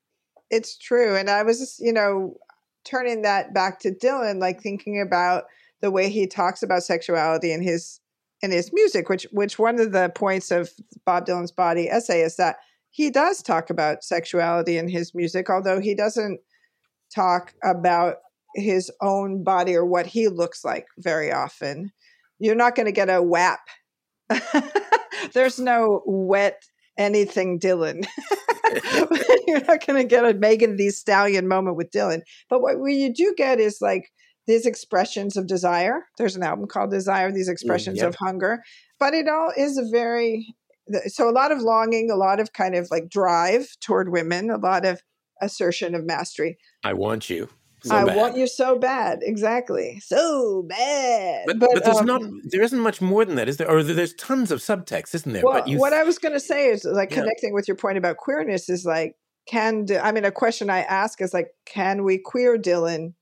It's 0.52 0.78
true, 0.78 1.15
and 1.15 1.30
I 1.30 1.43
was, 1.43 1.80
you 1.80 1.93
know, 1.93 2.36
turning 2.83 3.21
that 3.21 3.53
back 3.53 3.79
to 3.79 3.91
Dylan, 3.91 4.39
like 4.39 4.61
thinking 4.61 5.01
about 5.01 5.45
the 5.81 5.91
way 5.91 6.09
he 6.09 6.27
talks 6.27 6.63
about 6.63 6.83
sexuality 6.83 7.51
in 7.51 7.61
his 7.61 7.99
in 8.41 8.51
his 8.51 8.71
music, 8.73 9.09
which 9.09 9.27
which 9.31 9.59
one 9.59 9.79
of 9.79 9.91
the 9.91 10.11
points 10.15 10.51
of 10.51 10.71
Bob 11.05 11.25
Dylan's 11.25 11.51
body 11.51 11.89
essay 11.89 12.21
is 12.21 12.37
that 12.37 12.57
he 12.89 13.09
does 13.09 13.41
talk 13.41 13.69
about 13.69 14.03
sexuality 14.03 14.77
in 14.77 14.87
his 14.87 15.15
music, 15.15 15.49
although 15.49 15.79
he 15.79 15.95
doesn't 15.95 16.39
talk 17.13 17.53
about 17.63 18.17
his 18.55 18.91
own 19.01 19.43
body 19.43 19.75
or 19.75 19.85
what 19.85 20.05
he 20.05 20.27
looks 20.27 20.65
like 20.65 20.85
very 20.97 21.31
often. 21.31 21.91
You're 22.39 22.55
not 22.55 22.75
going 22.75 22.87
to 22.87 22.91
get 22.91 23.09
a 23.09 23.21
WAP. 23.21 23.59
There's 25.33 25.59
no 25.59 26.01
wet 26.05 26.63
anything 27.01 27.59
Dylan. 27.59 28.05
You're 29.47 29.65
not 29.65 29.85
going 29.85 30.01
to 30.01 30.03
get 30.03 30.25
a 30.25 30.33
Megan 30.33 30.77
Thee 30.77 30.91
Stallion 30.91 31.47
moment 31.47 31.75
with 31.75 31.91
Dylan. 31.91 32.21
But 32.49 32.61
what 32.61 32.77
you 32.77 33.13
do 33.13 33.33
get 33.35 33.59
is 33.59 33.79
like 33.81 34.11
these 34.47 34.65
expressions 34.65 35.35
of 35.35 35.47
desire. 35.47 36.05
There's 36.17 36.35
an 36.35 36.43
album 36.43 36.67
called 36.67 36.91
Desire, 36.91 37.31
these 37.31 37.49
mm, 37.49 37.53
expressions 37.53 37.99
mm, 37.99 38.07
of 38.07 38.15
hunger. 38.15 38.63
But 38.99 39.13
it 39.13 39.27
all 39.27 39.51
is 39.55 39.77
a 39.77 39.89
very 39.91 40.55
so 41.07 41.29
a 41.29 41.31
lot 41.31 41.51
of 41.51 41.61
longing, 41.61 42.09
a 42.11 42.15
lot 42.15 42.39
of 42.39 42.53
kind 42.53 42.75
of 42.75 42.87
like 42.91 43.09
drive 43.09 43.67
toward 43.81 44.11
women, 44.11 44.49
a 44.49 44.57
lot 44.57 44.85
of 44.85 45.01
assertion 45.41 45.95
of 45.95 46.05
mastery. 46.05 46.57
I 46.83 46.93
want 46.93 47.29
you. 47.29 47.49
So 47.83 47.95
I 47.95 48.05
bad. 48.05 48.15
want 48.15 48.37
you 48.37 48.45
so 48.45 48.77
bad, 48.77 49.19
exactly, 49.23 49.99
so 50.05 50.63
bad. 50.69 51.45
But, 51.47 51.57
but, 51.57 51.69
but 51.73 51.83
there's 51.83 51.97
um, 51.97 52.05
not, 52.05 52.21
there 52.43 52.61
isn't 52.61 52.79
much 52.79 53.01
more 53.01 53.25
than 53.25 53.35
that, 53.35 53.49
is 53.49 53.57
there? 53.57 53.69
Or 53.69 53.81
there's 53.81 54.13
tons 54.13 54.51
of 54.51 54.59
subtext, 54.59 55.15
isn't 55.15 55.33
there? 55.33 55.41
Well, 55.43 55.63
what 55.77 55.91
I 55.91 56.03
was 56.03 56.19
going 56.19 56.33
to 56.33 56.39
say 56.39 56.67
is 56.67 56.83
like 56.83 57.09
connecting 57.09 57.53
with 57.53 57.67
your 57.67 57.77
point 57.77 57.97
about 57.97 58.17
queerness 58.17 58.69
is 58.69 58.85
like, 58.85 59.15
can 59.47 59.87
I 60.01 60.11
mean 60.11 60.25
a 60.25 60.31
question 60.31 60.69
I 60.69 60.81
ask 60.81 61.21
is 61.21 61.33
like, 61.33 61.47
can 61.65 62.03
we 62.03 62.19
queer 62.19 62.57
Dylan? 62.57 63.13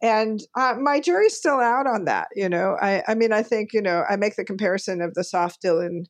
And 0.00 0.40
uh, 0.56 0.76
my 0.80 1.00
jury's 1.00 1.36
still 1.36 1.58
out 1.58 1.88
on 1.88 2.04
that. 2.04 2.28
You 2.36 2.48
know, 2.48 2.76
I 2.80 3.02
I 3.08 3.16
mean 3.16 3.32
I 3.32 3.42
think 3.42 3.72
you 3.72 3.82
know 3.82 4.04
I 4.08 4.14
make 4.14 4.36
the 4.36 4.44
comparison 4.44 5.00
of 5.00 5.14
the 5.14 5.24
soft 5.24 5.60
Dylan 5.62 6.04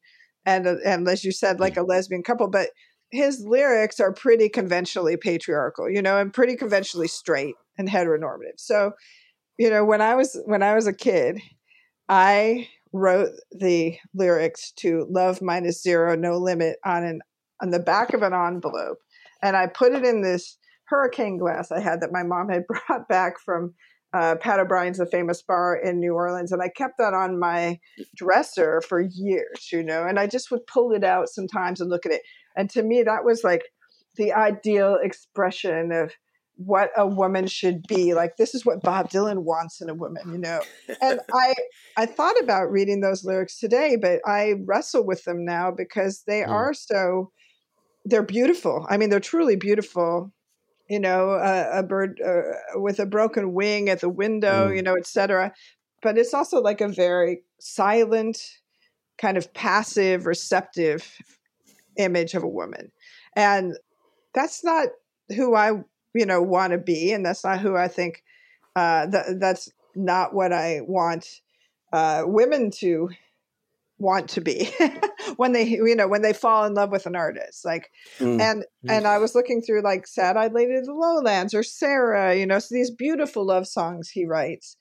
and 0.45 0.67
and 0.67 1.09
as 1.09 1.25
you 1.25 1.33
said, 1.33 1.61
like 1.61 1.77
a 1.77 1.83
lesbian 1.83 2.23
couple, 2.23 2.49
but 2.49 2.69
his 3.11 3.41
lyrics 3.41 4.01
are 4.01 4.13
pretty 4.13 4.49
conventionally 4.49 5.17
patriarchal, 5.17 5.91
you 5.91 6.03
know, 6.03 6.19
and 6.19 6.33
pretty 6.33 6.57
conventionally 6.57 7.09
straight 7.09 7.55
and 7.79 7.89
heteronormative. 7.89 8.59
So, 8.59 8.93
you 9.59 9.71
know, 9.71 9.85
when 9.85 10.01
I 10.01 10.15
was 10.15 10.41
when 10.45 10.63
I 10.63 10.75
was 10.75 10.87
a 10.87 10.93
kid, 10.93 11.41
I 12.09 12.69
wrote 12.93 13.33
the 13.51 13.99
lyrics 14.15 14.73
to 14.79 15.07
Love 15.11 15.43
Minus 15.43 15.83
Zero 15.83 16.17
No 16.17 16.39
Limit 16.39 16.77
on 16.85 17.05
an 17.05 17.21
on 17.63 17.71
the 17.71 17.79
back 17.79 18.15
of 18.15 18.23
an 18.23 18.33
envelope 18.33 18.99
and 19.43 19.57
I 19.57 19.67
put 19.67 19.93
it 19.93 20.05
in 20.05 20.23
this 20.23 20.59
hurricane 20.85 21.39
glass 21.39 21.71
I 21.71 21.81
had 21.81 22.01
that 22.01 22.13
my 22.13 22.23
mom 22.23 22.49
had 22.49 22.65
brought 22.89 23.09
back 23.09 23.39
from 23.45 23.75
uh, 24.13 24.37
Pat 24.37 24.61
O'Brien's, 24.61 24.99
the 24.99 25.07
famous 25.07 25.43
bar 25.43 25.77
in 25.77 26.01
New 26.01 26.15
Orleans, 26.15 26.53
and 26.53 26.63
I 26.63 26.69
kept 26.69 26.99
that 26.99 27.15
on 27.15 27.39
my 27.39 27.79
dresser 28.17 28.81
for 28.81 29.01
years, 29.01 29.71
you 29.73 29.83
know. 29.83 30.05
And 30.07 30.19
I 30.19 30.27
just 30.27 30.51
would 30.51 30.67
pull 30.67 30.93
it 30.93 31.05
out 31.05 31.29
sometimes 31.29 31.81
and 31.81 31.91
look 31.91 32.07
at 32.07 32.13
it. 32.13 32.23
And 32.57 32.71
to 32.71 32.83
me, 32.83 33.03
that 33.03 33.25
was 33.25 33.45
like 33.45 33.65
the 34.17 34.33
ideal 34.33 34.99
expression 35.03 35.93
of 35.93 36.13
what 36.57 36.91
a 36.97 37.07
woman 37.07 37.47
should 37.47 37.87
be. 37.87 38.15
Like 38.15 38.37
this 38.37 38.55
is 38.55 38.67
what 38.67 38.83
Bob 38.83 39.11
Dylan 39.11 39.45
wants 39.45 39.81
in 39.81 39.89
a 39.89 39.95
woman, 39.95 40.23
you 40.33 40.39
know. 40.39 40.61
And 41.01 41.21
I 41.33 41.55
I 41.97 42.07
thought 42.07 42.41
about 42.43 42.73
reading 42.73 43.01
those 43.01 43.25
lyrics 43.25 43.59
today, 43.59 43.97
but 44.01 44.21
I 44.27 44.55
wrestle 44.65 45.07
with 45.07 45.25
them 45.25 45.45
now 45.45 45.71
because 45.71 46.25
they 46.27 46.41
mm. 46.41 46.49
are 46.49 46.75
so 46.75 47.31
they're 48.05 48.23
beautiful. 48.23 48.87
I 48.89 48.97
mean, 48.97 49.11
they're 49.11 49.21
truly 49.21 49.57
beautiful 49.57 50.33
you 50.89 50.99
know, 50.99 51.31
a, 51.31 51.81
a 51.81 51.83
bird 51.83 52.21
uh, 52.25 52.79
with 52.81 52.99
a 52.99 53.07
broken 53.07 53.53
wing 53.53 53.89
at 53.89 54.01
the 54.01 54.09
window, 54.09 54.69
mm. 54.69 54.77
you 54.77 54.83
know, 54.83 54.97
etc. 54.97 55.53
but 56.03 56.17
it's 56.17 56.35
also 56.35 56.61
like 56.61 56.81
a 56.81 56.89
very 56.89 57.43
silent, 57.61 58.41
kind 59.19 59.37
of 59.37 59.53
passive, 59.53 60.27
receptive 60.27 61.17
image 61.97 62.35
of 62.35 62.43
a 62.43 62.49
woman. 62.49 62.91
And 63.37 63.77
that's 64.35 64.65
not 64.65 64.89
who 65.35 65.55
I, 65.55 65.73
you 66.15 66.27
know, 66.27 66.41
want 66.41 66.73
to 66.73 66.79
be. 66.79 67.13
And 67.13 67.25
that's 67.25 67.45
not 67.45 67.61
who 67.61 67.77
I 67.77 67.89
think, 67.89 68.23
uh, 68.77 69.07
th- 69.11 69.39
that's 69.39 69.71
not 69.95 70.35
what 70.35 70.53
I 70.53 70.81
want 70.87 71.27
uh, 71.93 72.23
women 72.27 72.71
to 72.71 73.11
want 73.99 74.31
to 74.31 74.41
be 74.41 74.71
when 75.37 75.53
they 75.53 75.65
you 75.65 75.95
know 75.95 76.09
when 76.09 76.23
they 76.23 76.33
fall 76.33 76.65
in 76.65 76.75
love 76.75 76.91
with 76.91 77.07
an 77.07 77.17
artist 77.17 77.65
like 77.65 77.91
mm. 78.19 78.41
and 78.41 78.63
mm. 78.63 78.91
and 78.91 79.07
i 79.07 79.19
was 79.19 79.35
looking 79.35 79.61
through 79.61 79.83
like 79.83 80.07
sad 80.07 80.37
eyed 80.37 80.53
lady 80.53 80.75
of 80.75 80.87
the 80.87 80.93
lowlands 80.93 81.55
or 81.55 81.63
sarah 81.63 82.35
you 82.35 82.47
know 82.47 82.59
so 82.59 82.75
these 82.75 82.91
beautiful 82.91 83.47
love 83.47 83.67
songs 83.67 84.09
he 84.09 84.27
writes 84.27 84.77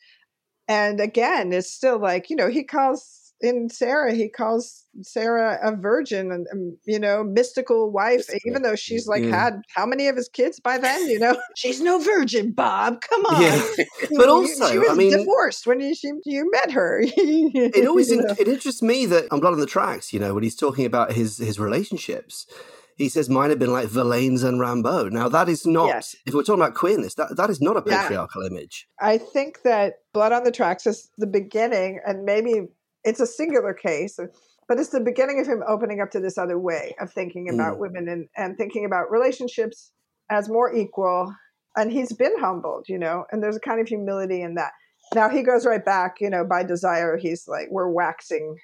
and 0.68 1.00
again 1.00 1.52
it's 1.54 1.72
still 1.72 2.00
like 2.00 2.30
you 2.30 2.36
know 2.36 2.50
he 2.50 2.64
calls 2.64 3.27
in 3.42 3.70
Sarah, 3.70 4.14
he 4.14 4.30
calls 4.30 4.86
Sarah 5.04 5.60
a 5.62 5.76
virgin 5.76 6.32
and, 6.32 6.48
um, 6.52 6.78
you 6.86 7.00
know, 7.00 7.24
mystical 7.24 7.92
wife, 7.92 8.28
even 8.46 8.64
though 8.64 8.76
she's 8.76 9.08
like 9.08 9.24
had 9.24 9.62
how 9.76 9.86
many 9.86 10.08
of 10.08 10.16
his 10.16 10.28
kids 10.28 10.60
by 10.60 10.78
then? 10.78 11.08
You 11.08 11.20
know, 11.20 11.38
she's 11.56 11.80
no 11.80 12.00
virgin, 12.00 12.52
Bob. 12.52 13.02
Come 13.02 13.26
on. 13.26 13.42
Yeah. 13.42 13.62
but 14.18 14.30
also, 14.30 14.72
she 14.72 14.80
was 14.80 14.90
I 14.90 14.96
mean, 14.96 15.12
divorced 15.12 15.68
when 15.68 15.80
you, 15.80 15.94
she, 15.94 16.12
you 16.26 16.50
met 16.52 16.72
her. 16.72 17.02
it 17.06 17.88
always 17.88 18.10
you 18.10 18.24
know? 18.24 18.36
it 18.40 18.48
interests 18.48 18.82
me 18.82 19.06
that 19.06 19.28
I'm 19.32 19.40
Blood 19.40 19.54
on 19.54 19.60
the 19.60 19.66
Tracks, 19.66 20.14
you 20.14 20.20
know, 20.20 20.34
when 20.34 20.44
he's 20.44 20.56
talking 20.56 20.86
about 20.86 21.14
his 21.14 21.38
his 21.38 21.60
relationships. 21.60 22.48
He 22.96 23.10
says 23.10 23.30
mine 23.30 23.52
have 23.52 23.60
been 23.60 23.72
like 23.72 23.90
Verlaine's 23.90 24.42
and 24.42 24.60
Rimbaud. 24.60 25.12
Now 25.12 25.30
that 25.30 25.48
is 25.48 25.68
not, 25.68 25.86
yes. 25.86 26.16
if 26.26 26.34
we're 26.34 26.42
talking 26.42 26.64
about 26.64 26.74
queerness, 26.74 27.14
that, 27.14 27.38
that 27.38 27.52
is 27.52 27.62
not 27.62 27.78
a 27.78 27.84
patriarchal 27.84 28.42
yeah. 28.42 28.50
image. 28.50 28.88
I 29.00 29.20
think 29.20 29.62
that 29.62 30.00
Blood 30.14 30.32
on 30.32 30.44
the 30.44 30.52
Tracks 30.52 30.88
is 30.88 31.08
the 31.20 31.28
beginning, 31.28 32.00
and 32.08 32.24
maybe 32.24 32.70
it's 33.08 33.22
a 33.22 33.26
singular 33.26 33.74
case, 33.74 34.20
but 34.68 34.80
it's 34.80 34.90
the 34.90 35.00
beginning 35.00 35.40
of 35.40 35.48
him 35.48 35.64
opening 35.66 36.02
up 36.02 36.12
to 36.12 36.20
this 36.20 36.38
other 36.38 36.60
way 36.60 36.94
of 37.00 37.12
thinking 37.12 37.50
about 37.50 37.78
mm. 37.78 37.80
women 37.80 38.10
and, 38.10 38.28
and 38.36 38.58
thinking 38.58 38.84
about 38.84 39.10
relationships 39.10 39.92
as 40.30 40.50
more 40.50 40.74
equal. 40.76 41.34
And 41.78 41.92
he's 41.92 42.12
been 42.12 42.38
humbled, 42.38 42.86
you 42.90 43.00
know, 43.00 43.24
and 43.32 43.42
there's 43.42 43.56
a 43.56 43.62
kind 43.62 43.80
of 43.80 43.88
humility 43.88 44.42
in 44.42 44.56
that. 44.56 44.72
Now 45.16 45.30
he 45.30 45.42
goes 45.42 45.66
right 45.66 45.84
back, 45.84 46.16
you 46.20 46.30
know, 46.30 46.44
by 46.44 46.64
desire. 46.64 47.18
He's 47.18 47.48
like, 47.48 47.68
we're 47.72 47.90
waxing, 47.90 48.58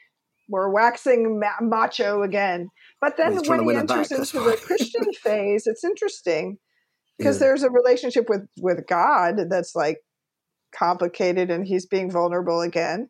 we're 0.50 0.70
waxing 0.70 1.40
ma- 1.40 1.62
macho 1.62 2.22
again. 2.22 2.68
But 3.00 3.16
then 3.16 3.36
when 3.46 3.64
he 3.64 3.76
enters 3.76 4.10
back, 4.10 4.20
into 4.20 4.40
the 4.42 4.60
Christian 4.62 5.14
phase, 5.24 5.68
it's 5.68 5.86
interesting 5.86 6.58
because 7.18 7.38
yeah. 7.38 7.48
there's 7.48 7.64
a 7.64 7.70
relationship 7.70 8.28
with 8.28 8.42
with 8.60 8.86
God 8.88 9.36
that's 9.50 9.74
like 9.74 10.00
complicated, 10.76 11.50
and 11.50 11.66
he's 11.66 11.86
being 11.86 12.12
vulnerable 12.12 12.60
again 12.60 13.10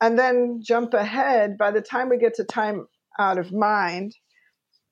and 0.00 0.18
then 0.18 0.60
jump 0.62 0.94
ahead 0.94 1.58
by 1.58 1.70
the 1.70 1.80
time 1.80 2.08
we 2.08 2.18
get 2.18 2.34
to 2.34 2.44
time 2.44 2.86
out 3.18 3.38
of 3.38 3.52
mind 3.52 4.14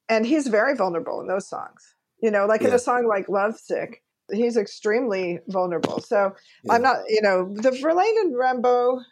and 0.08 0.26
he's 0.26 0.48
very 0.48 0.74
vulnerable 0.74 1.20
in 1.20 1.26
those 1.26 1.48
songs 1.48 1.94
you 2.22 2.30
know 2.30 2.46
like 2.46 2.62
yeah. 2.62 2.68
in 2.68 2.74
a 2.74 2.78
song 2.78 3.06
like 3.06 3.28
lovesick 3.28 4.02
he's 4.32 4.56
extremely 4.56 5.38
vulnerable 5.48 6.00
so 6.00 6.32
yeah. 6.64 6.72
i'm 6.72 6.82
not 6.82 6.98
you 7.08 7.22
know 7.22 7.52
the 7.54 7.70
verlaine 7.70 8.18
and 8.20 8.34
rimbaud 8.34 9.02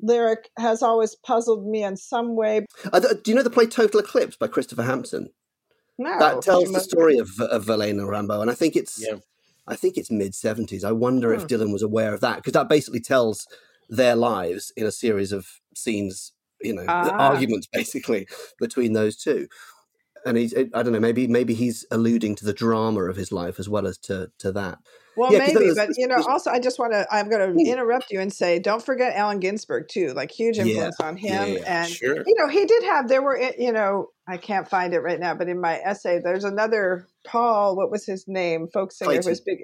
lyric 0.00 0.50
has 0.58 0.82
always 0.82 1.14
puzzled 1.14 1.66
me 1.66 1.82
in 1.82 1.96
some 1.96 2.36
way 2.36 2.64
uh, 2.92 3.00
do 3.00 3.30
you 3.30 3.34
know 3.34 3.42
the 3.42 3.50
play 3.50 3.66
total 3.66 4.00
eclipse 4.00 4.36
by 4.36 4.46
christopher 4.46 4.82
hampton 4.82 5.28
no, 5.96 6.18
that 6.18 6.42
tells 6.42 6.72
the 6.72 6.80
story 6.80 7.18
of, 7.18 7.28
of 7.40 7.64
verlaine 7.64 7.98
and 8.00 8.08
rimbaud 8.08 8.42
and 8.42 8.50
i 8.50 8.54
think 8.54 8.76
it's 8.76 9.04
yeah. 9.04 9.16
i 9.66 9.76
think 9.76 9.96
it's 9.96 10.10
mid 10.10 10.32
70s 10.32 10.84
i 10.84 10.92
wonder 10.92 11.34
hmm. 11.34 11.40
if 11.40 11.48
dylan 11.48 11.72
was 11.72 11.82
aware 11.82 12.12
of 12.12 12.20
that 12.20 12.36
because 12.36 12.52
that 12.52 12.68
basically 12.68 13.00
tells 13.00 13.46
their 13.88 14.16
lives 14.16 14.72
in 14.76 14.86
a 14.86 14.92
series 14.92 15.32
of 15.32 15.46
scenes, 15.74 16.32
you 16.60 16.74
know, 16.74 16.84
ah. 16.88 17.10
arguments 17.10 17.66
basically 17.72 18.26
between 18.58 18.92
those 18.92 19.16
two. 19.16 19.48
And 20.26 20.38
he's, 20.38 20.54
I 20.56 20.82
don't 20.82 20.92
know, 20.92 21.00
maybe 21.00 21.26
maybe 21.26 21.52
he's 21.52 21.84
alluding 21.90 22.34
to 22.36 22.46
the 22.46 22.54
drama 22.54 23.04
of 23.04 23.16
his 23.16 23.30
life 23.30 23.58
as 23.58 23.68
well 23.68 23.86
as 23.86 23.98
to 23.98 24.30
to 24.38 24.52
that. 24.52 24.78
Well, 25.16 25.32
yeah, 25.32 25.40
maybe, 25.40 25.70
but 25.76 25.90
you 25.96 26.08
know, 26.08 26.16
also 26.28 26.50
I 26.50 26.58
just 26.58 26.78
want 26.78 26.92
to, 26.92 27.06
I'm 27.08 27.28
going 27.28 27.56
to 27.56 27.70
interrupt 27.70 28.10
you 28.10 28.20
and 28.20 28.32
say, 28.32 28.58
don't 28.58 28.84
forget 28.84 29.14
Allen 29.14 29.38
Ginsberg 29.38 29.86
too, 29.88 30.12
like 30.12 30.32
huge 30.32 30.58
influence 30.58 30.96
yeah, 30.98 31.06
on 31.06 31.16
him. 31.16 31.54
Yeah, 31.54 31.82
and 31.82 31.88
sure. 31.88 32.16
you 32.16 32.34
know, 32.36 32.48
he 32.48 32.64
did 32.64 32.82
have, 32.84 33.08
there 33.08 33.22
were, 33.22 33.38
you 33.56 33.70
know, 33.70 34.08
I 34.26 34.38
can't 34.38 34.68
find 34.68 34.92
it 34.92 35.00
right 35.00 35.20
now, 35.20 35.34
but 35.34 35.48
in 35.48 35.60
my 35.60 35.78
essay, 35.78 36.20
there's 36.24 36.42
another 36.42 37.06
Paul, 37.24 37.76
what 37.76 37.92
was 37.92 38.04
his 38.04 38.24
name, 38.26 38.66
folk 38.72 38.90
singer 38.90 39.10
Clayton. 39.10 39.30
was 39.30 39.40
big. 39.40 39.58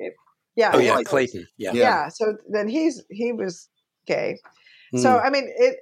Yeah, 0.56 0.72
oh 0.74 0.78
yeah, 0.78 1.02
Clayton. 1.02 1.48
Yeah, 1.56 1.72
yeah. 1.72 2.08
So 2.08 2.36
then 2.48 2.68
he's 2.68 3.02
he 3.08 3.32
was 3.32 3.68
gay. 4.06 4.38
Mm. 4.94 5.00
So 5.00 5.18
hmm. 5.18 5.26
I 5.26 5.30
mean, 5.30 5.52
it. 5.56 5.76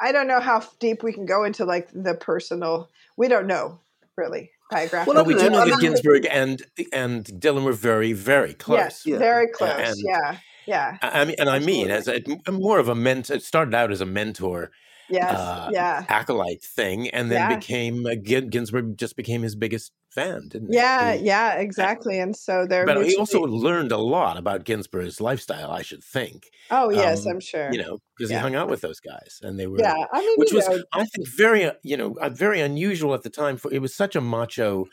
I 0.00 0.12
don't 0.12 0.28
know 0.28 0.40
how 0.40 0.62
deep 0.78 1.02
we 1.02 1.12
can 1.12 1.26
go 1.26 1.44
into 1.44 1.64
like 1.64 1.88
the 1.92 2.14
personal. 2.14 2.88
We 3.16 3.28
don't 3.28 3.46
know 3.46 3.80
really 4.16 4.50
biography. 4.70 5.10
Well, 5.10 5.24
we 5.24 5.34
do 5.34 5.50
know 5.50 5.68
that 5.68 5.80
Ginsberg 5.80 6.26
and 6.30 6.62
and 6.92 7.24
Dylan 7.24 7.64
were 7.64 7.72
very 7.72 8.12
very 8.12 8.54
close. 8.54 8.78
Yes, 8.78 9.06
yeah. 9.06 9.18
very 9.18 9.48
close. 9.48 9.72
And, 9.76 9.96
yeah, 9.98 10.36
yeah. 10.66 10.98
I 11.02 11.24
mean, 11.24 11.36
and 11.38 11.48
I 11.48 11.58
mean, 11.58 11.90
as 11.90 12.08
a, 12.08 12.22
more 12.50 12.78
of 12.78 12.88
a 12.88 12.94
mentor. 12.94 13.34
It 13.36 13.42
started 13.42 13.74
out 13.74 13.90
as 13.90 14.00
a 14.00 14.06
mentor 14.06 14.70
yes, 15.08 15.34
uh, 15.34 15.70
yeah, 15.72 16.04
acolyte 16.08 16.62
thing, 16.62 17.08
and 17.08 17.30
then 17.30 17.50
yeah. 17.50 17.56
became 17.56 18.06
Ginsberg 18.22 18.96
just 18.96 19.16
became 19.16 19.42
his 19.42 19.54
biggest 19.54 19.92
fan, 20.18 20.48
didn't 20.48 20.72
yeah? 20.72 21.12
Yeah, 21.12 21.14
yeah, 21.14 21.52
exactly. 21.54 22.18
And 22.18 22.36
so 22.36 22.66
there, 22.66 22.86
but 22.86 23.04
he 23.06 23.16
also 23.16 23.42
learned 23.42 23.92
a 23.92 23.98
lot 23.98 24.36
about 24.36 24.64
Ginsberg's 24.64 25.20
lifestyle. 25.20 25.70
I 25.70 25.82
should 25.82 26.02
think. 26.02 26.50
Oh 26.70 26.90
yes, 26.90 27.26
um, 27.26 27.32
I'm 27.32 27.40
sure. 27.40 27.72
You 27.72 27.82
know, 27.82 27.98
because 28.16 28.30
yeah. 28.30 28.38
he 28.38 28.42
hung 28.42 28.54
out 28.54 28.68
with 28.68 28.80
those 28.80 29.00
guys, 29.00 29.40
and 29.42 29.58
they 29.58 29.66
were 29.66 29.78
yeah. 29.78 29.94
I 30.12 30.20
mean, 30.20 30.36
which 30.36 30.52
was 30.52 30.68
know. 30.68 30.82
I 30.92 31.04
think 31.04 31.28
very 31.28 31.64
uh, 31.64 31.72
you 31.82 31.96
know 31.96 32.16
uh, 32.20 32.28
very 32.28 32.60
unusual 32.60 33.14
at 33.14 33.22
the 33.22 33.30
time. 33.30 33.56
For 33.56 33.72
it 33.72 33.80
was 33.80 33.94
such 33.94 34.16
a 34.16 34.20
macho, 34.20 34.86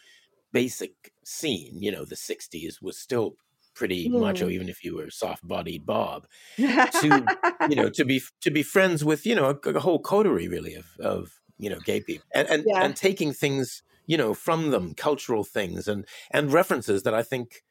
basic 0.52 1.12
scene. 1.24 1.82
You 1.82 1.92
know, 1.92 2.06
the 2.06 2.16
'60s 2.16 2.82
was 2.82 2.98
still 2.98 3.36
pretty 3.76 4.10
mm. 4.10 4.20
macho, 4.20 4.50
even 4.50 4.70
if 4.70 4.84
you 4.84 4.96
were 4.96 5.10
soft 5.10 5.48
bodied 5.48 5.86
Bob, 5.86 6.28
to 6.58 7.26
you 7.70 7.76
know 7.76 7.90
to 7.90 8.06
be 8.06 8.22
to 8.42 8.52
be 8.52 8.64
friends 8.64 9.06
with 9.06 9.26
you 9.26 9.36
know 9.36 9.60
a, 9.64 9.70
a 9.70 9.80
whole 9.80 10.00
coterie 10.00 10.48
really 10.48 10.76
of 10.76 10.86
of 11.00 11.40
you 11.58 11.70
know 11.70 11.80
gay 11.86 12.02
people 12.02 12.26
and 12.34 12.50
and, 12.50 12.64
yeah. 12.66 12.84
and 12.84 12.96
taking 12.96 13.34
things 13.34 13.84
you 14.06 14.18
know 14.18 14.34
from 14.34 14.72
them 14.72 14.94
cultural 14.94 15.44
things 15.44 15.88
and 15.88 16.06
and 16.32 16.54
references 16.54 17.04
that 17.04 17.13
I 17.13 17.24
think 17.24 17.63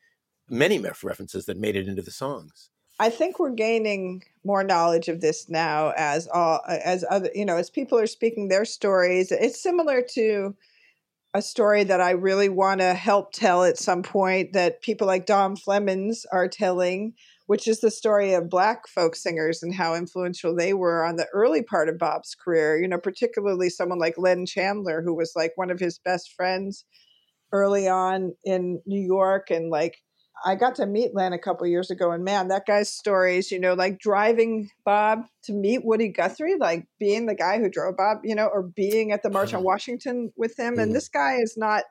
many 0.48 0.78
references 0.78 1.46
that 1.46 1.58
made 1.58 1.76
it 1.76 1.88
into 1.88 2.02
the 2.02 2.10
songs. 2.10 2.70
I 3.00 3.10
think 3.10 3.38
we're 3.38 3.50
gaining 3.50 4.22
more 4.44 4.62
knowledge 4.62 5.08
of 5.08 5.20
this 5.20 5.48
now 5.48 5.92
as 5.96 6.28
all 6.28 6.60
as 6.68 7.04
other 7.10 7.30
you 7.34 7.44
know 7.44 7.56
as 7.56 7.70
people 7.70 7.98
are 7.98 8.06
speaking 8.06 8.48
their 8.48 8.64
stories. 8.64 9.32
It's 9.32 9.60
similar 9.60 10.02
to 10.12 10.54
a 11.34 11.42
story 11.42 11.82
that 11.82 12.00
I 12.00 12.12
really 12.12 12.48
want 12.48 12.80
to 12.80 12.94
help 12.94 13.32
tell 13.32 13.64
at 13.64 13.76
some 13.76 14.04
point 14.04 14.52
that 14.52 14.80
people 14.82 15.08
like 15.08 15.26
Dom 15.26 15.56
Flemons 15.56 16.24
are 16.30 16.46
telling, 16.46 17.14
which 17.46 17.68
is 17.68 17.80
the 17.80 17.90
story 17.90 18.32
of 18.34 18.48
black 18.48 18.88
folk 18.88 19.14
singers 19.14 19.62
and 19.62 19.74
how 19.74 19.94
influential 19.94 20.54
they 20.54 20.72
were 20.72 21.04
on 21.04 21.16
the 21.16 21.26
early 21.32 21.62
part 21.62 21.88
of 21.88 21.98
Bob's 21.98 22.34
career. 22.34 22.80
You 22.80 22.88
know, 22.88 22.98
particularly 22.98 23.70
someone 23.70 23.98
like 23.98 24.14
Len 24.16 24.46
Chandler, 24.46 25.02
who 25.02 25.14
was 25.14 25.32
like 25.36 25.52
one 25.56 25.70
of 25.70 25.80
his 25.80 25.98
best 25.98 26.32
friends 26.36 26.84
early 27.52 27.88
on 27.88 28.34
in 28.44 28.80
New 28.86 29.00
York 29.00 29.50
and 29.50 29.70
like 29.70 29.96
I 30.44 30.56
got 30.56 30.74
to 30.76 30.86
meet 30.86 31.14
Len 31.14 31.32
a 31.32 31.38
couple 31.38 31.66
years 31.66 31.90
ago, 31.90 32.10
and 32.10 32.24
man, 32.24 32.48
that 32.48 32.66
guy's 32.66 32.90
stories, 32.90 33.50
you 33.50 33.60
know, 33.60 33.74
like 33.74 33.98
driving 33.98 34.68
Bob 34.84 35.20
to 35.44 35.52
meet 35.52 35.84
Woody 35.84 36.08
Guthrie, 36.08 36.56
like 36.58 36.86
being 36.98 37.26
the 37.26 37.34
guy 37.34 37.58
who 37.58 37.70
drove 37.70 37.96
Bob, 37.96 38.18
you 38.24 38.34
know, 38.34 38.46
or 38.52 38.62
being 38.62 39.12
at 39.12 39.22
the 39.22 39.30
March 39.30 39.54
on. 39.54 39.62
Washington 39.64 40.32
with 40.36 40.58
him. 40.58 40.78
And 40.78 40.90
mm. 40.90 40.94
this 40.94 41.08
guy 41.08 41.36
is 41.40 41.54
not 41.56 41.84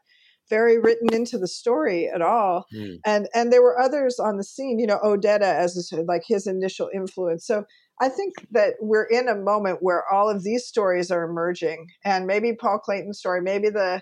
very 0.49 0.77
written 0.77 1.13
into 1.13 1.37
the 1.37 1.47
story 1.47 2.09
at 2.13 2.21
all. 2.21 2.65
Mm. 2.73 2.97
And 3.05 3.27
and 3.33 3.51
there 3.51 3.61
were 3.61 3.79
others 3.79 4.19
on 4.19 4.37
the 4.37 4.43
scene, 4.43 4.79
you 4.79 4.87
know, 4.87 4.99
Odetta 5.03 5.41
as 5.41 5.91
like 6.07 6.23
his 6.27 6.47
initial 6.47 6.89
influence. 6.93 7.45
So 7.45 7.65
I 8.01 8.09
think 8.09 8.33
that 8.51 8.73
we're 8.79 9.05
in 9.05 9.27
a 9.27 9.35
moment 9.35 9.79
where 9.81 10.03
all 10.11 10.29
of 10.29 10.43
these 10.43 10.65
stories 10.65 11.11
are 11.11 11.23
emerging, 11.23 11.87
and 12.03 12.25
maybe 12.27 12.53
Paul 12.53 12.79
Clayton's 12.79 13.19
story, 13.19 13.41
maybe 13.41 13.69
the 13.69 14.01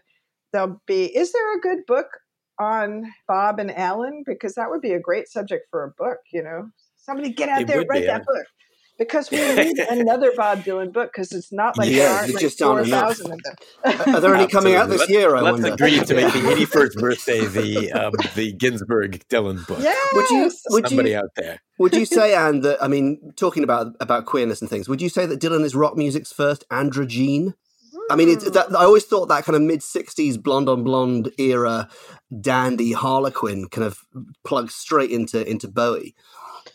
there'll 0.53 0.81
be. 0.87 1.05
Is 1.15 1.31
there 1.31 1.57
a 1.57 1.61
good 1.61 1.79
book 1.87 2.07
on 2.59 3.03
Bob 3.27 3.59
and 3.59 3.75
Allen? 3.75 4.23
because 4.25 4.55
that 4.55 4.69
would 4.69 4.81
be 4.81 4.93
a 4.93 4.99
great 4.99 5.27
subject 5.27 5.67
for 5.69 5.83
a 5.83 6.03
book. 6.03 6.19
You 6.33 6.43
know, 6.43 6.69
somebody 6.97 7.31
get 7.31 7.49
out 7.49 7.61
it 7.61 7.67
there 7.67 7.83
write 7.87 8.01
be, 8.01 8.07
that 8.07 8.25
book 8.25 8.45
because 9.01 9.31
we 9.31 9.37
need 9.55 9.79
another 9.79 10.31
Bob 10.37 10.59
Dylan 10.59 10.93
book 10.93 11.11
because 11.11 11.31
it's 11.31 11.51
not 11.51 11.77
like 11.77 11.89
yeah, 11.89 11.95
there 11.95 12.09
aren't 12.09 12.33
like 12.33 12.51
four 12.51 12.85
thousand 12.85 13.31
of 13.31 13.39
them. 13.41 14.15
Are 14.15 14.21
there 14.21 14.35
any 14.35 14.47
coming 14.47 14.75
out 14.75 14.89
this 14.89 15.09
year? 15.09 15.35
I 15.35 15.41
let's 15.41 15.61
wonder. 15.61 15.73
agree 15.73 15.99
to 15.99 16.13
make 16.13 16.31
the 16.33 16.51
eighty 16.51 16.65
first 16.65 16.97
birthday 16.97 17.45
the 17.45 17.91
um, 17.93 18.13
the 18.35 18.53
Ginsberg 18.53 19.27
Dylan 19.27 19.65
book. 19.65 19.79
Yes. 19.81 20.13
Would 20.13 20.29
you? 20.29 20.51
Would 20.69 20.87
Somebody 20.87 21.11
you, 21.11 21.17
out 21.17 21.29
there. 21.35 21.61
Would 21.79 21.95
you 21.95 22.05
say, 22.05 22.35
Anne, 22.47 22.61
that 22.61 22.81
I 22.83 22.87
mean, 22.87 23.33
talking 23.35 23.63
about 23.63 23.95
about 23.99 24.25
queerness 24.25 24.61
and 24.61 24.69
things, 24.69 24.87
would 24.87 25.01
you 25.01 25.09
say 25.09 25.25
that 25.25 25.41
Dylan 25.41 25.63
is 25.63 25.75
rock 25.75 25.97
music's 25.97 26.31
first 26.31 26.63
androgyne? 26.69 27.55
I 28.09 28.15
mean, 28.15 28.29
it, 28.29 28.53
that, 28.53 28.71
I 28.71 28.83
always 28.83 29.05
thought 29.05 29.27
that 29.27 29.45
kind 29.45 29.55
of 29.55 29.61
mid 29.61 29.79
'60s 29.79 30.41
blonde 30.41 30.69
on 30.69 30.83
blonde 30.83 31.31
era 31.37 31.89
dandy 32.39 32.93
Harlequin 32.93 33.67
kind 33.69 33.85
of 33.85 33.99
plugs 34.43 34.75
straight 34.75 35.11
into 35.11 35.47
into 35.49 35.67
Bowie. 35.67 36.15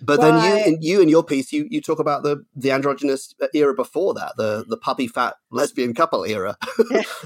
But 0.01 0.19
well, 0.19 0.41
then 0.41 0.59
you, 0.59 0.75
in, 0.75 0.83
you 0.83 1.01
in 1.01 1.09
your 1.09 1.25
piece, 1.25 1.53
you, 1.53 1.67
you 1.71 1.81
talk 1.81 1.99
about 1.99 2.23
the 2.23 2.45
the 2.55 2.71
androgynous 2.71 3.35
era 3.55 3.75
before 3.75 4.15
that, 4.15 4.35
the 4.37 4.65
the 4.69 4.77
puppy 4.77 5.09
fat 5.09 5.37
lesbian 5.51 5.95
couple 5.95 6.25
era 6.25 6.57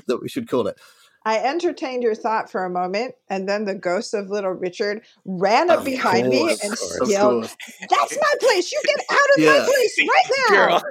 that 0.07 0.19
we 0.21 0.29
should 0.29 0.49
call 0.49 0.67
it. 0.67 0.79
I 1.25 1.39
entertained 1.39 2.03
your 2.03 2.15
thought 2.15 2.51
for 2.51 2.65
a 2.65 2.71
moment, 2.71 3.15
and 3.29 3.47
then 3.47 3.65
the 3.65 3.75
ghost 3.75 4.15
of 4.15 4.31
little 4.31 4.53
Richard 4.53 5.03
ran 5.27 5.71
up 5.71 5.85
behind 5.85 6.33
course, 6.33 6.65
me 6.65 6.69
and 6.71 7.11
yelled, 7.11 7.55
That's 7.91 8.17
my 8.17 8.35
place! 8.41 8.73
You 8.73 8.81
get 8.85 9.05
out 9.11 9.19
of 9.37 9.43
yeah. 9.43 9.53
my 9.53 9.67
place 9.67 9.99
right 9.99 10.31
now! 10.49 10.57
Girl. 10.57 10.83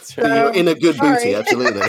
So, 0.00 0.26
You're 0.26 0.54
in 0.54 0.68
a 0.68 0.74
good 0.74 0.96
booty, 0.96 1.34
absolutely. 1.34 1.82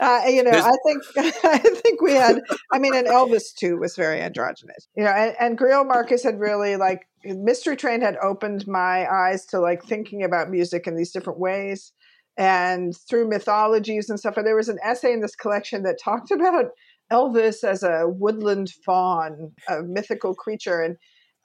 uh, 0.00 0.22
you 0.28 0.42
know, 0.42 0.50
There's... 0.50 0.64
I 0.64 0.76
think 0.86 1.02
I 1.44 1.58
think 1.58 2.00
we 2.00 2.12
had. 2.12 2.40
I 2.72 2.78
mean, 2.78 2.94
and 2.94 3.06
Elvis 3.06 3.54
too 3.54 3.76
was 3.78 3.96
very 3.96 4.22
androgynous. 4.22 4.88
You 4.96 5.04
know, 5.04 5.10
and, 5.10 5.36
and 5.38 5.58
Greil 5.58 5.86
Marcus 5.86 6.22
had 6.22 6.40
really 6.40 6.76
like 6.76 7.06
Mystery 7.22 7.76
Train 7.76 8.00
had 8.00 8.16
opened 8.22 8.66
my 8.66 9.06
eyes 9.12 9.44
to 9.46 9.60
like 9.60 9.84
thinking 9.84 10.24
about 10.24 10.48
music 10.48 10.86
in 10.86 10.96
these 10.96 11.12
different 11.12 11.38
ways 11.38 11.92
and 12.40 12.96
through 12.96 13.28
mythologies 13.28 14.08
and 14.08 14.18
stuff. 14.18 14.38
And 14.38 14.46
there 14.46 14.56
was 14.56 14.70
an 14.70 14.78
essay 14.82 15.12
in 15.12 15.20
this 15.20 15.36
collection 15.36 15.82
that 15.82 16.00
talked 16.02 16.30
about 16.30 16.70
Elvis 17.12 17.62
as 17.62 17.82
a 17.82 18.08
woodland 18.08 18.70
faun, 18.84 19.52
a 19.68 19.82
mythical 19.82 20.34
creature, 20.34 20.80
and 20.80 20.96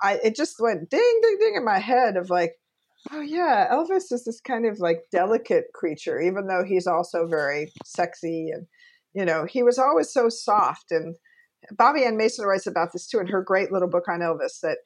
I 0.01 0.19
it 0.23 0.35
just 0.35 0.55
went 0.59 0.89
ding 0.89 1.19
ding 1.21 1.37
ding 1.39 1.55
in 1.57 1.65
my 1.65 1.79
head 1.79 2.15
of 2.15 2.29
like, 2.29 2.53
oh 3.11 3.21
yeah, 3.21 3.67
Elvis 3.71 4.11
is 4.11 4.23
this 4.25 4.39
kind 4.39 4.65
of 4.65 4.79
like 4.79 5.01
delicate 5.11 5.65
creature, 5.73 6.21
even 6.21 6.47
though 6.47 6.63
he's 6.65 6.87
also 6.87 7.27
very 7.27 7.73
sexy 7.83 8.49
and 8.53 8.65
you 9.13 9.25
know 9.25 9.45
he 9.45 9.63
was 9.63 9.77
always 9.77 10.11
so 10.11 10.29
soft 10.29 10.91
and. 10.91 11.15
Bobbie 11.71 12.05
Ann 12.05 12.15
Mason 12.15 12.45
writes 12.45 12.67
about 12.67 12.93
this 12.93 13.07
too 13.07 13.17
in 13.17 13.25
her 13.25 13.41
great 13.41 13.71
little 13.71 13.87
book 13.87 14.07
on 14.07 14.19
Elvis 14.19 14.59
that 14.61 14.77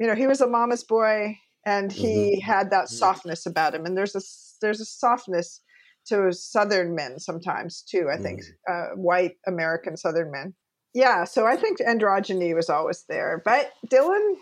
you 0.00 0.08
know 0.08 0.16
he 0.16 0.26
was 0.26 0.40
a 0.40 0.48
mama's 0.48 0.82
boy 0.82 1.38
and 1.64 1.92
he 1.92 2.40
mm-hmm. 2.42 2.50
had 2.50 2.70
that 2.70 2.86
mm-hmm. 2.86 2.96
softness 2.96 3.46
about 3.46 3.76
him 3.76 3.86
and 3.86 3.96
there's 3.96 4.16
a 4.16 4.20
there's 4.60 4.80
a 4.80 4.84
softness 4.84 5.60
to 6.06 6.32
southern 6.32 6.94
men 6.94 7.18
sometimes 7.18 7.82
too 7.82 8.08
i 8.12 8.16
think 8.16 8.40
mm. 8.40 8.46
uh, 8.70 8.94
white 8.96 9.36
american 9.46 9.96
southern 9.96 10.30
men 10.30 10.54
yeah 10.94 11.24
so 11.24 11.46
i 11.46 11.56
think 11.56 11.78
androgyny 11.80 12.54
was 12.54 12.70
always 12.70 13.04
there 13.08 13.42
but 13.44 13.72
dylan 13.88 14.34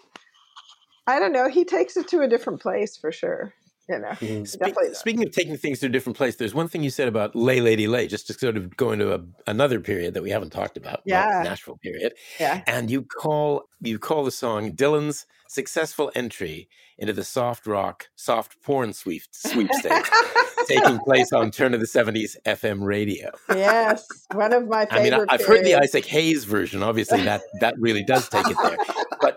i 1.07 1.19
don't 1.19 1.33
know 1.33 1.49
he 1.49 1.65
takes 1.65 1.97
it 1.97 2.09
to 2.09 2.21
a 2.21 2.29
different 2.29 2.61
place 2.61 2.97
for 2.97 3.11
sure 3.11 3.53
you 3.95 3.99
know 3.99 4.09
mm. 4.09 4.47
Spe- 4.47 4.95
speaking 4.95 5.25
of 5.25 5.33
taking 5.33 5.57
things 5.57 5.81
to 5.81 5.87
a 5.87 5.89
different 5.89 6.17
place 6.17 6.37
there's 6.37 6.55
one 6.55 6.69
thing 6.69 6.83
you 6.83 6.91
said 6.91 7.09
about 7.09 7.35
lay 7.35 7.61
lady 7.61 7.87
lay 7.87 8.07
just 8.07 8.27
to 8.29 8.35
sort 8.35 8.57
of 8.57 8.77
go 8.77 8.93
into 8.93 9.15
a, 9.15 9.21
another 9.47 9.81
period 9.81 10.15
that 10.15 10.23
we 10.23 10.31
haven't 10.31 10.51
talked 10.51 10.77
about 10.77 11.01
yeah 11.05 11.43
nashville 11.45 11.79
period 11.79 12.13
yeah 12.39 12.63
and 12.67 12.91
you 12.91 13.03
call 13.03 13.69
you 13.81 13.99
call 13.99 14.25
the 14.25 14.31
song 14.31 14.73
dylan's 14.73 15.27
successful 15.49 16.13
entry 16.15 16.69
into 16.99 17.13
the 17.13 17.25
soft 17.25 17.67
rock, 17.67 18.09
soft 18.17 18.61
porn 18.63 18.93
sweep, 18.93 19.23
sweepstakes 19.31 20.11
taking 20.69 20.99
place 20.99 21.33
on 21.33 21.51
turn 21.51 21.75
of 21.75 21.81
the 21.81 21.87
70s 21.87 22.37
FM 22.45 22.85
radio. 22.85 23.31
Yes, 23.49 24.07
one 24.33 24.53
of 24.53 24.69
my 24.69 24.87
favorite. 24.87 25.15
I 25.15 25.19
mean, 25.19 25.27
I've 25.29 25.45
heard 25.45 25.65
the 25.65 25.77
Isaac 25.77 26.05
Hayes 26.07 26.45
version. 26.45 26.83
Obviously, 26.83 27.23
that 27.23 27.43
that 27.61 27.75
really 27.79 28.05
does 28.05 28.29
take 28.29 28.47
it 28.47 28.57
there. 28.63 28.77
But 29.21 29.37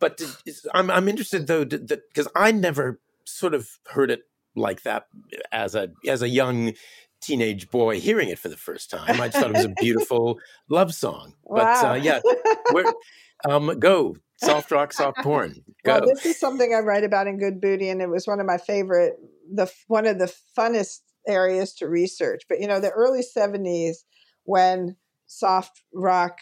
but 0.00 0.20
I'm 0.74 0.90
I'm 0.90 1.08
interested 1.08 1.46
though 1.46 1.64
because 1.64 2.28
I 2.36 2.52
never 2.52 3.00
sort 3.28 3.54
of 3.54 3.68
heard 3.86 4.10
it 4.10 4.22
like 4.56 4.82
that 4.82 5.06
as 5.52 5.74
a 5.74 5.88
as 6.06 6.22
a 6.22 6.28
young 6.28 6.72
teenage 7.20 7.70
boy 7.70 8.00
hearing 8.00 8.28
it 8.28 8.38
for 8.38 8.48
the 8.48 8.56
first 8.56 8.90
time. 8.90 9.20
I 9.20 9.28
just 9.28 9.38
thought 9.38 9.50
it 9.50 9.56
was 9.56 9.64
a 9.64 9.74
beautiful 9.80 10.38
love 10.70 10.94
song. 10.94 11.34
But 11.48 11.62
uh, 11.62 11.80
wow. 11.82 11.90
uh, 11.92 11.94
yeah, 11.94 12.20
um, 13.48 13.78
go 13.78 14.16
soft 14.42 14.70
rock, 14.70 14.92
soft 14.92 15.18
porn. 15.18 15.64
Go. 15.84 15.92
Well, 15.92 16.06
this 16.06 16.26
is 16.26 16.38
something 16.38 16.74
I 16.74 16.80
write 16.80 17.04
about 17.04 17.26
in 17.26 17.38
Good 17.38 17.60
Booty, 17.60 17.88
and 17.88 18.00
it 18.00 18.08
was 18.08 18.26
one 18.26 18.40
of 18.40 18.46
my 18.46 18.58
favorite, 18.58 19.14
the 19.52 19.70
one 19.86 20.06
of 20.06 20.18
the 20.18 20.32
funnest 20.56 21.00
areas 21.26 21.74
to 21.74 21.88
research. 21.88 22.42
But 22.48 22.60
you 22.60 22.66
know, 22.66 22.80
the 22.80 22.90
early 22.90 23.22
'70s 23.22 23.96
when 24.44 24.96
soft 25.26 25.82
rock 25.92 26.38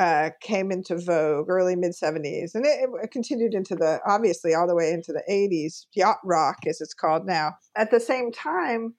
uh, 0.00 0.30
came 0.40 0.70
into 0.70 0.96
vogue, 0.96 1.48
early 1.48 1.76
mid 1.76 1.92
'70s, 1.92 2.54
and 2.54 2.64
it, 2.64 2.88
it, 3.02 3.10
continued 3.10 3.54
into 3.54 3.74
the 3.74 4.00
obviously 4.06 4.54
all 4.54 4.66
the 4.66 4.74
way 4.74 4.90
into 4.90 5.12
the 5.12 5.22
'80s. 5.30 5.86
Yacht 5.94 6.18
rock, 6.24 6.58
as 6.66 6.80
it's 6.80 6.94
called 6.94 7.26
now. 7.26 7.52
At 7.76 7.90
the 7.90 8.00
same 8.00 8.32
time, 8.32 8.94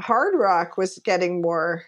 hard 0.00 0.34
rock 0.36 0.76
was 0.76 0.98
getting 1.04 1.42
more 1.42 1.84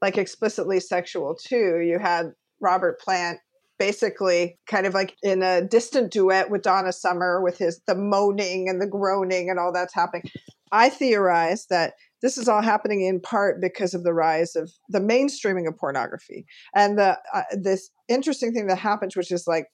like 0.00 0.18
explicitly 0.18 0.80
sexual 0.80 1.34
too. 1.34 1.80
You 1.80 1.98
had 1.98 2.32
Robert 2.60 3.00
Plant 3.00 3.40
basically 3.78 4.58
kind 4.66 4.86
of 4.86 4.94
like 4.94 5.16
in 5.22 5.42
a 5.42 5.62
distant 5.62 6.10
duet 6.10 6.50
with 6.50 6.62
Donna 6.62 6.92
Summer 6.92 7.42
with 7.42 7.58
his 7.58 7.80
the 7.86 7.94
moaning 7.94 8.68
and 8.68 8.80
the 8.80 8.86
groaning 8.86 9.50
and 9.50 9.58
all 9.58 9.72
that's 9.72 9.94
happening. 9.94 10.30
I 10.72 10.88
theorize 10.88 11.66
that 11.66 11.94
this 12.22 12.38
is 12.38 12.48
all 12.48 12.62
happening 12.62 13.02
in 13.02 13.20
part 13.20 13.60
because 13.60 13.94
of 13.94 14.02
the 14.02 14.14
rise 14.14 14.56
of 14.56 14.72
the 14.88 15.00
mainstreaming 15.00 15.68
of 15.68 15.76
pornography. 15.76 16.46
And 16.74 16.98
the 16.98 17.18
uh, 17.32 17.42
this 17.52 17.90
interesting 18.08 18.52
thing 18.52 18.66
that 18.68 18.78
happens 18.78 19.16
which 19.16 19.30
is 19.30 19.46
like 19.46 19.66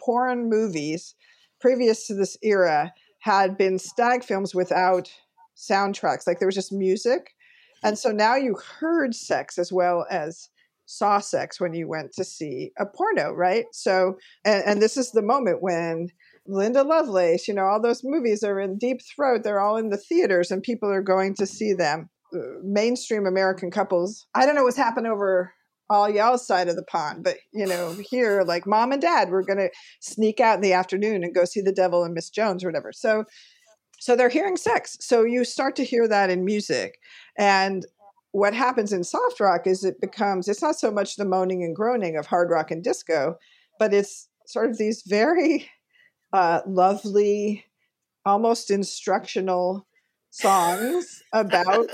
porn 0.00 0.48
movies 0.48 1.14
previous 1.60 2.06
to 2.06 2.14
this 2.14 2.36
era 2.42 2.92
had 3.20 3.58
been 3.58 3.78
stag 3.78 4.24
films 4.24 4.54
without 4.54 5.10
soundtracks. 5.56 6.26
Like 6.26 6.38
there 6.38 6.48
was 6.48 6.54
just 6.54 6.72
music. 6.72 7.34
And 7.82 7.98
so 7.98 8.10
now 8.10 8.36
you 8.36 8.56
heard 8.78 9.14
sex 9.14 9.58
as 9.58 9.72
well 9.72 10.06
as 10.10 10.48
saw 10.86 11.20
sex 11.20 11.60
when 11.60 11.72
you 11.72 11.86
went 11.86 12.12
to 12.12 12.24
see 12.24 12.72
a 12.78 12.84
porno, 12.84 13.32
right? 13.32 13.66
So, 13.72 14.16
and, 14.44 14.62
and 14.64 14.82
this 14.82 14.96
is 14.96 15.12
the 15.12 15.22
moment 15.22 15.62
when 15.62 16.08
Linda 16.50 16.82
Lovelace, 16.82 17.46
you 17.46 17.54
know, 17.54 17.64
all 17.64 17.80
those 17.80 18.02
movies 18.04 18.42
are 18.42 18.58
in 18.60 18.76
Deep 18.76 19.00
Throat, 19.14 19.42
they're 19.44 19.60
all 19.60 19.76
in 19.76 19.90
the 19.90 19.96
theaters 19.96 20.50
and 20.50 20.62
people 20.62 20.90
are 20.90 21.02
going 21.02 21.34
to 21.36 21.46
see 21.46 21.72
them. 21.72 22.10
Uh, 22.34 22.38
mainstream 22.62 23.26
American 23.26 23.70
couples, 23.70 24.26
I 24.34 24.46
don't 24.46 24.54
know 24.54 24.64
what's 24.64 24.76
happened 24.76 25.06
over 25.06 25.52
all 25.88 26.08
y'all's 26.08 26.46
side 26.46 26.68
of 26.68 26.76
the 26.76 26.84
pond, 26.84 27.24
but 27.24 27.36
you 27.52 27.66
know, 27.66 27.96
here, 28.10 28.42
like 28.42 28.66
mom 28.66 28.92
and 28.92 29.02
dad, 29.02 29.30
we're 29.30 29.42
going 29.42 29.58
to 29.58 29.70
sneak 30.00 30.38
out 30.38 30.56
in 30.56 30.60
the 30.60 30.72
afternoon 30.72 31.24
and 31.24 31.34
go 31.34 31.44
see 31.44 31.60
the 31.60 31.72
devil 31.72 32.04
and 32.04 32.14
Miss 32.14 32.30
Jones 32.30 32.62
or 32.62 32.68
whatever. 32.68 32.92
So, 32.92 33.24
so 33.98 34.14
they're 34.14 34.28
hearing 34.28 34.56
sex. 34.56 34.96
So 35.00 35.24
you 35.24 35.44
start 35.44 35.74
to 35.76 35.84
hear 35.84 36.06
that 36.06 36.30
in 36.30 36.44
music. 36.44 36.98
And 37.36 37.84
what 38.32 38.54
happens 38.54 38.92
in 38.92 39.02
soft 39.02 39.40
rock 39.40 39.66
is 39.66 39.84
it 39.84 40.00
becomes 40.00 40.46
it's 40.46 40.62
not 40.62 40.78
so 40.78 40.90
much 40.90 41.16
the 41.16 41.24
moaning 41.24 41.64
and 41.64 41.74
groaning 41.74 42.16
of 42.16 42.26
hard 42.26 42.48
rock 42.48 42.70
and 42.70 42.84
disco 42.84 43.36
but 43.78 43.92
it's 43.92 44.28
sort 44.46 44.70
of 44.70 44.78
these 44.78 45.02
very 45.06 45.68
uh, 46.32 46.60
lovely 46.66 47.64
almost 48.24 48.70
instructional 48.70 49.86
songs 50.30 51.22
about 51.32 51.88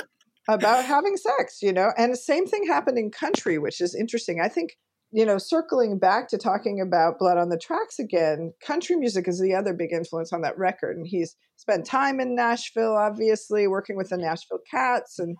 about 0.49 0.84
having 0.84 1.16
sex 1.16 1.62
you 1.62 1.72
know 1.72 1.91
and 1.97 2.12
the 2.12 2.16
same 2.16 2.47
thing 2.47 2.66
happened 2.66 2.99
in 2.99 3.11
country 3.11 3.59
which 3.59 3.80
is 3.80 3.95
interesting 3.95 4.41
i 4.43 4.49
think 4.49 4.76
you 5.12 5.24
know 5.24 5.39
circling 5.39 5.99
back 5.99 6.28
to 6.28 6.37
talking 6.37 6.80
about 6.80 7.18
blood 7.18 7.39
on 7.39 7.49
the 7.49 7.59
tracks 7.59 7.99
again 7.99 8.53
country 8.64 8.97
music 8.97 9.26
is 9.26 9.41
the 9.41 9.55
other 9.55 9.72
big 9.72 9.93
influence 9.93 10.32
on 10.32 10.43
that 10.43 10.59
record 10.59 10.97
and 10.97 11.07
he's 11.07 11.37
spent 11.57 11.87
time 11.87 12.20
in 12.20 12.34
nashville 12.34 12.97
obviously 12.97 13.66
working 13.66 13.97
with 13.97 14.11
the 14.11 14.18
nashville 14.18 14.61
cats 14.70 15.18
and 15.18 15.37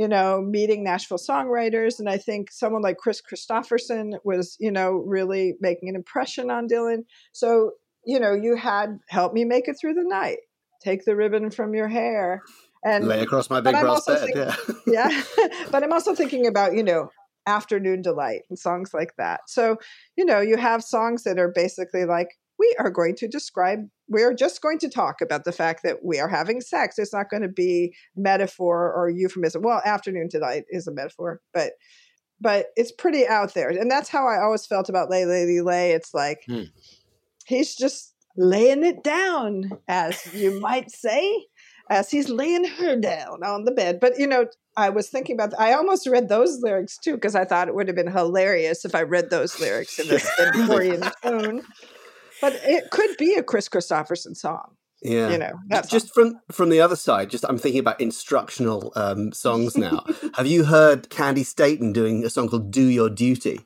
you 0.00 0.08
know, 0.08 0.40
meeting 0.40 0.82
Nashville 0.82 1.18
songwriters. 1.18 1.98
And 1.98 2.08
I 2.08 2.16
think 2.16 2.50
someone 2.50 2.80
like 2.80 2.96
Kris 2.96 3.20
Kristofferson 3.20 4.14
was, 4.24 4.56
you 4.58 4.72
know, 4.72 4.92
really 4.92 5.56
making 5.60 5.90
an 5.90 5.94
impression 5.94 6.50
on 6.50 6.68
Dylan. 6.68 7.00
So, 7.32 7.72
you 8.04 8.20
know, 8.20 8.32
you 8.32 8.56
had 8.56 8.98
Help 9.08 9.32
Me 9.32 9.44
Make 9.44 9.68
It 9.68 9.76
Through 9.80 9.94
the 9.94 10.04
Night, 10.04 10.38
Take 10.82 11.04
the 11.04 11.16
Ribbon 11.16 11.50
from 11.50 11.74
Your 11.74 11.88
Hair. 11.88 12.42
And 12.84 13.06
lay 13.06 13.20
across 13.20 13.50
my 13.50 13.60
big 13.60 13.78
brass 13.78 14.06
bed. 14.06 14.20
Thinking, 14.20 14.54
yeah. 14.86 15.10
yeah. 15.38 15.48
but 15.70 15.82
I'm 15.82 15.92
also 15.92 16.14
thinking 16.14 16.46
about, 16.46 16.74
you 16.74 16.82
know, 16.82 17.10
afternoon 17.46 18.02
delight 18.02 18.42
and 18.48 18.58
songs 18.58 18.92
like 18.94 19.14
that. 19.18 19.40
So, 19.48 19.76
you 20.16 20.24
know, 20.24 20.40
you 20.40 20.56
have 20.56 20.82
songs 20.82 21.24
that 21.24 21.38
are 21.38 21.52
basically 21.54 22.04
like, 22.04 22.28
we 22.60 22.76
are 22.78 22.90
going 22.90 23.16
to 23.16 23.26
describe 23.26 23.88
we're 24.08 24.34
just 24.34 24.60
going 24.60 24.78
to 24.78 24.88
talk 24.88 25.20
about 25.22 25.44
the 25.44 25.52
fact 25.52 25.82
that 25.82 26.04
we 26.04 26.20
are 26.20 26.28
having 26.28 26.60
sex 26.60 26.98
it's 26.98 27.12
not 27.12 27.30
going 27.30 27.42
to 27.42 27.48
be 27.48 27.94
metaphor 28.14 28.92
or 28.92 29.08
euphemism 29.08 29.62
well 29.62 29.80
afternoon 29.84 30.28
delight 30.28 30.64
is 30.68 30.86
a 30.86 30.92
metaphor 30.92 31.40
but 31.54 31.72
but 32.40 32.66
it's 32.76 32.92
pretty 32.92 33.26
out 33.26 33.54
there 33.54 33.70
and 33.70 33.90
that's 33.90 34.10
how 34.10 34.28
i 34.28 34.38
always 34.40 34.66
felt 34.66 34.88
about 34.88 35.10
lay 35.10 35.24
lady 35.24 35.60
lay 35.62 35.92
it's 35.92 36.12
like 36.12 36.42
hmm. 36.46 36.64
He's 37.50 37.76
just 37.76 38.14
laying 38.36 38.84
it 38.84 39.02
down 39.02 39.70
as 39.88 40.32
you 40.32 40.60
might 40.60 40.90
say 40.90 41.46
as 41.90 42.10
he's 42.10 42.28
laying 42.28 42.64
her 42.64 42.94
down 42.94 43.42
on 43.42 43.64
the 43.64 43.72
bed 43.72 43.98
but 44.00 44.16
you 44.16 44.26
know 44.26 44.46
i 44.76 44.88
was 44.88 45.08
thinking 45.08 45.34
about 45.34 45.52
i 45.58 45.72
almost 45.72 46.06
read 46.06 46.28
those 46.28 46.60
lyrics 46.62 46.96
too 46.96 47.14
because 47.14 47.34
i 47.34 47.44
thought 47.44 47.66
it 47.66 47.74
would 47.74 47.88
have 47.88 47.96
been 47.96 48.10
hilarious 48.10 48.84
if 48.84 48.94
i 48.94 49.02
read 49.02 49.30
those 49.30 49.58
lyrics 49.58 49.98
in 49.98 50.06
this 50.06 50.30
Victorian 50.38 51.02
tone 51.24 51.60
but 52.40 52.54
it 52.64 52.90
could 52.90 53.16
be 53.16 53.34
a 53.34 53.42
Kris 53.42 53.68
Kristofferson 53.68 54.36
song. 54.36 54.76
Yeah, 55.02 55.30
you 55.30 55.38
know, 55.38 55.52
just 55.88 56.12
from 56.12 56.40
from 56.52 56.68
the 56.68 56.80
other 56.82 56.96
side. 56.96 57.30
Just 57.30 57.44
I'm 57.48 57.56
thinking 57.56 57.80
about 57.80 58.00
instructional 58.00 58.92
um, 58.96 59.32
songs 59.32 59.76
now. 59.76 60.04
Have 60.34 60.46
you 60.46 60.64
heard 60.64 61.08
Candi 61.08 61.44
Staton 61.44 61.94
doing 61.94 62.22
a 62.22 62.28
song 62.28 62.48
called 62.48 62.70
"Do 62.70 62.82
Your 62.82 63.08
Duty"? 63.08 63.60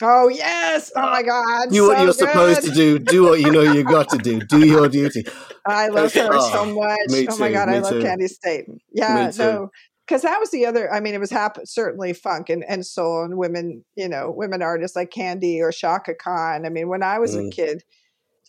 Oh 0.00 0.28
yes! 0.28 0.92
Oh 0.94 1.00
my 1.02 1.22
God! 1.22 1.70
Do 1.70 1.76
so 1.76 1.86
what 1.88 1.98
you're 1.98 2.06
good. 2.06 2.14
supposed 2.14 2.62
to 2.62 2.70
do. 2.70 2.98
Do 3.00 3.24
what 3.24 3.40
you 3.40 3.50
know 3.50 3.62
you 3.62 3.82
got 3.82 4.08
to 4.10 4.18
do. 4.18 4.38
Do 4.40 4.64
your 4.64 4.88
duty. 4.88 5.24
I 5.66 5.88
love 5.88 6.12
her 6.14 6.28
Oh, 6.32 6.52
so 6.52 6.64
much. 6.74 6.98
me 7.08 7.26
oh 7.28 7.36
my 7.38 7.50
God, 7.50 7.68
I 7.68 7.78
love 7.80 7.92
too. 7.92 8.00
Candi 8.02 8.28
Staton. 8.28 8.80
Yeah, 8.92 9.30
too. 9.32 9.38
no, 9.42 9.70
because 10.06 10.22
that 10.22 10.38
was 10.38 10.50
the 10.52 10.66
other. 10.66 10.92
I 10.92 11.00
mean, 11.00 11.14
it 11.14 11.20
was 11.20 11.30
hap- 11.30 11.58
certainly 11.64 12.12
funk 12.12 12.48
and, 12.48 12.64
and 12.68 12.86
soul 12.86 13.24
and 13.24 13.36
women, 13.36 13.84
you 13.96 14.08
know, 14.08 14.30
women 14.30 14.62
artists 14.62 14.94
like 14.96 15.10
Candy 15.10 15.60
or 15.60 15.72
Chaka 15.72 16.14
Khan. 16.14 16.64
I 16.64 16.68
mean, 16.68 16.88
when 16.88 17.02
I 17.02 17.18
was 17.18 17.34
a 17.34 17.40
Mm. 17.40 17.52
kid, 17.52 17.82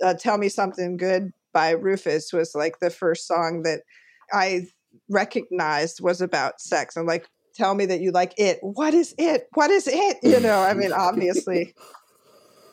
uh, 0.04 0.14
"Tell 0.14 0.38
Me 0.38 0.50
Something 0.50 0.98
Good" 0.98 1.34
by 1.52 1.72
Rufus 1.72 2.32
was 2.32 2.54
like 2.54 2.80
the 2.80 2.92
first 2.92 3.26
song 3.28 3.64
that 3.64 3.82
I 4.32 4.68
recognized 5.10 6.00
was 6.02 6.22
about 6.22 6.62
sex. 6.62 6.96
I'm 6.96 7.06
like, 7.08 7.28
tell 7.60 7.76
me 7.76 7.86
that 7.88 8.00
you 8.00 8.12
like 8.12 8.34
it. 8.38 8.60
What 8.62 8.94
is 8.94 9.14
it? 9.18 9.48
What 9.54 9.70
is 9.70 9.88
it? 9.88 10.18
You 10.24 10.40
know, 10.40 10.62
I 10.62 10.74
mean, 10.74 10.94
obviously, 10.98 11.76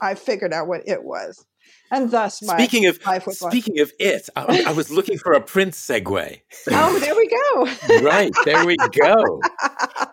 I 0.00 0.14
figured 0.14 0.52
out 0.52 0.68
what 0.68 0.82
it 0.86 1.02
was, 1.02 1.44
and 1.90 2.10
thus 2.10 2.42
my 2.42 2.56
Speaking 2.56 2.86
of 2.86 3.04
life 3.06 3.26
was 3.26 3.40
like, 3.42 3.52
speaking 3.52 3.80
of 3.80 3.92
it, 3.98 4.28
I, 4.36 4.64
I 4.68 4.72
was 4.72 4.90
looking 4.90 5.18
for 5.18 5.32
a 5.32 5.40
Prince 5.40 5.78
segue. 5.84 6.40
oh, 6.70 6.98
there 6.98 7.14
we 7.14 7.28
go. 7.28 8.00
right 8.02 8.32
there 8.44 8.64
we 8.66 8.76
go. 8.76 9.40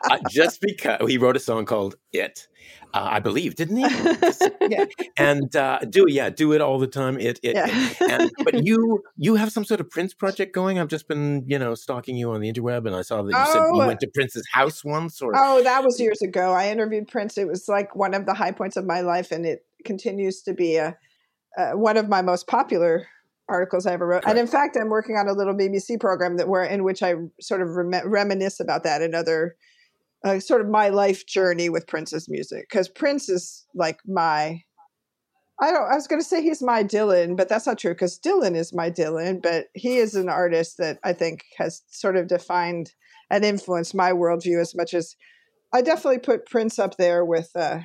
Uh, 0.06 0.18
just 0.30 0.60
because 0.60 1.00
he 1.10 1.18
wrote 1.18 1.38
a 1.38 1.40
song 1.40 1.64
called 1.66 1.96
"It," 2.12 2.48
uh, 2.94 3.08
I 3.10 3.20
believe, 3.22 3.56
didn't 3.56 3.78
he? 3.78 3.84
yeah. 4.70 4.84
and 5.16 5.56
uh, 5.56 5.80
do 5.90 6.06
yeah, 6.10 6.30
do 6.30 6.52
it 6.52 6.60
all 6.60 6.78
the 6.78 6.88
time. 6.88 7.18
It, 7.18 7.40
it, 7.42 7.56
Yeah. 7.56 7.68
it. 7.70 8.02
And, 8.12 8.32
but 8.44 8.66
you 8.66 9.02
you 9.16 9.36
have 9.36 9.54
some 9.54 9.64
sort 9.64 9.80
of 9.80 9.90
Prince 9.90 10.14
project 10.14 10.54
going. 10.54 10.78
I've 10.78 10.90
just 10.90 11.08
been 11.08 11.46
you 11.48 11.58
know 11.58 11.74
stalking 11.74 12.18
you 12.18 12.32
on 12.32 12.42
the 12.42 12.52
interweb, 12.52 12.86
and 12.86 12.94
I 12.94 13.02
saw 13.02 13.22
that 13.24 13.30
you 13.32 13.46
said 13.54 13.60
you 13.74 13.82
Oh. 13.82 13.88
went 13.88 14.02
to 14.02 14.08
Prince's 14.14 14.46
house 14.52 14.84
once. 14.84 15.22
Or 15.22 15.32
Oh, 15.36 15.64
that 15.64 15.86
was 15.86 15.98
years 16.02 16.22
ago. 16.22 16.52
I 16.52 16.70
interviewed 16.70 17.08
Prince. 17.08 17.38
It 17.38 17.48
was 17.48 17.70
like 17.70 17.96
one 17.96 18.14
of 18.14 18.26
the 18.26 18.34
high 18.34 18.52
points 18.52 18.76
of 18.76 18.86
my 18.86 19.00
life, 19.02 19.32
and 19.32 19.46
it 19.46 19.66
continues 19.86 20.42
to 20.44 20.54
be 20.54 20.76
a, 20.76 20.98
uh, 21.58 21.72
one 21.72 21.98
of 21.98 22.10
my 22.10 22.22
most 22.22 22.48
popular 22.48 23.08
articles 23.50 23.86
I 23.86 23.94
ever 23.94 24.08
wrote. 24.08 24.24
And 24.26 24.38
in 24.38 24.48
fact, 24.48 24.78
I'm 24.80 24.90
working 24.90 25.18
on 25.18 25.28
a 25.28 25.34
little 25.34 25.54
BBC 25.54 26.00
program 26.00 26.38
that 26.38 26.48
where 26.48 26.64
in 26.64 26.84
which 26.84 27.04
I 27.04 27.16
sort 27.42 27.62
of 27.62 27.70
rem- 27.70 28.08
reminisce 28.08 28.60
about 28.60 28.84
that 28.84 29.02
and 29.02 29.14
other 29.14 29.56
uh, 30.24 30.40
sort 30.40 30.62
of 30.62 30.70
my 30.70 30.90
life 30.90 31.26
journey 31.26 31.70
with 31.70 31.88
Prince's 31.88 32.30
music 32.30 32.68
because 32.70 32.90
Prince 32.90 33.30
is 33.30 33.66
like 33.76 34.00
my. 34.06 34.64
I 35.62 35.72
don't. 35.72 35.92
I 35.92 35.96
was 35.96 36.08
going 36.08 36.22
to 36.22 36.28
say 36.28 36.42
he's 36.42 36.64
my 36.64 36.84
Dylan, 36.84 37.38
but 37.38 37.48
that's 37.48 37.68
not 37.68 37.78
true 37.78 37.94
because 37.94 38.20
Dylan 38.20 38.56
is 38.56 38.74
my 38.74 38.90
Dylan. 38.90 39.42
But 39.42 39.68
he 39.74 39.98
is 39.98 40.16
an 40.16 40.30
artist 40.30 40.78
that 40.78 41.00
I 41.04 41.14
think 41.14 41.44
has 41.58 41.84
sort 41.90 42.18
of 42.18 42.28
defined 42.28 42.94
and 43.30 43.46
influenced 43.46 43.94
my 43.94 44.12
worldview 44.12 44.60
as 44.60 44.76
much 44.76 44.94
as 44.94 45.16
I 45.74 45.82
definitely 45.82 46.20
put 46.20 46.46
Prince 46.46 46.80
up 46.80 46.98
there 46.98 47.26
with 47.26 47.50
uh, 47.56 47.80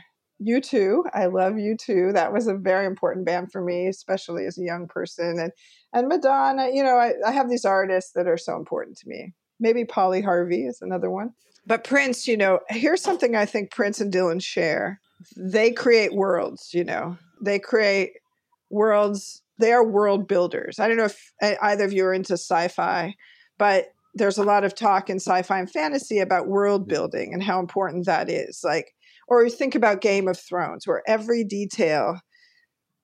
U2. 0.47 1.03
I 1.15 1.27
love 1.27 1.55
U2. 1.55 2.15
That 2.15 2.33
was 2.33 2.47
a 2.47 2.55
very 2.55 2.87
important 2.87 3.27
band 3.27 3.51
for 3.51 3.61
me, 3.61 3.87
especially 3.89 4.47
as 4.47 4.59
a 4.59 4.63
young 4.63 4.87
person. 4.87 5.39
And 5.39 5.53
and 5.93 6.09
Madonna, 6.09 6.69
you 6.73 6.83
know, 6.83 6.97
I, 6.97 7.15
I 7.27 7.33
have 7.33 7.49
these 7.49 7.65
artists 7.65 8.13
that 8.15 8.27
are 8.27 8.37
so 8.37 8.57
important 8.57 8.99
to 8.99 9.09
me. 9.09 9.33
Maybe 9.59 9.85
Polly 9.85 10.21
Harvey 10.21 10.67
is 10.67 10.81
another 10.83 11.11
one. 11.11 11.31
But 11.67 11.85
Prince, 11.85 12.29
you 12.29 12.37
know, 12.37 12.61
here's 12.69 13.03
something 13.03 13.35
I 13.35 13.47
think 13.47 13.71
Prince 13.71 14.01
and 14.01 14.13
Dylan 14.13 14.43
share. 14.43 15.01
They 15.37 15.73
create 15.73 16.15
worlds, 16.15 16.71
you 16.73 16.85
know. 16.85 17.19
They 17.43 17.59
create 17.59 18.13
worlds. 18.71 19.43
They 19.59 19.73
are 19.73 19.85
world 19.85 20.29
builders. 20.29 20.79
I 20.79 20.89
don't 20.89 20.97
know 20.97 21.07
if 21.07 21.33
either 21.43 21.85
of 21.85 21.93
you 21.93 22.05
are 22.05 22.15
into 22.15 22.35
sci-fi, 22.35 23.15
but 23.59 23.87
there's 24.15 24.39
a 24.39 24.45
lot 24.45 24.65
of 24.65 24.75
talk 24.75 25.11
in 25.11 25.17
sci-fi 25.17 25.59
and 25.59 25.71
fantasy 25.71 26.21
about 26.21 26.49
world 26.49 26.89
building 26.89 27.33
and 27.35 27.43
how 27.43 27.61
important 27.61 28.07
that 28.07 28.31
is. 28.31 28.61
Like, 28.65 28.95
or 29.29 29.45
you 29.45 29.51
think 29.51 29.75
about 29.75 30.01
Game 30.01 30.27
of 30.27 30.39
Thrones, 30.39 30.87
where 30.87 31.03
every 31.07 31.45
detail, 31.45 32.21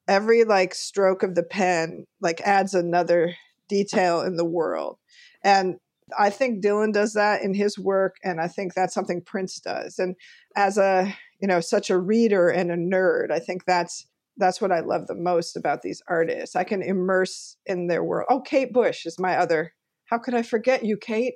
every 0.08 0.44
like 0.44 0.74
stroke 0.74 1.22
of 1.22 1.34
the 1.34 1.42
pen, 1.42 2.06
like 2.20 2.40
adds 2.40 2.74
another 2.74 3.34
detail 3.68 4.22
in 4.22 4.36
the 4.36 4.44
world. 4.44 4.98
And 5.42 5.76
I 6.18 6.30
think 6.30 6.64
Dylan 6.64 6.92
does 6.92 7.12
that 7.12 7.42
in 7.42 7.54
his 7.54 7.78
work, 7.78 8.16
and 8.24 8.40
I 8.40 8.48
think 8.48 8.74
that's 8.74 8.94
something 8.94 9.22
Prince 9.22 9.60
does. 9.60 9.98
And 9.98 10.16
as 10.56 10.78
a 10.78 11.14
you 11.40 11.48
know 11.48 11.60
such 11.60 11.90
a 11.90 11.98
reader 11.98 12.48
and 12.48 12.70
a 12.70 12.76
nerd, 12.76 13.30
I 13.30 13.38
think 13.38 13.64
that's 13.66 14.06
that's 14.36 14.60
what 14.60 14.72
I 14.72 14.80
love 14.80 15.06
the 15.06 15.14
most 15.14 15.56
about 15.56 15.82
these 15.82 16.02
artists. 16.08 16.56
I 16.56 16.64
can 16.64 16.82
immerse 16.82 17.56
in 17.66 17.86
their 17.86 18.02
world. 18.02 18.26
Oh, 18.30 18.40
Kate 18.40 18.72
Bush 18.72 19.06
is 19.06 19.18
my 19.18 19.36
other. 19.36 19.74
How 20.06 20.18
could 20.18 20.34
I 20.34 20.42
forget 20.42 20.84
you, 20.84 20.96
Kate? 20.96 21.34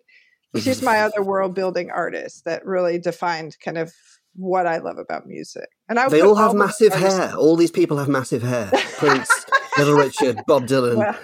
She's 0.56 0.82
my 0.82 1.00
other 1.02 1.22
world 1.22 1.54
building 1.54 1.90
artist 1.90 2.44
that 2.44 2.66
really 2.66 2.98
defined 2.98 3.56
kind 3.64 3.78
of 3.78 3.92
what 4.38 4.66
I 4.66 4.78
love 4.78 4.98
about 4.98 5.26
music. 5.26 5.66
And 5.88 5.98
I 5.98 6.08
They 6.08 6.20
all 6.22 6.36
have 6.36 6.52
these 6.52 6.58
massive 6.58 6.92
artists- 6.92 7.18
hair. 7.18 7.34
All 7.36 7.56
these 7.56 7.70
people 7.72 7.96
have 7.98 8.08
massive 8.08 8.42
hair. 8.42 8.70
Prince, 8.98 9.28
Little 9.76 9.94
Richard, 9.96 10.40
Bob 10.46 10.66
Dylan, 10.66 10.96
Well, 10.96 11.16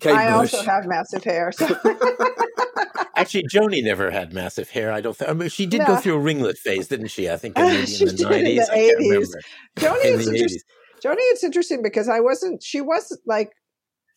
Kate 0.00 0.14
I 0.14 0.40
Bush. 0.40 0.54
also 0.54 0.64
have 0.68 0.86
massive 0.86 1.22
hair. 1.22 1.52
So. 1.52 1.66
actually, 3.16 3.44
Joni 3.52 3.82
never 3.84 4.10
had 4.10 4.32
massive 4.32 4.70
hair. 4.70 4.90
I 4.92 5.00
don't 5.00 5.16
think. 5.16 5.30
I 5.30 5.34
mean, 5.34 5.48
she 5.48 5.66
did 5.66 5.86
go 5.86 5.96
through 5.96 6.14
a 6.16 6.20
ringlet 6.20 6.58
phase, 6.58 6.88
didn't 6.88 7.08
she? 7.08 7.30
I 7.30 7.36
think 7.36 7.56
maybe 7.56 7.76
in 7.76 7.82
the 7.84 8.06
in 8.10 8.16
the 8.16 8.24
nineties. 8.24 8.68
I 8.68 8.74
can't 8.74 8.98
80s. 9.00 9.08
remember. 9.10 9.40
Joni 9.76 10.04
In 10.14 10.20
is 10.20 10.28
interesting. 10.28 10.60
Joni, 11.04 11.16
it's 11.32 11.44
interesting 11.44 11.82
because 11.82 12.08
I 12.08 12.20
wasn't. 12.20 12.62
She 12.62 12.80
was 12.80 13.16
like, 13.26 13.50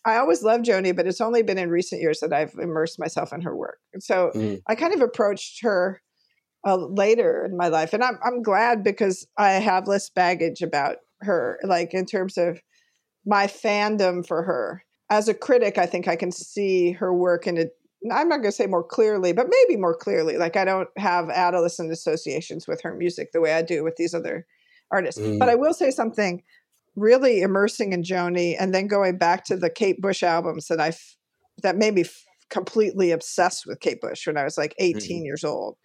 I 0.06 0.18
always 0.18 0.44
loved 0.44 0.66
Joni, 0.66 0.96
but 0.96 1.08
it's 1.08 1.20
only 1.22 1.42
been 1.44 1.58
in 1.58 1.70
recent 1.70 2.02
years 2.02 2.20
that 2.20 2.32
I've 2.32 2.54
immersed 2.60 3.00
myself 3.00 3.34
in 3.34 3.42
her 3.42 3.56
work. 3.56 3.80
And 3.94 4.04
so 4.04 4.32
Mm. 4.36 4.62
I 4.68 4.76
kind 4.76 4.94
of 4.94 5.02
approached 5.02 5.64
her 5.64 6.02
uh, 6.66 6.76
later 6.76 7.46
in 7.46 7.56
my 7.56 7.68
life, 7.68 7.94
and 7.94 8.04
I'm 8.04 8.18
I'm 8.24 8.42
glad 8.42 8.84
because 8.84 9.28
I 9.38 9.52
have 9.54 9.88
less 9.88 10.10
baggage 10.10 10.62
about 10.62 10.98
her, 11.22 11.60
like 11.64 11.94
in 11.94 12.06
terms 12.06 12.38
of 12.38 12.62
my 13.26 13.48
fandom 13.48 14.26
for 14.26 14.44
her. 14.44 14.84
As 15.10 15.28
a 15.28 15.34
critic, 15.34 15.78
I 15.78 15.86
think 15.86 16.08
I 16.08 16.16
can 16.16 16.32
see 16.32 16.92
her 16.94 17.14
work 17.14 17.48
in 17.48 17.58
a. 17.58 17.66
I'm 18.12 18.30
not 18.30 18.38
going 18.38 18.50
to 18.50 18.52
say 18.52 18.68
more 18.68 18.84
clearly, 18.84 19.34
but 19.34 19.48
maybe 19.50 19.80
more 19.80 19.96
clearly. 19.96 20.38
Like 20.38 20.56
I 20.56 20.66
don't 20.66 20.90
have 20.98 21.30
adolescent 21.30 21.92
associations 21.92 22.68
with 22.68 22.82
her 22.82 22.94
music 22.96 23.32
the 23.32 23.42
way 23.42 23.54
I 23.54 23.62
do 23.62 23.84
with 23.84 23.96
these 23.96 24.14
other 24.14 24.46
artists. 24.92 25.20
Mm. 25.20 25.40
But 25.40 25.50
I 25.50 25.56
will 25.56 25.74
say 25.74 25.90
something 25.92 26.44
really 26.96 27.42
immersing 27.42 27.94
in 27.94 28.04
Joni, 28.04 28.56
and 28.60 28.74
then 28.74 28.88
going 28.88 29.18
back 29.18 29.46
to 29.46 29.58
the 29.58 29.70
Kate 29.70 30.02
Bush 30.02 30.24
albums 30.24 30.68
that 30.68 30.80
I 30.80 30.94
that 31.62 31.78
made 31.78 31.94
me 31.94 32.02
f- 32.02 32.24
completely 32.50 33.12
obsessed 33.12 33.66
with 33.66 33.80
Kate 33.80 34.02
Bush 34.02 34.28
when 34.28 34.38
I 34.38 34.44
was 34.44 34.58
like 34.58 34.76
18 34.80 35.24
years 35.26 35.44
old. 35.44 35.78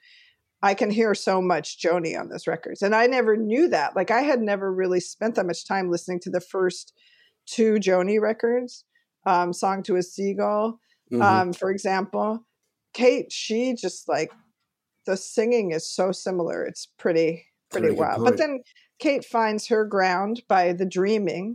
I 0.63 0.75
can 0.75 0.91
hear 0.91 1.15
so 1.15 1.41
much 1.41 1.79
Joni 1.81 2.19
on 2.19 2.29
those 2.29 2.47
records, 2.47 2.83
and 2.83 2.95
I 2.95 3.07
never 3.07 3.37
knew 3.37 3.69
that. 3.69 3.97
Like 3.97 4.11
I 4.11 4.21
had 4.21 4.41
never 4.43 4.73
really 4.73 5.01
spent 5.01 5.35
that 5.37 5.47
much 5.47 5.67
time 5.67 5.91
listening 5.91 6.21
to 6.21 6.31
the 6.31 6.41
first 6.41 6.93
two 7.47 7.75
Joni 7.75 8.21
records, 8.21 8.85
um, 9.27 9.53
"Song 9.53 9.83
to 9.85 9.97
a 9.97 10.03
Seagull," 10.03 10.79
Mhm. 11.13 11.23
um, 11.23 11.53
for 11.53 11.71
example. 11.71 12.47
Kate, 12.93 13.31
she 13.33 13.73
just 13.75 14.09
like 14.09 14.31
the 15.07 15.17
singing 15.17 15.71
is 15.73 15.87
so 15.91 16.13
similar. 16.13 16.65
It's 16.65 16.87
pretty 16.99 17.47
pretty 17.71 17.89
Very 17.89 17.99
wild. 17.99 18.25
But 18.25 18.37
then 18.37 18.63
Kate 18.99 19.25
finds 19.25 19.67
her 19.69 19.85
ground 19.85 20.43
by 20.49 20.73
the 20.73 20.85
dreaming 20.85 21.55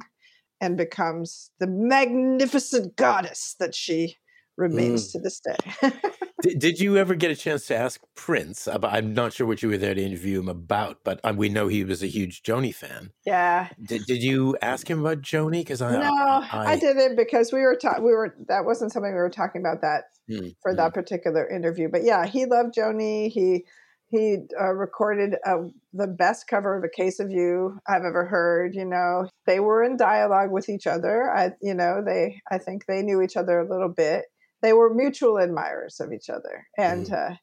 and 0.61 0.77
becomes 0.77 1.51
the 1.59 1.67
magnificent 1.67 2.95
goddess 2.95 3.55
that 3.59 3.75
she 3.75 4.17
remains 4.57 5.09
Mm. 5.09 5.11
to 5.11 5.19
this 5.19 5.39
day. 5.41 5.57
Did, 6.45 6.59
did 6.59 6.79
you 6.79 6.97
ever 6.97 7.15
get 7.15 7.31
a 7.31 7.35
chance 7.35 7.65
to 7.67 7.75
ask 7.75 8.01
Prince? 8.15 8.67
About, 8.67 8.93
I'm 8.93 9.13
not 9.13 9.33
sure 9.33 9.47
what 9.47 9.63
you 9.63 9.69
were 9.69 9.77
there 9.77 9.95
to 9.95 10.01
interview 10.01 10.39
him 10.39 10.49
about, 10.49 10.99
but 11.03 11.19
um, 11.23 11.37
we 11.37 11.49
know 11.49 11.67
he 11.67 11.83
was 11.83 12.03
a 12.03 12.07
huge 12.07 12.43
Joni 12.43 12.73
fan. 12.73 13.11
yeah. 13.25 13.69
Did, 13.81 14.05
did 14.05 14.21
you 14.21 14.55
ask 14.61 14.87
him 14.87 14.99
about 14.99 15.21
Joni? 15.21 15.61
Because 15.61 15.81
I, 15.81 15.99
no, 15.99 16.43
I, 16.51 16.77
didn't 16.77 17.15
because 17.15 17.51
we 17.51 17.61
were 17.61 17.75
ta- 17.75 17.99
we 17.99 18.11
were 18.11 18.35
that 18.47 18.65
wasn't 18.65 18.91
something 18.91 19.11
we 19.11 19.17
were 19.17 19.29
talking 19.29 19.61
about 19.61 19.81
that 19.81 20.05
Hmm, 20.27 20.49
for 20.61 20.71
hmm. 20.71 20.77
that 20.77 20.93
particular 20.93 21.47
interview. 21.47 21.89
But 21.89 22.03
yeah, 22.03 22.25
he 22.25 22.45
loved 22.45 22.75
Joni. 22.75 23.29
He 23.31 23.65
he 24.07 24.37
uh, 24.59 24.73
recorded 24.73 25.35
uh, 25.45 25.63
the 25.93 26.07
best 26.07 26.47
cover 26.47 26.77
of 26.77 26.83
"A 26.83 26.89
Case 26.89 27.19
of 27.19 27.29
You" 27.31 27.79
I've 27.87 28.03
ever 28.03 28.25
heard. 28.25 28.75
You 28.75 28.85
know, 28.85 29.27
they 29.45 29.59
were 29.59 29.83
in 29.83 29.97
dialogue 29.97 30.51
with 30.51 30.69
each 30.69 30.87
other. 30.87 31.31
I 31.31 31.51
you 31.61 31.73
know 31.73 32.03
they 32.03 32.41
I 32.49 32.57
think 32.57 32.85
they 32.85 33.01
knew 33.01 33.21
each 33.21 33.37
other 33.37 33.59
a 33.59 33.69
little 33.69 33.89
bit. 33.89 34.25
They 34.61 34.73
were 34.73 34.93
mutual 34.93 35.37
admirers 35.39 35.99
of 35.99 36.11
each 36.11 36.29
other, 36.29 36.67
and 36.77 37.11
uh, 37.11 37.35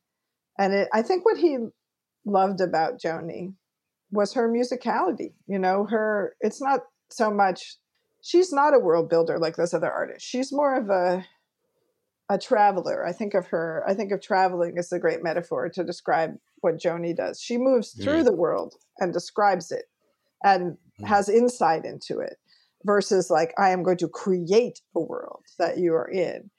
and 0.58 0.74
it, 0.74 0.88
I 0.92 1.02
think 1.02 1.24
what 1.24 1.38
he 1.38 1.58
loved 2.24 2.60
about 2.60 3.00
Joni 3.00 3.54
was 4.10 4.34
her 4.34 4.48
musicality. 4.50 5.34
You 5.46 5.58
know, 5.58 5.86
her 5.90 6.34
it's 6.40 6.60
not 6.60 6.80
so 7.10 7.30
much 7.30 7.76
she's 8.22 8.52
not 8.52 8.74
a 8.74 8.78
world 8.78 9.08
builder 9.10 9.38
like 9.38 9.56
those 9.56 9.74
other 9.74 9.90
artists. 9.90 10.28
She's 10.28 10.52
more 10.52 10.74
of 10.76 10.88
a 10.90 11.26
a 12.28 12.38
traveler. 12.38 13.06
I 13.06 13.12
think 13.12 13.34
of 13.34 13.48
her. 13.48 13.84
I 13.86 13.94
think 13.94 14.10
of 14.12 14.20
traveling 14.22 14.78
as 14.78 14.90
a 14.92 14.98
great 14.98 15.22
metaphor 15.22 15.68
to 15.68 15.84
describe 15.84 16.30
what 16.60 16.78
Joni 16.78 17.14
does. 17.14 17.40
She 17.40 17.58
moves 17.58 17.92
through 18.02 18.22
the 18.24 18.32
world 18.34 18.74
and 18.98 19.12
describes 19.12 19.70
it, 19.70 19.84
and 20.42 20.78
Mm. 21.00 21.08
has 21.08 21.28
insight 21.28 21.84
into 21.84 22.20
it. 22.20 22.36
Versus 22.84 23.30
like 23.30 23.52
I 23.58 23.70
am 23.70 23.82
going 23.82 23.98
to 23.98 24.08
create 24.08 24.80
a 24.96 25.00
world 25.00 25.44
that 25.58 25.78
you 25.78 25.94
are 25.94 26.08
in. 26.10 26.50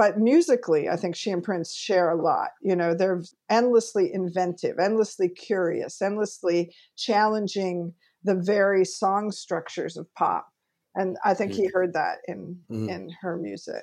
But 0.00 0.18
musically, 0.18 0.88
I 0.88 0.96
think 0.96 1.14
she 1.14 1.30
and 1.30 1.44
Prince 1.44 1.74
share 1.74 2.08
a 2.08 2.16
lot. 2.16 2.52
You 2.62 2.74
know, 2.74 2.94
they're 2.94 3.22
endlessly 3.50 4.10
inventive, 4.10 4.78
endlessly 4.78 5.28
curious, 5.28 6.00
endlessly 6.00 6.74
challenging 6.96 7.92
the 8.24 8.34
very 8.34 8.86
song 8.86 9.30
structures 9.30 9.98
of 9.98 10.06
pop. 10.14 10.48
And 10.94 11.18
I 11.22 11.34
think 11.34 11.52
he 11.52 11.66
mm. 11.66 11.74
heard 11.74 11.92
that 11.92 12.20
in 12.26 12.60
mm. 12.70 12.88
in 12.88 13.10
her 13.20 13.36
music. 13.36 13.82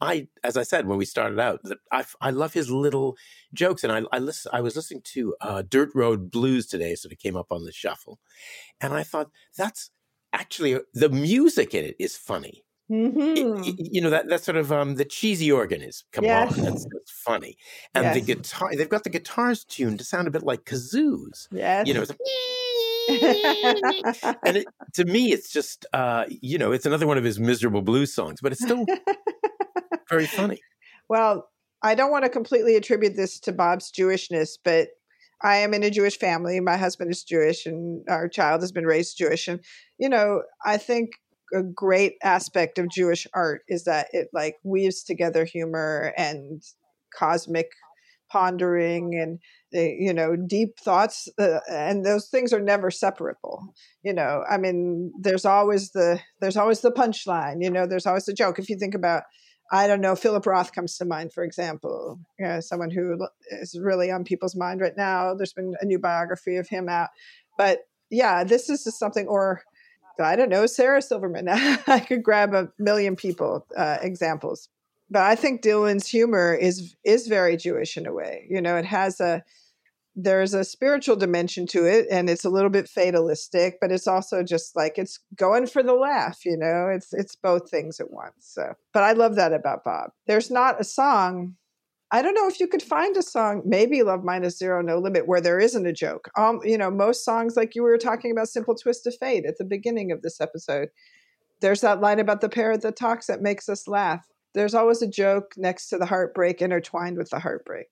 I, 0.00 0.26
as 0.42 0.56
I 0.56 0.64
said 0.64 0.88
when 0.88 0.98
we 0.98 1.04
started 1.04 1.38
out, 1.38 1.60
I, 1.92 2.06
I 2.20 2.30
love 2.30 2.54
his 2.54 2.68
little 2.68 3.16
jokes, 3.54 3.84
and 3.84 3.92
I 3.92 4.02
I, 4.10 4.18
listen, 4.18 4.50
I 4.52 4.62
was 4.62 4.74
listening 4.74 5.02
to 5.14 5.36
uh, 5.40 5.62
Dirt 5.62 5.90
Road 5.94 6.28
Blues 6.32 6.66
today, 6.66 6.96
so 6.96 7.08
it 7.08 7.20
came 7.20 7.36
up 7.36 7.52
on 7.52 7.66
the 7.66 7.72
shuffle, 7.72 8.18
and 8.80 8.92
I 8.92 9.04
thought 9.04 9.30
that's 9.56 9.92
actually 10.32 10.80
the 10.92 11.08
music 11.08 11.72
in 11.72 11.84
it 11.84 11.94
is 12.00 12.16
funny. 12.16 12.64
Mm-hmm. 12.92 13.64
It, 13.64 13.88
you 13.92 14.02
know 14.02 14.10
that 14.10 14.28
that 14.28 14.44
sort 14.44 14.58
of 14.58 14.70
um, 14.70 14.96
the 14.96 15.06
cheesy 15.06 15.50
organ 15.50 15.80
is 15.80 16.04
come 16.12 16.24
yes. 16.24 16.52
on, 16.58 16.64
that's, 16.64 16.84
that's, 16.84 17.10
funny, 17.10 17.56
and 17.94 18.04
yes. 18.04 18.14
the 18.14 18.20
guitar 18.20 18.70
they've 18.76 18.88
got 18.88 19.04
the 19.04 19.10
guitars 19.10 19.64
tuned 19.64 19.98
to 20.00 20.04
sound 20.04 20.28
a 20.28 20.30
bit 20.30 20.42
like 20.42 20.64
kazoos. 20.64 21.48
Yes, 21.50 21.86
you 21.86 21.94
know. 21.94 22.02
It's 22.02 22.12
and 23.08 24.58
it, 24.58 24.66
to 24.94 25.04
me, 25.06 25.32
it's 25.32 25.50
just 25.50 25.86
uh, 25.94 26.26
you 26.28 26.58
know, 26.58 26.72
it's 26.72 26.84
another 26.84 27.06
one 27.06 27.16
of 27.16 27.24
his 27.24 27.40
miserable 27.40 27.80
blues 27.80 28.12
songs, 28.12 28.40
but 28.42 28.52
it's 28.52 28.62
still 28.62 28.84
very 30.10 30.26
funny. 30.26 30.60
Well, 31.08 31.48
I 31.82 31.94
don't 31.94 32.10
want 32.10 32.24
to 32.24 32.30
completely 32.30 32.76
attribute 32.76 33.16
this 33.16 33.40
to 33.40 33.52
Bob's 33.52 33.90
Jewishness, 33.90 34.58
but 34.62 34.88
I 35.42 35.56
am 35.56 35.74
in 35.74 35.82
a 35.82 35.90
Jewish 35.90 36.18
family. 36.18 36.60
My 36.60 36.76
husband 36.76 37.10
is 37.10 37.24
Jewish, 37.24 37.64
and 37.64 38.04
our 38.08 38.28
child 38.28 38.60
has 38.60 38.70
been 38.70 38.86
raised 38.86 39.16
Jewish. 39.18 39.48
And 39.48 39.60
you 39.98 40.08
know, 40.08 40.42
I 40.64 40.76
think 40.76 41.12
a 41.52 41.62
great 41.62 42.14
aspect 42.22 42.78
of 42.78 42.88
Jewish 42.88 43.26
art 43.34 43.62
is 43.68 43.84
that 43.84 44.08
it 44.12 44.28
like 44.32 44.56
weaves 44.64 45.02
together 45.02 45.44
humor 45.44 46.12
and 46.16 46.62
cosmic 47.16 47.70
pondering 48.30 49.14
and 49.14 49.38
you 49.72 50.12
know 50.12 50.34
deep 50.34 50.78
thoughts 50.82 51.28
uh, 51.38 51.60
and 51.70 52.04
those 52.04 52.28
things 52.28 52.52
are 52.52 52.60
never 52.60 52.90
separable 52.90 53.74
you 54.02 54.12
know? 54.12 54.42
I 54.50 54.56
mean 54.56 55.12
there's 55.20 55.44
always 55.44 55.90
the 55.90 56.18
there's 56.40 56.56
always 56.56 56.80
the 56.80 56.90
punchline 56.90 57.62
you 57.62 57.70
know? 57.70 57.86
There's 57.86 58.06
always 58.06 58.24
the 58.24 58.32
joke. 58.32 58.58
If 58.58 58.70
you 58.70 58.76
think 58.76 58.94
about 58.94 59.24
i 59.70 59.86
don't 59.86 60.00
know 60.00 60.16
philip 60.16 60.44
roth 60.44 60.72
comes 60.72 60.96
to 60.98 61.04
mind 61.04 61.32
for 61.32 61.44
example 61.44 62.18
you 62.38 62.46
know, 62.46 62.60
someone 62.60 62.90
who 62.90 63.16
is 63.50 63.78
really 63.80 64.10
on 64.10 64.24
people's 64.24 64.56
mind 64.56 64.80
right 64.80 64.96
now. 64.96 65.34
There's 65.34 65.52
been 65.52 65.74
a 65.80 65.84
new 65.84 65.98
biography 65.98 66.56
of 66.56 66.68
him 66.68 66.88
out. 66.88 67.10
But 67.58 67.80
yeah 68.10 68.44
this 68.44 68.70
is 68.70 68.84
just 68.84 68.98
something 68.98 69.26
or 69.26 69.62
I 70.20 70.36
don't 70.36 70.48
know, 70.48 70.66
Sarah 70.66 71.02
Silverman. 71.02 71.48
I 71.86 72.04
could 72.06 72.22
grab 72.22 72.54
a 72.54 72.70
million 72.78 73.16
people 73.16 73.66
uh, 73.76 73.98
examples, 74.00 74.68
but 75.10 75.22
I 75.22 75.34
think 75.34 75.62
Dylan's 75.62 76.08
humor 76.08 76.54
is 76.54 76.94
is 77.04 77.26
very 77.26 77.56
Jewish 77.56 77.96
in 77.96 78.06
a 78.06 78.12
way. 78.12 78.46
You 78.48 78.60
know, 78.60 78.76
it 78.76 78.84
has 78.84 79.20
a 79.20 79.42
there's 80.14 80.52
a 80.52 80.64
spiritual 80.64 81.16
dimension 81.16 81.66
to 81.68 81.86
it, 81.86 82.06
and 82.10 82.28
it's 82.28 82.44
a 82.44 82.50
little 82.50 82.70
bit 82.70 82.88
fatalistic, 82.88 83.78
but 83.80 83.90
it's 83.90 84.06
also 84.06 84.42
just 84.42 84.76
like 84.76 84.98
it's 84.98 85.18
going 85.34 85.66
for 85.66 85.82
the 85.82 85.94
laugh. 85.94 86.44
You 86.44 86.56
know, 86.56 86.88
it's 86.88 87.12
it's 87.12 87.34
both 87.34 87.70
things 87.70 88.00
at 88.00 88.10
once. 88.10 88.34
So, 88.40 88.74
but 88.92 89.02
I 89.02 89.12
love 89.12 89.36
that 89.36 89.52
about 89.52 89.84
Bob. 89.84 90.10
There's 90.26 90.50
not 90.50 90.80
a 90.80 90.84
song 90.84 91.56
I 92.14 92.20
don't 92.20 92.34
know 92.34 92.46
if 92.46 92.60
you 92.60 92.68
could 92.68 92.82
find 92.82 93.16
a 93.16 93.22
song, 93.22 93.62
maybe 93.64 94.02
Love 94.02 94.22
Minus 94.22 94.58
Zero, 94.58 94.82
No 94.82 94.98
Limit, 94.98 95.26
where 95.26 95.40
there 95.40 95.58
isn't 95.58 95.86
a 95.86 95.94
joke. 95.94 96.28
Um, 96.36 96.60
you 96.62 96.76
know, 96.76 96.90
most 96.90 97.24
songs, 97.24 97.56
like 97.56 97.74
you 97.74 97.82
were 97.82 97.96
talking 97.96 98.30
about 98.30 98.48
Simple 98.48 98.74
Twist 98.74 99.06
of 99.06 99.14
Fate 99.18 99.46
at 99.46 99.56
the 99.56 99.64
beginning 99.64 100.12
of 100.12 100.20
this 100.20 100.38
episode, 100.38 100.90
there's 101.62 101.80
that 101.80 102.02
line 102.02 102.20
about 102.20 102.42
the 102.42 102.50
parrot 102.50 102.82
that 102.82 102.96
talks 102.96 103.28
that 103.28 103.40
makes 103.40 103.66
us 103.66 103.88
laugh. 103.88 104.26
There's 104.52 104.74
always 104.74 105.00
a 105.00 105.06
joke 105.08 105.54
next 105.56 105.88
to 105.88 105.96
the 105.96 106.04
heartbreak, 106.04 106.60
intertwined 106.60 107.16
with 107.16 107.30
the 107.30 107.38
heartbreak. 107.38 107.86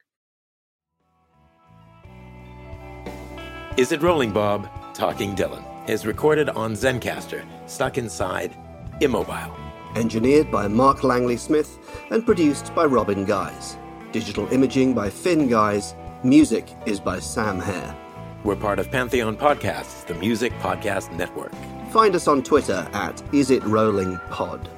Is 3.78 3.90
It 3.90 4.02
Rolling 4.02 4.32
Bob? 4.32 4.68
Talking 4.92 5.34
Dylan 5.34 5.64
is 5.88 6.04
recorded 6.04 6.50
on 6.50 6.74
Zencastr, 6.74 7.42
stuck 7.66 7.96
inside 7.96 8.54
Immobile. 9.00 9.56
Engineered 9.96 10.50
by 10.50 10.68
Mark 10.68 11.04
Langley 11.04 11.38
Smith 11.38 11.78
and 12.10 12.26
produced 12.26 12.74
by 12.74 12.84
Robin 12.84 13.24
Guys. 13.24 13.78
Digital 14.12 14.52
imaging 14.52 14.92
by 14.92 15.08
Finn 15.08 15.46
Guys. 15.46 15.94
Music 16.24 16.68
is 16.84 16.98
by 16.98 17.20
Sam 17.20 17.60
Hare. 17.60 17.96
We're 18.42 18.56
part 18.56 18.80
of 18.80 18.90
Pantheon 18.90 19.36
Podcasts, 19.36 20.04
the 20.06 20.14
music 20.14 20.52
podcast 20.54 21.12
network. 21.16 21.52
Find 21.92 22.16
us 22.16 22.26
on 22.26 22.42
Twitter 22.42 22.88
at 22.92 23.22
Is 23.32 23.50
It 23.52 23.62
Rolling 23.62 24.18
Pod. 24.30 24.68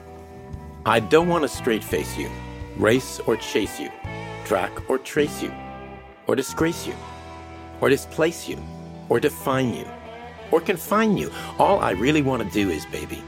I 0.85 1.01
don't 1.01 1.29
want 1.29 1.45
to 1.45 1.49
straight 1.49 1.83
face 1.83 2.19
you, 2.19 2.29
race 2.77 3.21
or 3.21 3.37
chase 3.37 3.81
you, 3.81 3.91
track 4.45 4.91
or 4.91 4.99
trace 4.99 5.43
you, 5.43 5.53
or 6.27 6.37
disgrace 6.37 6.87
you, 6.87 6.95
or 7.81 7.89
displace 7.89 8.47
you, 8.49 8.59
or 9.09 9.19
define 9.19 9.73
you, 9.73 9.87
or 10.51 10.61
confine 10.61 11.17
you. 11.17 11.31
All 11.59 11.81
I 11.81 11.93
really 11.93 12.23
want 12.23 12.43
to 12.43 12.51
do 12.51 12.69
is, 12.69 12.85
baby, 12.87 13.23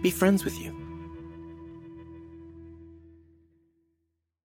be 0.00 0.10
friends 0.10 0.44
with 0.44 0.60
you. 0.60 0.81